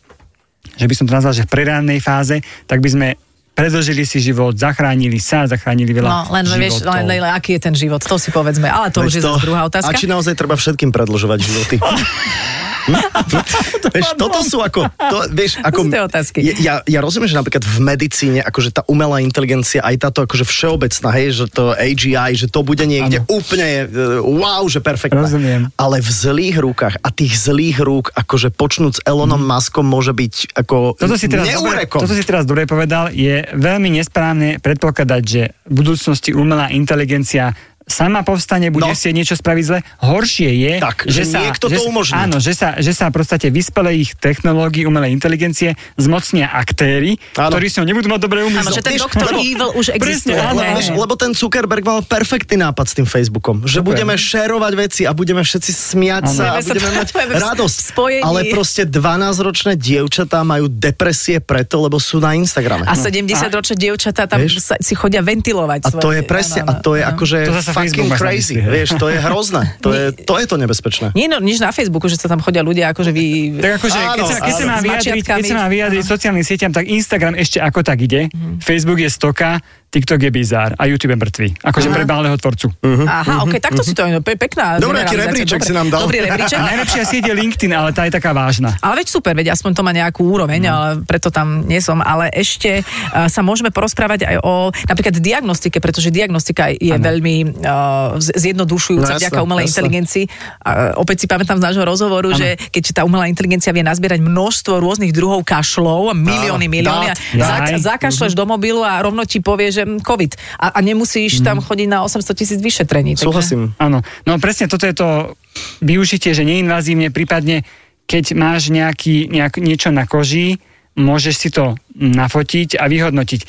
že 0.79 0.87
by 0.87 0.95
som 0.95 1.05
to 1.11 1.15
nazval, 1.19 1.35
že 1.35 1.43
v 1.43 1.51
preránnej 1.51 1.99
fáze, 1.99 2.39
tak 2.63 2.79
by 2.79 2.89
sme 2.89 3.07
predlžili 3.53 4.03
si 4.03 4.17
život, 4.17 4.53
zachránili 4.53 5.21
sa, 5.21 5.45
zachránili 5.45 5.93
veľa 5.93 6.09
No, 6.09 6.19
len 6.33 6.45
vieš, 6.57 6.81
životov. 6.81 6.93
len, 6.97 7.05
len, 7.05 7.19
len, 7.21 7.31
aký 7.31 7.55
je 7.57 7.61
ten 7.61 7.75
život, 7.77 8.01
to 8.01 8.17
si 8.17 8.33
povedzme. 8.33 8.65
Ale 8.65 8.89
to 8.89 9.05
už 9.05 9.13
je 9.13 9.21
Veď 9.21 9.29
zase 9.29 9.45
druhá 9.45 9.61
otázka. 9.69 9.93
A 9.93 9.97
či 9.97 10.05
naozaj 10.09 10.33
treba 10.33 10.57
všetkým 10.57 10.89
predlžovať 10.89 11.39
životy? 11.39 11.75
Vieš, 13.93 14.17
toto 14.17 14.39
sú 14.41 14.59
ako, 14.63 14.89
to, 14.89 15.17
vieš, 15.31 15.61
ako, 15.61 15.85
otázky. 15.85 16.41
Ja, 16.41 16.81
ja 16.83 16.99
rozumiem, 17.03 17.29
že 17.29 17.37
napríklad 17.37 17.61
v 17.61 17.77
medicíne, 17.83 18.39
akože 18.41 18.69
tá 18.73 18.81
umelá 18.89 19.21
inteligencia, 19.21 19.85
aj 19.85 20.09
táto 20.09 20.25
akože 20.25 20.47
všeobecná, 20.47 21.09
hej, 21.13 21.27
že 21.33 21.45
to 21.51 21.77
AGI, 21.77 22.33
že 22.33 22.47
to 22.49 22.65
bude 22.65 22.81
niekde 22.81 23.21
Áno. 23.21 23.29
úplne 23.29 23.85
uh, 23.85 24.19
wow, 24.23 24.65
že 24.65 24.81
perfektné. 24.81 25.21
Rozumiem. 25.21 25.61
Ale 25.77 26.01
v 26.01 26.09
zlých 26.09 26.57
rukách 26.57 26.95
a 27.05 27.09
tých 27.13 27.37
zlých 27.37 27.77
rúk, 27.83 28.09
akože 28.17 28.49
počnúť 28.49 28.93
s 28.97 29.01
Elonom 29.05 29.43
Muskom 29.43 29.85
môže 29.85 30.15
byť 30.15 30.57
ako 30.57 30.97
Toto 30.97 31.15
si, 31.19 31.29
teraz 31.29 31.45
dobre, 31.45 31.85
neurekom. 31.85 31.99
toto 32.01 32.13
si 32.17 32.23
teraz 32.25 32.43
dobre 32.49 32.65
povedal. 32.65 33.13
Je 33.13 33.45
veľmi 33.53 33.93
nesprávne 33.93 34.57
predpokladať, 34.57 35.21
že 35.21 35.41
v 35.69 35.73
budúcnosti 35.73 36.33
umelá 36.33 36.73
inteligencia 36.73 37.53
sama 37.85 38.21
povstane, 38.21 38.67
bude 38.67 38.83
No. 38.83 38.91
no. 38.91 38.95
si 38.95 39.09
niečo 39.09 39.33
spraviť 39.33 39.63
zle. 39.65 39.79
Horšie 39.99 40.49
je, 40.49 40.73
Tak, 40.77 41.05
že 41.05 41.23
niekto 41.25 41.65
že, 41.65 41.75
to 41.75 41.81
umožní. 41.85 42.15
Áno, 42.17 42.37
že 42.37 42.51
sa, 42.51 42.75
že 42.75 42.91
sa 42.91 43.07
v 43.07 43.17
podstate 43.17 43.47
vyspelých 43.47 44.15
technológií 44.17 44.83
umelej 44.83 45.11
inteligencie 45.11 45.69
zmocnia 45.95 46.49
aktéry, 46.49 47.15
Áno. 47.33 47.49
ktorí 47.49 47.65
s 47.65 47.75
ňou 47.75 47.85
nebudú 47.85 48.07
mať 48.07 48.21
dobré 48.21 48.39
úmysly. 48.41 48.63
Áno, 48.63 48.71
že 48.71 48.81
ten 48.81 48.95
doktor 48.95 49.29
lebo- 49.29 49.41
Evil 49.41 49.69
už 49.73 49.85
existuje. 49.91 50.31
Presne, 50.31 50.49
áno, 50.49 50.61
hej. 50.61 50.91
lebo 50.91 51.13
ten 51.13 51.31
Zuckerberg 51.31 51.81
mal 51.81 51.99
perfektný 52.01 52.57
nápad 52.61 52.85
s 52.85 52.93
tým 52.93 53.05
Facebookom, 53.05 53.63
že 53.63 53.77
Super. 53.77 53.87
budeme 53.89 54.13
šerovať 54.13 54.73
veci 54.75 55.01
a 55.03 55.11
budeme 55.11 55.39
všetci 55.39 55.71
smiať 55.71 56.23
Áno. 56.25 56.33
sa 56.33 56.45
a 56.49 56.61
Budeme 56.61 56.87
sa- 56.87 56.97
mať 56.97 57.09
radosť. 57.45 57.77
spojení. 57.89 58.23
Ale 58.23 58.39
proste 58.49 58.83
12-ročné 58.83 59.75
dievčatá 59.75 60.41
majú 60.41 60.67
depresie 60.67 61.39
preto, 61.39 61.79
lebo 61.79 61.97
sú 61.97 62.17
na 62.17 62.33
Instagrame. 62.33 62.83
A 62.83 62.93
70-ročné 62.93 63.75
dievčatá 63.75 64.25
tam 64.25 64.39
Vieš? 64.39 64.63
sa, 64.63 64.75
si 64.77 64.93
chodia 64.93 65.19
ventilovať. 65.19 65.81
A 65.83 65.89
svoje- 65.89 66.01
to 66.01 66.09
je 66.11 66.21
presne, 66.23 66.61
áno, 66.61 66.69
a 66.69 66.73
to 66.75 66.91
je 66.93 67.01
áno. 67.01 67.11
akože 67.11 67.37
To 67.43 67.53
fucking 67.73 67.89
Facebook 67.89 68.13
na 68.13 68.17
crazy, 68.21 68.55
hej. 68.61 68.69
vieš, 68.69 68.89
to 69.01 69.09
je 69.09 69.17
hrozné, 69.17 69.63
to 69.81 69.89
je 69.89 70.13
to, 70.13 70.33
je 70.37 70.45
to 70.45 70.55
nebezpečné. 70.61 71.07
Nie, 71.17 71.25
no, 71.25 71.41
nič 71.41 71.57
na 71.57 71.73
Facebooku, 71.73 72.05
že 72.05 72.21
sa 72.21 72.29
tam 72.29 72.39
chodia 72.39 72.61
ľudia 72.61 72.93
akože 72.93 73.09
vy... 73.09 73.57
Tak 73.57 73.81
akože, 73.81 73.97
Áno, 73.97 74.13
keď, 74.13 74.25
sa, 74.29 74.35
keď, 74.37 74.53
sa 74.53 74.65
má 74.69 74.77
vyjadriť, 74.79 75.23
keď 75.25 75.43
sa 75.49 75.55
má 75.57 75.67
vyjadriť 75.67 76.03
sociálnym 76.05 76.45
sieťam, 76.45 76.71
tak 76.71 76.85
Instagram 76.85 77.33
ešte 77.33 77.57
ako 77.57 77.79
tak 77.81 77.97
ide. 78.05 78.29
Mhm. 78.29 78.61
Facebook 78.61 79.01
je 79.01 79.09
stoka, 79.09 79.57
TikTok 79.93 80.19
je 80.19 80.31
bizár 80.31 80.73
a 80.73 80.83
YouTube 80.83 81.13
je 81.13 81.19
mŕtvy. 81.19 81.47
Akože 81.61 81.87
pre 81.87 82.01
báleho 82.03 82.33
tvorcu. 82.33 82.73
Aha, 83.05 83.45
ok, 83.45 83.61
takto 83.61 83.79
si 83.79 83.93
to 83.93 84.01
je 84.03 84.17
pe- 84.19 84.33
pekná 84.35 84.81
Dobre, 84.81 84.99
aký 84.99 85.13
rebríček 85.15 85.61
Dobre. 85.61 85.69
si 85.69 85.73
nám 85.73 85.87
dal. 85.87 86.01
Dobrý 86.01 86.17
rebríček. 86.19 86.57
Najlepšia 86.73 87.03
sieť 87.05 87.23
je 87.23 87.33
LinkedIn, 87.35 87.69
ale 87.71 87.89
tá 87.91 88.01
je 88.03 88.11
taká 88.11 88.33
vážna. 88.33 88.73
Ale 88.79 88.97
veď 88.97 89.07
super, 89.07 89.31
veď 89.31 89.53
aspoň 89.53 89.71
to 89.71 89.81
má 89.81 89.91
nejakú 89.91 90.25
úroveň, 90.25 90.59
No. 90.59 90.73
ale 90.73 90.87
preto 91.03 91.29
tam 91.29 91.61
nie 91.63 91.77
som. 91.77 91.99
Ale 91.99 92.33
ešte 92.33 92.81
uh, 92.81 93.27
sa 93.27 93.39
môžeme 93.39 93.69
porozprávať 93.69 94.25
aj 94.25 94.35
o 94.39 94.53
napríklad 94.83 95.13
diagnostike, 95.15 95.77
pretože 95.77 96.09
diagnostika 96.09 96.71
je 96.71 96.89
ano. 96.89 97.03
veľmi 97.03 97.35
uh, 97.53 98.17
z- 98.17 98.33
zjednodušujúca 98.33 99.13
No, 99.13 99.19
vďaka 99.19 99.39
umelej 99.39 99.63
jasné. 99.63 99.73
inteligencii. 99.75 100.25
Uh, 100.57 100.97
opäť 100.97 101.17
si 101.21 101.27
pamätám 101.27 101.61
z 101.61 101.63
nášho 101.63 101.83
rozhovoru, 101.83 102.31
ano. 102.31 102.39
že 102.39 102.57
keď 102.71 102.97
tá 102.97 103.01
umelá 103.03 103.27
inteligencia 103.27 103.69
vie 103.69 103.83
nazbierať 103.83 104.17
množstvo 104.19 104.81
rôznych 104.81 105.11
druhov 105.11 105.43
kašlov, 105.43 106.15
milióny, 106.15 106.65
milióny, 106.65 107.07
a 107.07 107.15
za, 107.37 107.55
zakašleš 107.93 108.33
do 108.33 108.43
mobilu 108.43 108.81
a 108.81 108.97
rovno 108.97 109.21
ti 109.21 109.37
povie, 109.37 109.69
že 109.69 109.82
mm, 109.85 110.01
COVID. 110.01 110.31
A, 110.59 110.67
a 110.75 110.79
nemusíš 110.81 111.43
tam 111.43 111.59
chodiť 111.61 111.87
na 111.87 112.03
800 112.07 112.33
tisíc 112.33 112.59
vyšetrení. 112.59 113.15
takže- 113.15 113.27
Súhlasím. 113.27 113.61
Áno, 113.77 114.01
no 114.25 114.31
presne 114.39 114.67
toto 114.71 114.87
je 114.87 114.95
to 114.95 115.37
využitie, 115.83 116.33
že 116.33 116.47
neinvazívne, 116.47 117.13
prípadne 117.13 117.67
keď 118.03 118.35
máš 118.35 118.67
nejaký, 118.67 119.31
nejak, 119.31 119.63
niečo 119.63 119.89
na 119.91 120.03
koži, 120.03 120.59
môžeš 120.99 121.35
si 121.39 121.49
to 121.49 121.79
nafotiť 121.95 122.77
a 122.77 122.85
vyhodnotiť. 122.91 123.41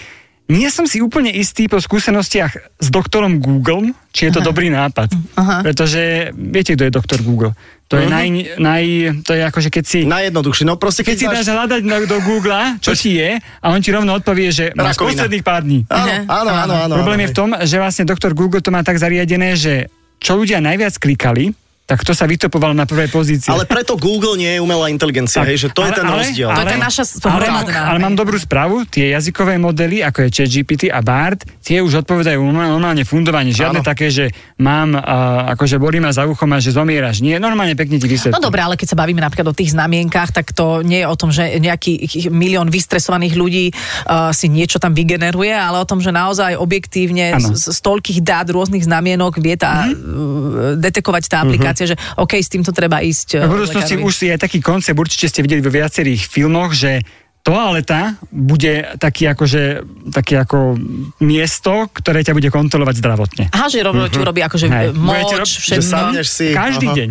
Nie 0.47 0.69
som 0.69 0.85
si 0.85 1.01
úplne 1.01 1.33
istý 1.33 1.67
po 1.67 1.81
skúsenostiach 1.81 2.53
s 2.77 2.89
doktorom 2.89 3.41
Google, 3.41 3.97
či 4.13 4.29
je 4.29 4.33
to 4.33 4.41
Aha. 4.41 4.47
dobrý 4.47 4.69
nápad. 4.69 5.09
Aha. 5.35 5.65
Pretože 5.65 6.01
viete, 6.31 6.77
kto 6.77 6.85
je 6.85 6.93
doktor 6.93 7.19
Google. 7.21 7.57
To 7.87 7.97
je, 7.97 8.05
Mhm. 8.05 8.13
naj, 8.13 8.27
naj, 8.59 8.85
to 9.23 9.33
je 9.33 9.43
ako, 9.43 9.59
že 9.59 9.71
keď 9.71 9.85
si... 9.85 9.99
Najjednoduchšie, 10.05 10.65
no 10.65 10.77
proste 10.77 11.01
Keď 11.01 11.17
si 11.17 11.27
dáš 11.27 11.49
hľadať 11.49 11.83
na, 11.83 11.97
do 12.03 12.21
Google, 12.21 12.77
čo 12.79 12.93
ti 12.93 13.17
je, 13.17 13.37
a 13.37 13.67
on 13.67 13.81
ti 13.81 13.89
rovno 13.89 14.13
odpovie, 14.13 14.49
že 14.51 14.65
máš 14.73 14.97
Rakovina. 14.97 15.25
posledných 15.25 15.45
pár 15.45 15.63
dní. 15.63 15.81
Áno, 15.87 16.13
áno, 16.27 16.51
áno, 16.53 16.75
áno. 16.79 16.95
Problém 16.95 17.25
je 17.25 17.33
v 17.33 17.37
tom, 17.37 17.51
že 17.59 17.77
vlastne 17.77 18.05
doktor 18.05 18.33
Google 18.33 18.61
to 18.61 18.69
má 18.69 18.81
tak 18.81 18.97
zariadené, 18.97 19.53
že 19.55 19.89
čo 20.17 20.35
ľudia 20.35 20.61
najviac 20.61 20.97
klikali, 20.97 21.53
tak 21.85 22.01
to 22.01 22.17
sa 22.17 22.25
vytopovalo 22.25 22.73
na 22.73 22.89
prvej 22.89 23.13
pozícii. 23.13 23.53
Ale 23.53 23.69
preto 23.69 24.01
Google 24.01 24.41
nie 24.41 24.57
je 24.57 24.61
umelá 24.65 24.89
inteligencia, 24.89 25.45
Tak, 25.45 25.53
hej, 25.53 25.59
že 25.61 25.69
to 25.69 25.85
je 25.85 25.93
ale- 25.93 25.99
ten 26.01 26.07
ale- 26.09 26.17
rozdiel. 26.25 26.49
To 26.49 26.63
je 26.65 26.73
tá 26.73 26.81
naša 26.81 27.05
ale, 27.29 27.45
hromadná, 27.45 27.81
ale 27.93 27.99
mám 28.01 28.17
dobrú 28.17 28.41
správu, 28.41 28.89
tie 28.89 29.13
jazykové 29.13 29.61
modely, 29.61 30.01
ako 30.01 30.25
je 30.25 30.29
ChatGPT 30.33 30.89
a 30.89 31.05
BART, 31.05 31.45
tie 31.61 31.85
už 31.85 32.01
odpovedajú 32.01 32.41
normálne 32.41 33.05
fundovanie. 33.05 33.53
Žiadne 33.53 33.85
Áno. 33.85 33.87
také, 33.87 34.09
že 34.09 34.33
mám, 34.57 34.97
uh, 34.97 35.53
akože 35.53 35.77
bolí 35.77 36.01
ma 36.01 36.09
za 36.09 36.25
uchom 36.25 36.49
a 36.57 36.59
že 36.59 36.73
zomieraš. 36.73 37.21
Nie, 37.21 37.37
normálne 37.37 37.77
pekne 37.77 38.01
ti 38.01 38.09
vysvetlí. 38.09 38.33
No 38.33 38.41
dobre, 38.41 38.65
ale 38.65 38.81
keď 38.81 38.97
sa 38.97 38.97
bavíme 38.97 39.21
napríklad 39.21 39.53
o 39.53 39.55
tých 39.57 39.77
znamienkach, 39.77 40.33
tak 40.33 40.57
to 40.57 40.81
nie 40.81 41.05
je 41.05 41.07
o 41.07 41.17
tom, 41.21 41.29
že 41.37 41.61
nejaký 41.61 42.01
milión 42.33 42.73
vystresovaných 42.73 43.35
ľudí 43.37 43.67
uh, 44.09 44.33
si 44.33 44.49
niečo 44.49 44.81
tam 44.81 44.97
vygeneruje, 44.97 45.53
ale 45.53 45.85
o 45.85 45.87
tom, 45.89 46.01
že 46.01 46.09
naozaj 46.09 46.57
objektívne 46.57 47.37
Áno. 47.37 47.53
z, 47.53 47.77
z 47.77 47.79
toľkých 47.85 48.25
dát 48.25 48.49
rôznych 48.49 48.89
znamienok 48.89 49.37
vie 49.37 49.61
tá, 49.61 49.85
mm-hmm. 49.85 50.81
detekovať 50.81 51.23
tá 51.29 51.45
aplikácia, 51.45 51.74
že 51.83 51.99
OK, 52.15 52.39
s 52.39 52.47
týmto 52.47 52.71
treba 52.71 53.03
ísť. 53.03 53.43
V 53.43 53.51
uh, 53.51 53.51
budúcnosti 53.51 53.99
už 53.99 54.15
je 54.31 54.35
taký 54.39 54.63
koncept, 54.63 54.95
určite 54.95 55.27
ste 55.27 55.43
videli 55.43 55.59
vo 55.59 55.75
viacerých 55.75 56.31
filmoch, 56.31 56.71
že 56.71 57.03
toaleta 57.45 58.17
bude 58.33 58.97
taký 58.97 59.29
akože, 59.29 59.85
taký 60.15 60.41
ako 60.41 60.81
miesto, 61.21 61.93
ktoré 61.93 62.25
ťa 62.25 62.33
bude 62.33 62.49
kontrolovať 62.49 62.95
zdravotne. 63.05 63.45
Aha, 63.53 63.69
že 63.69 63.85
rovno 63.85 64.09
ti 64.09 64.17
urobí 64.17 64.41
akože 64.41 64.67
Hej. 64.73 64.97
moč, 64.97 65.29
rob- 65.37 65.45
všetko. 65.45 66.25
si... 66.25 66.57
Každý 66.57 66.89
aha. 66.89 66.97
deň. 66.97 67.09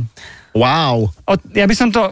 Wow. 0.57 1.13
Od, 1.29 1.39
ja 1.53 1.65
by 1.69 1.75
som 1.77 1.93
to 1.93 2.09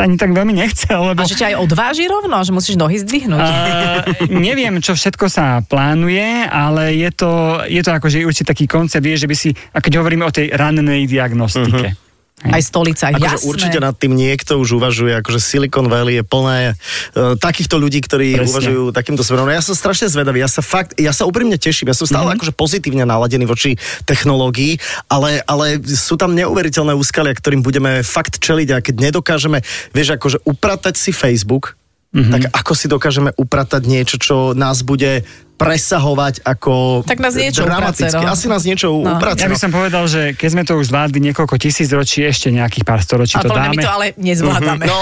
ani 0.00 0.16
tak 0.16 0.32
veľmi 0.32 0.56
nechcel, 0.56 1.12
lebo 1.12 1.22
A 1.22 1.28
že 1.28 1.36
ťa 1.38 1.54
aj 1.54 1.56
odváži 1.62 2.04
rovno, 2.08 2.36
že 2.42 2.52
musíš 2.52 2.76
nohy 2.80 2.98
zdvihnúť. 3.00 3.44
Uh, 3.44 4.30
neviem, 4.32 4.80
čo 4.80 4.96
všetko 4.96 5.28
sa 5.28 5.60
plánuje, 5.62 6.48
ale 6.48 6.96
je 6.96 7.10
to, 7.12 7.62
je 7.68 7.82
to 7.84 7.90
akože 7.92 8.24
určite 8.24 8.50
taký 8.50 8.66
koncept, 8.66 9.04
vie, 9.04 9.14
že 9.14 9.28
by 9.28 9.36
si, 9.36 9.52
a 9.52 9.78
keď 9.78 10.02
hovoríme 10.02 10.24
o 10.26 10.32
tej 10.32 10.50
rannej 10.50 11.06
diagnostike. 11.06 11.92
Uh-huh. 11.92 12.01
Aj 12.42 12.58
stolica, 12.58 13.14
Akože 13.14 13.38
jasné. 13.38 13.46
určite 13.46 13.78
nad 13.78 13.94
tým 13.94 14.18
niekto 14.18 14.58
už 14.58 14.82
uvažuje, 14.82 15.14
akože 15.22 15.38
Silicon 15.38 15.86
Valley 15.86 16.18
je 16.18 16.24
plné 16.26 16.58
uh, 16.74 17.38
takýchto 17.38 17.78
ľudí, 17.78 18.02
ktorí 18.02 18.34
Presne. 18.34 18.50
uvažujú 18.50 18.82
takýmto 18.90 19.22
smerom. 19.22 19.46
No 19.46 19.54
ja 19.54 19.62
som 19.62 19.78
strašne 19.78 20.10
zvedavý, 20.10 20.42
ja 20.42 20.50
sa 20.50 20.58
fakt, 20.58 20.98
ja 20.98 21.14
sa 21.14 21.22
úprimne 21.22 21.54
teším, 21.54 21.94
ja 21.94 21.96
som 21.96 22.10
stále 22.10 22.26
mm-hmm. 22.26 22.42
akože 22.42 22.52
pozitívne 22.58 23.06
naladený 23.06 23.46
voči 23.46 23.78
technológii, 24.02 24.82
ale, 25.06 25.38
ale 25.46 25.78
sú 25.86 26.18
tam 26.18 26.34
neuveriteľné 26.34 26.98
úskalia, 26.98 27.30
ktorým 27.30 27.62
budeme 27.62 28.02
fakt 28.02 28.42
čeliť 28.42 28.68
a 28.74 28.82
keď 28.82 28.94
nedokážeme, 28.98 29.62
vieš, 29.94 30.18
akože 30.18 30.42
upratať 30.42 30.98
si 30.98 31.14
Facebook, 31.14 31.78
mm-hmm. 32.10 32.32
tak 32.34 32.42
ako 32.58 32.72
si 32.74 32.86
dokážeme 32.90 33.30
upratať 33.38 33.82
niečo, 33.86 34.18
čo 34.18 34.36
nás 34.58 34.82
bude 34.82 35.22
presahovať 35.54 36.42
ako 36.42 37.02
Tak 37.02 37.18
nás 37.18 37.32
niečo 37.32 37.62
dramaticky. 37.62 38.10
uprace, 38.10 38.18
no. 38.18 38.28
Asi 38.28 38.46
nás 38.46 38.62
niečo 38.62 38.88
No. 38.92 39.14
uprace. 39.14 39.40
Ja 39.40 39.48
by 39.48 39.56
no. 39.56 39.60
som 39.60 39.70
povedal, 39.70 40.04
že 40.04 40.20
keď 40.32 40.48
sme 40.50 40.62
to 40.62 40.74
už 40.74 40.88
zvládli 40.88 41.18
niekoľko 41.22 41.54
tisíc 41.56 41.86
ročí, 41.88 42.20
ešte 42.22 42.48
nejakých 42.48 42.82
pár 42.82 42.98
storočí 42.98 43.36
A 43.36 43.40
to 43.40 43.48
mňa 43.48 43.62
my 43.64 43.76
dáme. 43.76 43.78
to 43.78 43.90
ale 43.90 44.06
nezvládame. 44.16 44.84
No. 44.84 44.98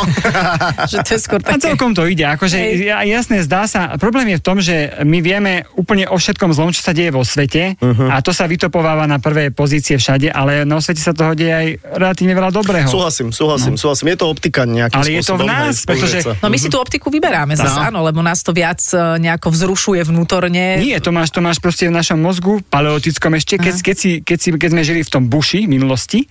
že 0.91 0.97
to 1.01 1.11
je 1.11 1.21
skôr 1.21 1.41
A 1.41 1.47
také... 1.51 1.61
celkom 1.67 1.91
to 1.91 2.05
ide, 2.05 2.25
akože 2.25 2.57
ja, 2.79 3.01
jasné, 3.03 3.41
zdá 3.41 3.65
sa, 3.65 3.97
problém 3.97 4.29
je 4.29 4.37
v 4.37 4.45
tom, 4.45 4.59
že 4.59 4.77
my 5.01 5.19
vieme 5.19 5.53
úplne 5.75 6.05
o 6.07 6.15
všetkom 6.15 6.51
zlom, 6.51 6.71
čo 6.71 6.83
sa 6.83 6.93
deje 6.93 7.09
vo 7.09 7.23
svete 7.23 7.81
Mhm. 7.81 8.09
a 8.09 8.19
to 8.19 8.31
sa 8.31 8.45
vytopováva 8.45 9.05
na 9.05 9.17
prvé 9.17 9.49
pozície 9.49 9.97
všade, 9.97 10.29
ale 10.29 10.63
na 10.63 10.77
svete 10.77 11.01
sa 11.01 11.13
toho 11.13 11.33
deje 11.33 11.51
aj 11.51 11.67
relatívne 11.95 12.33
veľa 12.33 12.51
dobrého. 12.51 12.87
Súhlasím, 12.87 13.31
súhlasím, 13.31 13.75
no. 13.75 13.81
súhlasím. 13.81 14.07
Je 14.09 14.19
to 14.19 14.27
optika 14.27 14.63
nejakým 14.63 14.99
Ale 14.99 15.09
je 15.11 15.23
to 15.23 15.35
v 15.35 15.41
spôsobom. 15.41 15.47
nás, 15.47 15.75
hej, 15.75 15.87
pretože-. 15.87 16.21
No 16.37 16.47
my 16.47 16.59
si 16.59 16.69
tú 16.69 16.77
optiku 16.77 17.09
vyberáme 17.09 17.55
zase, 17.55 17.73
No. 17.73 17.87
áno, 17.87 17.99
lebo 18.03 18.21
nás 18.21 18.41
to 18.41 18.51
viac 18.51 18.81
e, 18.89 18.99
nejako 19.19 19.49
vzrušuje 19.49 20.01
vnútorne 20.03 20.40
vnútorne. 20.41 20.81
Nie, 20.81 20.97
to 21.05 21.13
máš, 21.13 21.29
to 21.31 21.41
máš 21.45 21.61
proste 21.61 21.89
v 21.89 21.93
našom 21.93 22.17
mozgu, 22.17 22.65
paleotickom 22.73 23.37
ešte, 23.37 23.61
keď, 23.61 23.75
keď, 23.85 23.97
si, 23.97 24.11
keď, 24.25 24.39
si, 24.41 24.49
keď 24.57 24.69
sme 24.73 24.83
žili 24.83 25.01
v 25.05 25.11
tom 25.13 25.29
buši 25.29 25.69
minulosti, 25.69 26.25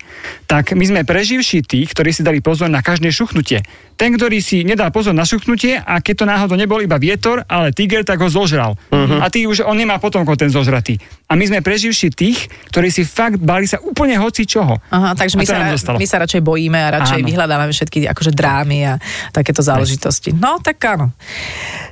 tak 0.49 0.73
my 0.73 0.81
sme 0.85 1.01
preživší 1.05 1.61
tí, 1.61 1.85
ktorí 1.85 2.09
si 2.09 2.25
dali 2.25 2.41
pozor 2.41 2.67
na 2.73 2.81
každé 2.81 3.13
šuchnutie. 3.13 3.61
Ten, 3.99 4.15
ktorý 4.15 4.39
si 4.39 4.63
nedal 4.63 4.95
pozor 4.95 5.11
na 5.11 5.27
šuchnutie 5.27 5.75
a 5.75 5.99
keď 5.99 6.23
to 6.23 6.25
náhodou 6.25 6.55
nebol 6.55 6.79
iba 6.79 6.95
vietor, 6.95 7.43
ale 7.51 7.75
tiger, 7.75 8.07
tak 8.07 8.23
ho 8.23 8.31
zožral. 8.31 8.79
Uh-huh. 8.89 9.19
A 9.19 9.27
ty 9.27 9.43
už, 9.43 9.67
on 9.67 9.75
nemá 9.75 9.99
potomkov 9.99 10.39
ten 10.39 10.47
zožratý. 10.47 10.95
A 11.27 11.35
my 11.35 11.43
sme 11.43 11.59
preživší 11.59 12.07
tých, 12.07 12.47
ktorí 12.71 12.89
si 12.95 13.03
fakt 13.03 13.43
bali 13.43 13.67
sa 13.67 13.77
úplne 13.83 14.15
hoci 14.15 14.47
čoho. 14.47 14.79
Aha, 14.89 15.19
takže 15.19 15.35
my 15.35 15.43
sa, 15.43 15.59
ra- 15.59 15.99
my 15.99 16.07
sa 16.07 16.17
radšej 16.23 16.41
bojíme 16.41 16.79
a 16.79 16.95
radšej 16.95 17.19
Áno. 17.21 17.27
vyhľadávame 17.27 17.71
všetky 17.75 18.07
akože 18.07 18.31
drámy 18.31 18.79
a 18.87 18.93
takéto 19.35 19.59
záležitosti. 19.59 20.31
No, 20.31 20.63
tak 20.63 20.79
áno. 20.87 21.11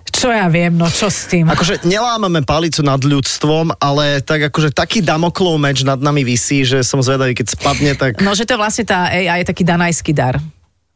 Čo 0.07 0.31
ja 0.31 0.47
viem, 0.47 0.73
no 0.73 0.87
čo 0.87 1.11
s 1.11 1.27
tým? 1.27 1.45
Akože 1.45 1.83
nelámame 2.07 2.39
palicu 2.39 2.79
nad 2.87 3.03
ľudstvom, 3.03 3.83
ale 3.83 4.23
tak 4.23 4.47
akože 4.47 4.71
taký 4.71 5.03
damoklov 5.03 5.59
meč 5.59 5.83
nad 5.83 5.99
nami 5.99 6.23
visí, 6.23 6.63
že 6.63 6.79
som 6.79 7.03
zvedavý, 7.03 7.35
keď 7.35 7.59
spadne, 7.59 7.91
tak... 7.99 8.23
No, 8.23 8.31
že 8.31 8.47
to 8.47 8.55
vlastne 8.55 8.87
tá 8.87 9.11
AI 9.11 9.43
je 9.43 9.51
taký 9.51 9.67
danajský 9.67 10.15
dar. 10.15 10.39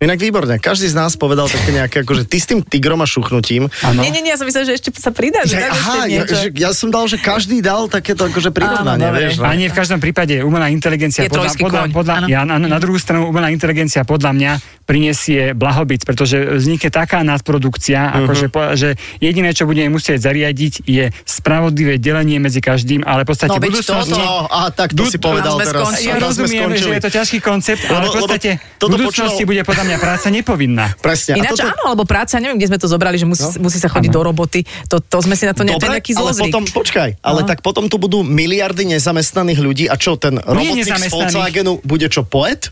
Inak 0.01 0.17
výborne, 0.17 0.57
každý 0.57 0.89
z 0.89 0.97
nás 0.97 1.13
povedal 1.13 1.45
také 1.45 1.69
nejaké, 1.69 2.01
akože 2.01 2.25
ty 2.25 2.41
s 2.41 2.49
tým 2.49 2.65
tigrom 2.65 2.97
a 2.99 3.07
šuchnutím. 3.07 3.69
Áno. 3.85 4.01
Nie, 4.01 4.09
nie, 4.09 4.25
nie, 4.25 4.33
ja 4.33 4.37
som 4.41 4.49
myslel, 4.49 4.65
že 4.65 4.73
ešte 4.73 4.89
sa 4.97 5.13
pridá, 5.13 5.45
že 5.45 5.61
Že, 5.61 5.69
aha, 5.69 5.97
ja, 6.09 6.21
že, 6.25 6.47
ja 6.57 6.69
som 6.73 6.89
dal, 6.89 7.05
že 7.05 7.21
každý 7.21 7.61
dal 7.61 7.85
takéto 7.85 8.25
akože 8.25 8.49
prirovnanie. 8.49 9.05
A 9.37 9.53
nie 9.53 9.69
v 9.69 9.77
každom 9.77 10.01
prípade 10.01 10.41
umelá 10.41 10.73
inteligencia 10.73 11.21
Je 11.21 11.29
podľa, 11.29 11.53
podľa, 11.53 11.81
podľa, 11.93 12.15
ja, 12.25 12.41
na, 12.41 12.57
na 12.57 12.81
druhú 12.81 12.97
stranu 12.97 13.29
umelá 13.29 13.53
inteligencia 13.53 14.01
podľa 14.01 14.33
mňa 14.33 14.51
prinesie 14.89 15.53
blahobyt, 15.53 16.01
pretože 16.03 16.57
vznikne 16.57 16.89
taká 16.89 17.21
nadprodukcia, 17.21 18.01
Mhm. 18.01 18.15
akože 18.25 18.45
že 18.73 18.89
jediné, 19.21 19.53
čo 19.53 19.69
budeme 19.69 19.93
musieť 19.93 20.17
zariadiť, 20.17 20.81
je 20.83 21.13
spravodlivé 21.23 22.01
delenie 22.01 22.41
medzi 22.41 22.57
každým, 22.57 23.05
ale 23.05 23.21
v 23.21 23.37
podstate 23.37 23.53
No, 23.53 23.61
v 23.61 23.69
veď 23.69 23.71
budúcnosti... 23.77 24.17
No, 24.17 24.49
a 24.49 24.73
tak 24.73 24.97
to 24.97 25.05
Du- 25.05 25.13
si 25.13 25.21
povedal 25.21 25.61
teraz. 25.61 25.77
skončili. 25.77 26.09
Ja 26.09 26.15
rozumiem, 26.17 26.69
že 26.73 26.89
je 26.89 27.01
to 27.05 27.11
ťažký 27.13 27.37
koncept, 27.39 27.85
ale 27.85 28.09
v 28.09 28.17
podstate 28.17 28.49
budúcnosti 28.81 29.45
bude 29.45 29.61
podľa 29.61 29.85
mňa 29.91 29.99
práca 29.99 30.27
nepovinná. 30.31 30.95
Presne. 30.97 31.35
Ináč 31.35 31.59
toto... 31.59 31.67
áno, 31.67 31.83
lebo 31.91 32.03
práca, 32.07 32.39
neviem, 32.39 32.55
kde 32.55 32.71
sme 32.71 32.79
to 32.79 32.87
zobrali, 32.87 33.19
že 33.19 33.27
musí, 33.27 33.43
musí 33.59 33.75
sa 33.75 33.91
chodiť 33.91 34.07
do 34.07 34.23
roboty. 34.23 34.63
To, 34.87 35.03
to 35.03 35.19
sme 35.19 35.35
si 35.35 35.43
na 35.43 35.51
to 35.51 35.67
ne, 35.67 35.75
to 35.75 35.83
je 35.83 35.91
taký 35.91 36.15
ale 36.15 36.31
zlozvyk. 36.31 36.43
potom, 36.47 36.63
počkaj, 36.63 37.09
ale 37.19 37.39
No. 37.43 37.47
tak 37.47 37.59
potom 37.59 37.91
tu 37.91 37.99
budú 37.99 38.23
miliardy 38.23 38.87
nezamestnaných 38.87 39.59
ľudí 39.59 39.85
a 39.91 39.99
čo, 39.99 40.15
ten 40.15 40.39
robotník 40.39 40.87
z. 40.87 41.11
Volkswagenu 41.11 41.83
bude 41.83 42.07
čo, 42.07 42.23
poet? 42.23 42.71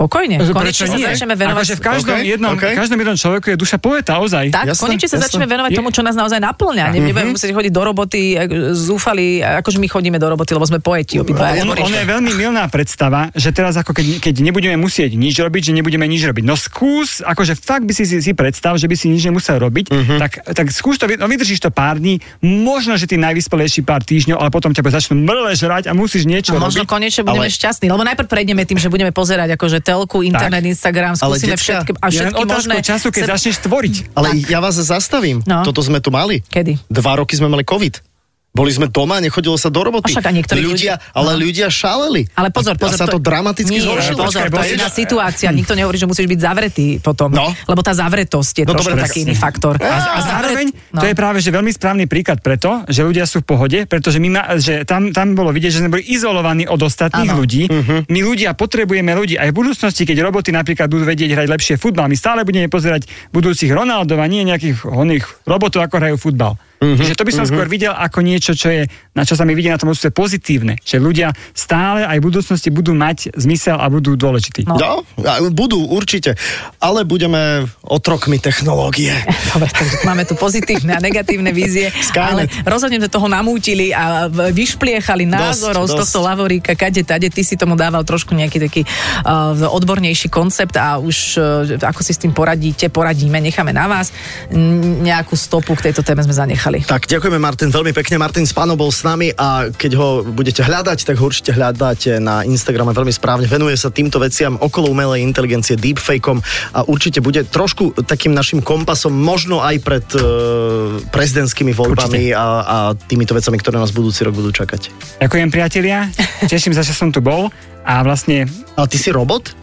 Pokojne, 0.00 0.40
Prečo 0.40 0.56
konečne 0.56 0.86
sa 0.86 0.96
nie? 0.96 1.04
začneme 1.04 1.34
venovať... 1.34 1.60
Akože 1.60 1.74
v 1.74 1.82
každom, 1.82 2.16
OK, 2.16 2.24
jednom, 2.24 2.50
OK. 2.50 2.64
každom 2.72 2.96
jednom 2.96 3.16
človeku 3.18 3.46
je 3.46 3.56
duša 3.58 3.76
poeta, 3.76 4.16
ozaj. 4.16 4.48
Tak, 4.48 4.64
Jasné, 4.66 4.80
konečne 4.80 5.04
sa 5.04 5.12
jasné. 5.12 5.24
začneme 5.28 5.46
venovať 5.46 5.70
Je- 5.70 5.76
tomu, 5.76 5.88
čo 5.90 6.00
nás 6.00 6.14
naozaj 6.14 6.40
naplňa. 6.40 6.84
Mhm. 6.86 6.92
Nebudeme 6.96 7.30
musieť 7.30 7.50
chodiť 7.50 7.68
do 7.70 7.82
roboty, 7.84 8.20
e, 8.30 8.36
zúfali, 8.72 9.24
akože 9.38 9.76
my 9.76 9.86
chodíme 9.86 10.16
do 10.16 10.24
roboty, 10.26 10.50
lebo 10.50 10.64
sme 10.64 10.78
poeti 10.78 11.20
obidva. 11.20 11.52
On, 11.54 11.68
on 11.70 11.92
je 11.92 12.06
veľmi 12.06 12.32
milná 12.32 12.64
predstava, 12.66 13.28
že 13.30 13.50
teraz 13.50 13.76
ako 13.76 13.92
keď, 13.92 14.06
keď 14.22 14.34
nebudeme 14.40 14.74
musieť 14.74 15.12
nič 15.12 15.36
robiť, 15.36 15.62
že 15.66 15.72
nebudeme 15.74 16.06
nič 16.06 16.24
robiť. 16.24 16.42
No 16.42 16.56
skús, 16.56 17.20
akože 17.20 17.52
fakt 17.54 17.84
by 17.84 17.92
si 17.92 18.08
si, 18.08 18.32
predstav, 18.32 18.72
že 18.74 18.88
by 18.88 18.96
si 18.96 19.06
nič 19.06 19.20
nemusel 19.22 19.60
robiť, 19.60 19.92
Mhm. 19.92 20.16
tak, 20.16 20.32
tak 20.46 20.66
skús 20.70 20.96
to, 20.96 21.04
no 21.10 21.26
vydržíš 21.26 21.60
to 21.60 21.68
pár 21.68 21.98
dní, 21.98 22.24
možno, 22.40 22.96
že 22.96 23.04
ty 23.04 23.16
najvyspelejší 23.16 23.82
pár 23.82 24.00
týždňov, 24.00 24.38
ale 24.38 24.48
potom 24.48 24.72
ťa 24.72 24.80
začnú 24.82 25.18
mrle 25.18 25.52
žrať 25.52 25.86
a 25.86 25.92
musíš 25.92 26.24
niečo 26.24 26.50
A 26.50 26.58
možno 26.58 26.82
robiť. 26.82 26.88
konečne 26.88 27.22
budeme 27.22 27.44
Ale- 27.44 27.52
šťastní, 27.52 27.86
lebo 27.86 28.00
najprv 28.02 28.26
prejdeme 28.26 28.64
tým, 28.64 28.78
že 28.78 28.88
budeme 28.88 29.12
pozerať 29.12 29.54
akože 29.54 29.84
telku, 29.90 30.22
internet, 30.22 30.62
Instagram, 30.62 31.18
Ale, 31.18 31.34
skúsime 31.34 31.58
decka, 31.58 31.64
všetky, 31.66 31.90
a 31.98 32.06
všetky 32.06 32.42
možné... 32.46 32.74
času, 32.78 33.06
keď 33.10 33.22
se- 33.26 33.30
začneš 33.34 33.56
tvoriť. 33.66 33.94
Ale 34.14 34.28
ja 34.46 34.62
vás 34.62 34.78
zastavím. 34.78 35.42
No. 35.42 35.66
Toto 35.66 35.82
sme 35.82 35.98
tu 35.98 36.14
mali. 36.14 36.46
Kedy? 36.46 36.86
Dva 36.86 37.18
roky 37.18 37.34
sme 37.34 37.50
mali 37.50 37.66
COVID. 37.66 38.09
Boli 38.50 38.74
sme 38.74 38.90
doma, 38.90 39.22
nechodilo 39.22 39.54
sa 39.54 39.70
do 39.70 39.78
roboty. 39.78 40.10
Však 40.10 40.26
a 40.26 40.32
niektorí 40.34 40.58
ľudia, 40.66 40.98
ľudia- 40.98 41.14
ale 41.14 41.38
no. 41.38 41.42
ľudia 41.46 41.70
šáleli. 41.70 42.34
Ale 42.34 42.50
pozor, 42.50 42.74
pozor. 42.74 42.98
a 42.98 42.98
sa 42.98 43.06
to 43.06 43.22
dramaticky 43.22 43.78
nie, 43.78 43.86
zhoršilo. 43.86 44.26
Pozor, 44.26 44.50
to 44.50 44.58
je 44.66 44.74
iná 44.74 44.90
situácia. 44.90 45.54
Nikto 45.54 45.78
nehovorí, 45.78 45.94
že 45.94 46.10
musíš 46.10 46.26
byť 46.26 46.40
zavretý 46.42 46.98
potom. 46.98 47.30
No. 47.30 47.46
Lebo 47.70 47.78
tá 47.86 47.94
zavretosť 47.94 48.54
je 48.58 48.64
No 48.66 48.74
trošku 48.74 48.98
dobre, 48.98 49.06
taký 49.06 49.22
tak- 49.22 49.26
iný 49.30 49.34
faktor. 49.38 49.74
A, 49.78 50.18
a 50.18 50.18
zároveň 50.18 50.66
no. 50.90 50.98
to 50.98 51.06
je 51.06 51.14
práve 51.14 51.38
že 51.38 51.54
veľmi 51.54 51.70
správny 51.70 52.10
príklad 52.10 52.42
preto, 52.42 52.82
že 52.90 53.06
ľudia 53.06 53.22
sú 53.22 53.38
v 53.38 53.54
pohode, 53.54 53.78
pretože 53.86 54.18
my 54.18 54.28
ma, 54.34 54.42
že 54.58 54.82
tam, 54.82 55.14
tam 55.14 55.38
bolo 55.38 55.54
vidieť, 55.54 55.70
že 55.70 55.80
sme 55.86 55.94
boli 55.94 56.10
izolovaní 56.10 56.66
od 56.66 56.82
ostatných 56.82 57.30
Áno. 57.30 57.38
ľudí. 57.46 57.70
Mhm. 57.70 58.10
My 58.10 58.20
ľudia 58.20 58.58
potrebujeme 58.58 59.14
ľudí 59.14 59.38
aj 59.38 59.54
v 59.54 59.56
budúcnosti, 59.62 60.02
keď 60.02 60.26
roboty 60.26 60.50
napríklad 60.50 60.90
budú 60.90 61.06
vedieť 61.06 61.38
hrať 61.38 61.46
lepšie 61.46 61.74
futbal. 61.78 62.10
My 62.10 62.18
stále 62.18 62.42
budeme 62.42 62.66
pozerať 62.66 63.06
budúcich 63.30 63.70
Ronaldov 63.70 64.18
a 64.18 64.26
nie 64.26 64.42
nejakých 64.42 64.82
oných 64.82 65.46
robotov, 65.46 65.86
ako 65.86 66.02
hrajú 66.02 66.18
futbal. 66.18 66.58
Mhm. 66.80 66.96
Čiže 66.96 67.12
to 67.12 67.28
by 67.28 67.32
som 67.36 67.44
skôr 67.44 67.68
videl 67.68 67.92
ako 67.92 68.24
niečo, 68.24 68.56
čo 68.56 68.72
je, 68.72 68.88
na 69.12 69.20
čo 69.20 69.36
sa 69.36 69.44
mi 69.44 69.52
vidie 69.52 69.68
na 69.68 69.76
tom 69.76 69.92
úsve 69.92 70.08
pozitívne. 70.08 70.80
Že 70.80 70.96
ľudia 70.96 71.28
stále 71.52 72.08
aj 72.08 72.16
v 72.16 72.24
budúcnosti 72.24 72.72
budú 72.72 72.96
mať 72.96 73.36
zmysel 73.36 73.76
a 73.76 73.84
budú 73.92 74.16
dôležití. 74.16 74.64
No. 74.64 74.80
No, 74.80 75.04
budú 75.52 75.84
určite, 75.92 76.40
ale 76.80 77.04
budeme 77.04 77.68
otrokmi 77.84 78.40
technológie. 78.40 79.12
Dobre, 79.52 79.68
takže 79.68 79.96
máme 80.08 80.24
tu 80.24 80.32
pozitívne 80.40 80.96
a 80.96 81.00
negatívne 81.04 81.52
vízie, 81.52 81.92
ale 82.16 82.48
rozhodne 82.64 82.96
sme 82.96 83.12
toho 83.12 83.28
namútili 83.28 83.92
a 83.92 84.32
vyšpliechali 84.32 85.28
názorov 85.28 85.84
z 85.84 85.92
dosť. 85.92 86.00
tohto 86.00 86.18
lavoríka, 86.24 86.72
kade, 86.72 87.04
tade, 87.04 87.28
ty 87.28 87.44
si 87.44 87.60
tomu 87.60 87.76
dával 87.76 88.08
trošku 88.08 88.32
nejaký 88.32 88.56
taký 88.56 88.82
uh, 88.86 89.52
odbornejší 89.68 90.32
koncept 90.32 90.80
a 90.80 90.96
už 90.96 91.16
uh, 91.36 91.76
ako 91.76 92.00
si 92.00 92.16
s 92.16 92.20
tým 92.24 92.32
poradíte, 92.32 92.88
poradíme, 92.88 93.36
necháme 93.36 93.76
na 93.76 93.84
vás. 93.84 94.16
N- 94.48 95.04
nejakú 95.04 95.36
stopu 95.36 95.76
k 95.76 95.90
tejto 95.90 96.00
téme 96.00 96.22
sme 96.24 96.32
zanechali. 96.32 96.69
Tak 96.78 97.10
ďakujeme 97.10 97.42
Martin 97.42 97.74
veľmi 97.74 97.90
pekne. 97.90 98.22
Martin 98.22 98.46
Spano 98.46 98.78
bol 98.78 98.94
s 98.94 99.02
nami 99.02 99.34
a 99.34 99.66
keď 99.74 99.92
ho 99.98 100.08
budete 100.22 100.62
hľadať, 100.62 101.02
tak 101.02 101.18
ho 101.18 101.26
určite 101.26 101.50
hľadáte 101.50 102.22
na 102.22 102.46
Instagrame 102.46 102.94
veľmi 102.94 103.10
správne. 103.10 103.50
Venuje 103.50 103.74
sa 103.74 103.90
týmto 103.90 104.22
veciam 104.22 104.54
okolo 104.54 104.94
umelej 104.94 105.26
inteligencie, 105.26 105.74
deepfakeom 105.74 106.38
a 106.78 106.86
určite 106.86 107.18
bude 107.18 107.42
trošku 107.42 107.98
takým 108.06 108.30
našim 108.30 108.62
kompasom, 108.62 109.10
možno 109.10 109.58
aj 109.58 109.76
pred 109.82 110.06
uh, 110.14 111.02
prezidentskými 111.10 111.74
voľbami 111.74 112.30
a, 112.30 112.46
a 112.62 112.76
týmito 112.94 113.34
vecami, 113.34 113.58
ktoré 113.58 113.82
nás 113.82 113.90
budúci 113.90 114.22
rok 114.22 114.38
budú 114.38 114.54
čakať. 114.54 114.94
Ďakujem 115.18 115.48
priatelia, 115.50 116.06
teším 116.52 116.76
sa, 116.76 116.86
že 116.86 116.94
som 116.94 117.10
tu 117.10 117.18
bol 117.18 117.50
a 117.82 118.04
vlastne 118.06 118.46
Ale 118.78 118.86
ty 118.86 119.00
si 119.00 119.10
robot? 119.10 119.56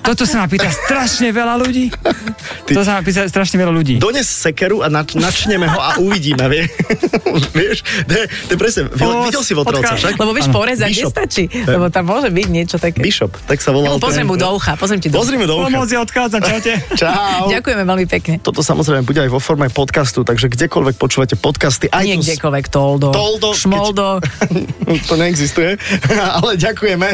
Toto 0.00 0.26
sa 0.26 0.42
ma 0.42 0.46
pýta 0.50 0.66
strašne 0.66 1.30
veľa 1.30 1.54
ľudí. 1.60 1.86
To 2.74 2.82
sa 2.82 2.98
ma 2.98 3.00
pýta 3.06 3.30
strašne 3.30 3.62
veľa 3.62 3.70
ľudí. 3.70 3.94
Dones 4.02 4.26
sekeru 4.26 4.82
a 4.82 4.90
nač- 4.90 5.14
načneme 5.14 5.70
ho 5.70 5.78
a 5.78 5.94
uvidíme, 6.02 6.50
vie? 6.50 6.66
vieš? 7.58 7.86
To 8.10 8.12
je, 8.18 8.24
to 8.26 8.50
je 8.54 8.58
presne, 8.58 8.80
O, 8.90 9.22
videl 9.22 9.42
si 9.46 9.54
Votrovca 9.54 9.94
však? 9.94 10.18
Lebo 10.18 10.34
vieš, 10.34 10.50
porezať 10.50 10.90
nestačí, 10.90 11.46
lebo 11.62 11.94
tam 11.94 12.10
môže 12.10 12.26
byť 12.26 12.46
niečo 12.50 12.76
také. 12.82 13.06
Bishop, 13.06 13.38
tak 13.46 13.62
sa 13.62 13.70
volal. 13.70 13.86
Ja 13.86 13.90
mu 13.96 14.02
pozriem 14.02 14.26
mu 14.26 14.34
do 14.34 14.50
ucha, 14.50 14.74
pozriem 14.74 14.98
ti 14.98 15.08
do 15.12 15.22
ucha. 15.22 15.30
Mu 15.38 15.46
do 15.46 15.54
ucha. 15.62 15.66
Pomoc, 15.70 15.88
ja 15.94 16.00
odchádzam, 16.02 16.40
čaute. 16.42 16.72
Čau. 17.00 17.46
Ďakujeme 17.54 17.82
veľmi 17.86 18.06
pekne. 18.10 18.34
Toto 18.42 18.66
samozrejme 18.66 19.06
bude 19.06 19.20
aj 19.22 19.30
vo 19.30 19.38
forme 19.38 19.70
podcastu, 19.70 20.26
takže 20.26 20.50
kdekoľvek 20.50 20.98
počúvate 20.98 21.38
podcasty, 21.38 21.86
aj 21.86 22.02
Nie 22.02 22.18
tu... 22.18 22.26
kdekoľvek, 22.26 22.64
Toldo, 22.66 23.14
Toldo, 23.14 23.54
Šmoldo. 23.54 24.18
to 25.08 25.14
neexistuje, 25.14 25.78
ale 26.18 26.58
ďakujeme, 26.58 27.08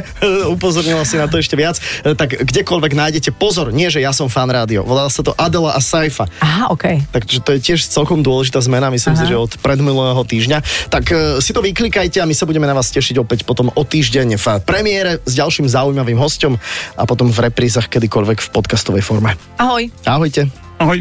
upozornila 0.49 1.05
si 1.05 1.21
na 1.21 1.29
to 1.29 1.37
ešte 1.37 1.59
viac. 1.61 1.77
Tak 2.15 2.47
kdekoľvek 2.47 2.93
nájdete, 2.95 3.35
pozor, 3.35 3.75
nie 3.75 3.91
že 3.91 3.99
ja 3.99 4.15
som 4.15 4.31
fan 4.31 4.47
rádio, 4.47 4.87
volá 4.87 5.11
sa 5.11 5.27
to 5.27 5.35
Adela 5.35 5.75
a 5.75 5.81
Saifa. 5.83 6.31
Aha, 6.39 6.71
okej. 6.71 7.03
Takže 7.11 7.43
to 7.43 7.51
je 7.57 7.61
tiež 7.73 7.81
celkom 7.91 8.23
dôležitá 8.23 8.63
zmena, 8.63 8.93
myslím 8.95 9.19
Aha. 9.19 9.21
si, 9.25 9.25
že 9.27 9.35
od 9.35 9.53
predminulého 9.59 10.23
týždňa. 10.23 10.59
Tak 10.93 11.05
e, 11.11 11.15
si 11.43 11.51
to 11.51 11.65
vyklikajte 11.65 12.23
a 12.23 12.29
my 12.29 12.35
sa 12.37 12.47
budeme 12.47 12.69
na 12.69 12.77
vás 12.77 12.93
tešiť 12.95 13.19
opäť 13.19 13.43
potom 13.43 13.73
o 13.75 13.83
týždeň 13.83 14.39
v 14.39 14.47
premiére 14.63 15.19
s 15.25 15.33
ďalším 15.35 15.67
zaujímavým 15.67 16.21
hostom 16.21 16.61
a 16.95 17.03
potom 17.09 17.33
v 17.33 17.39
reprízach 17.51 17.91
kedykoľvek 17.91 18.39
v 18.39 18.49
podcastovej 18.55 19.03
forme. 19.03 19.35
Ahoj. 19.59 19.91
Ahojte. 20.07 20.47
Ahoj. 20.77 21.01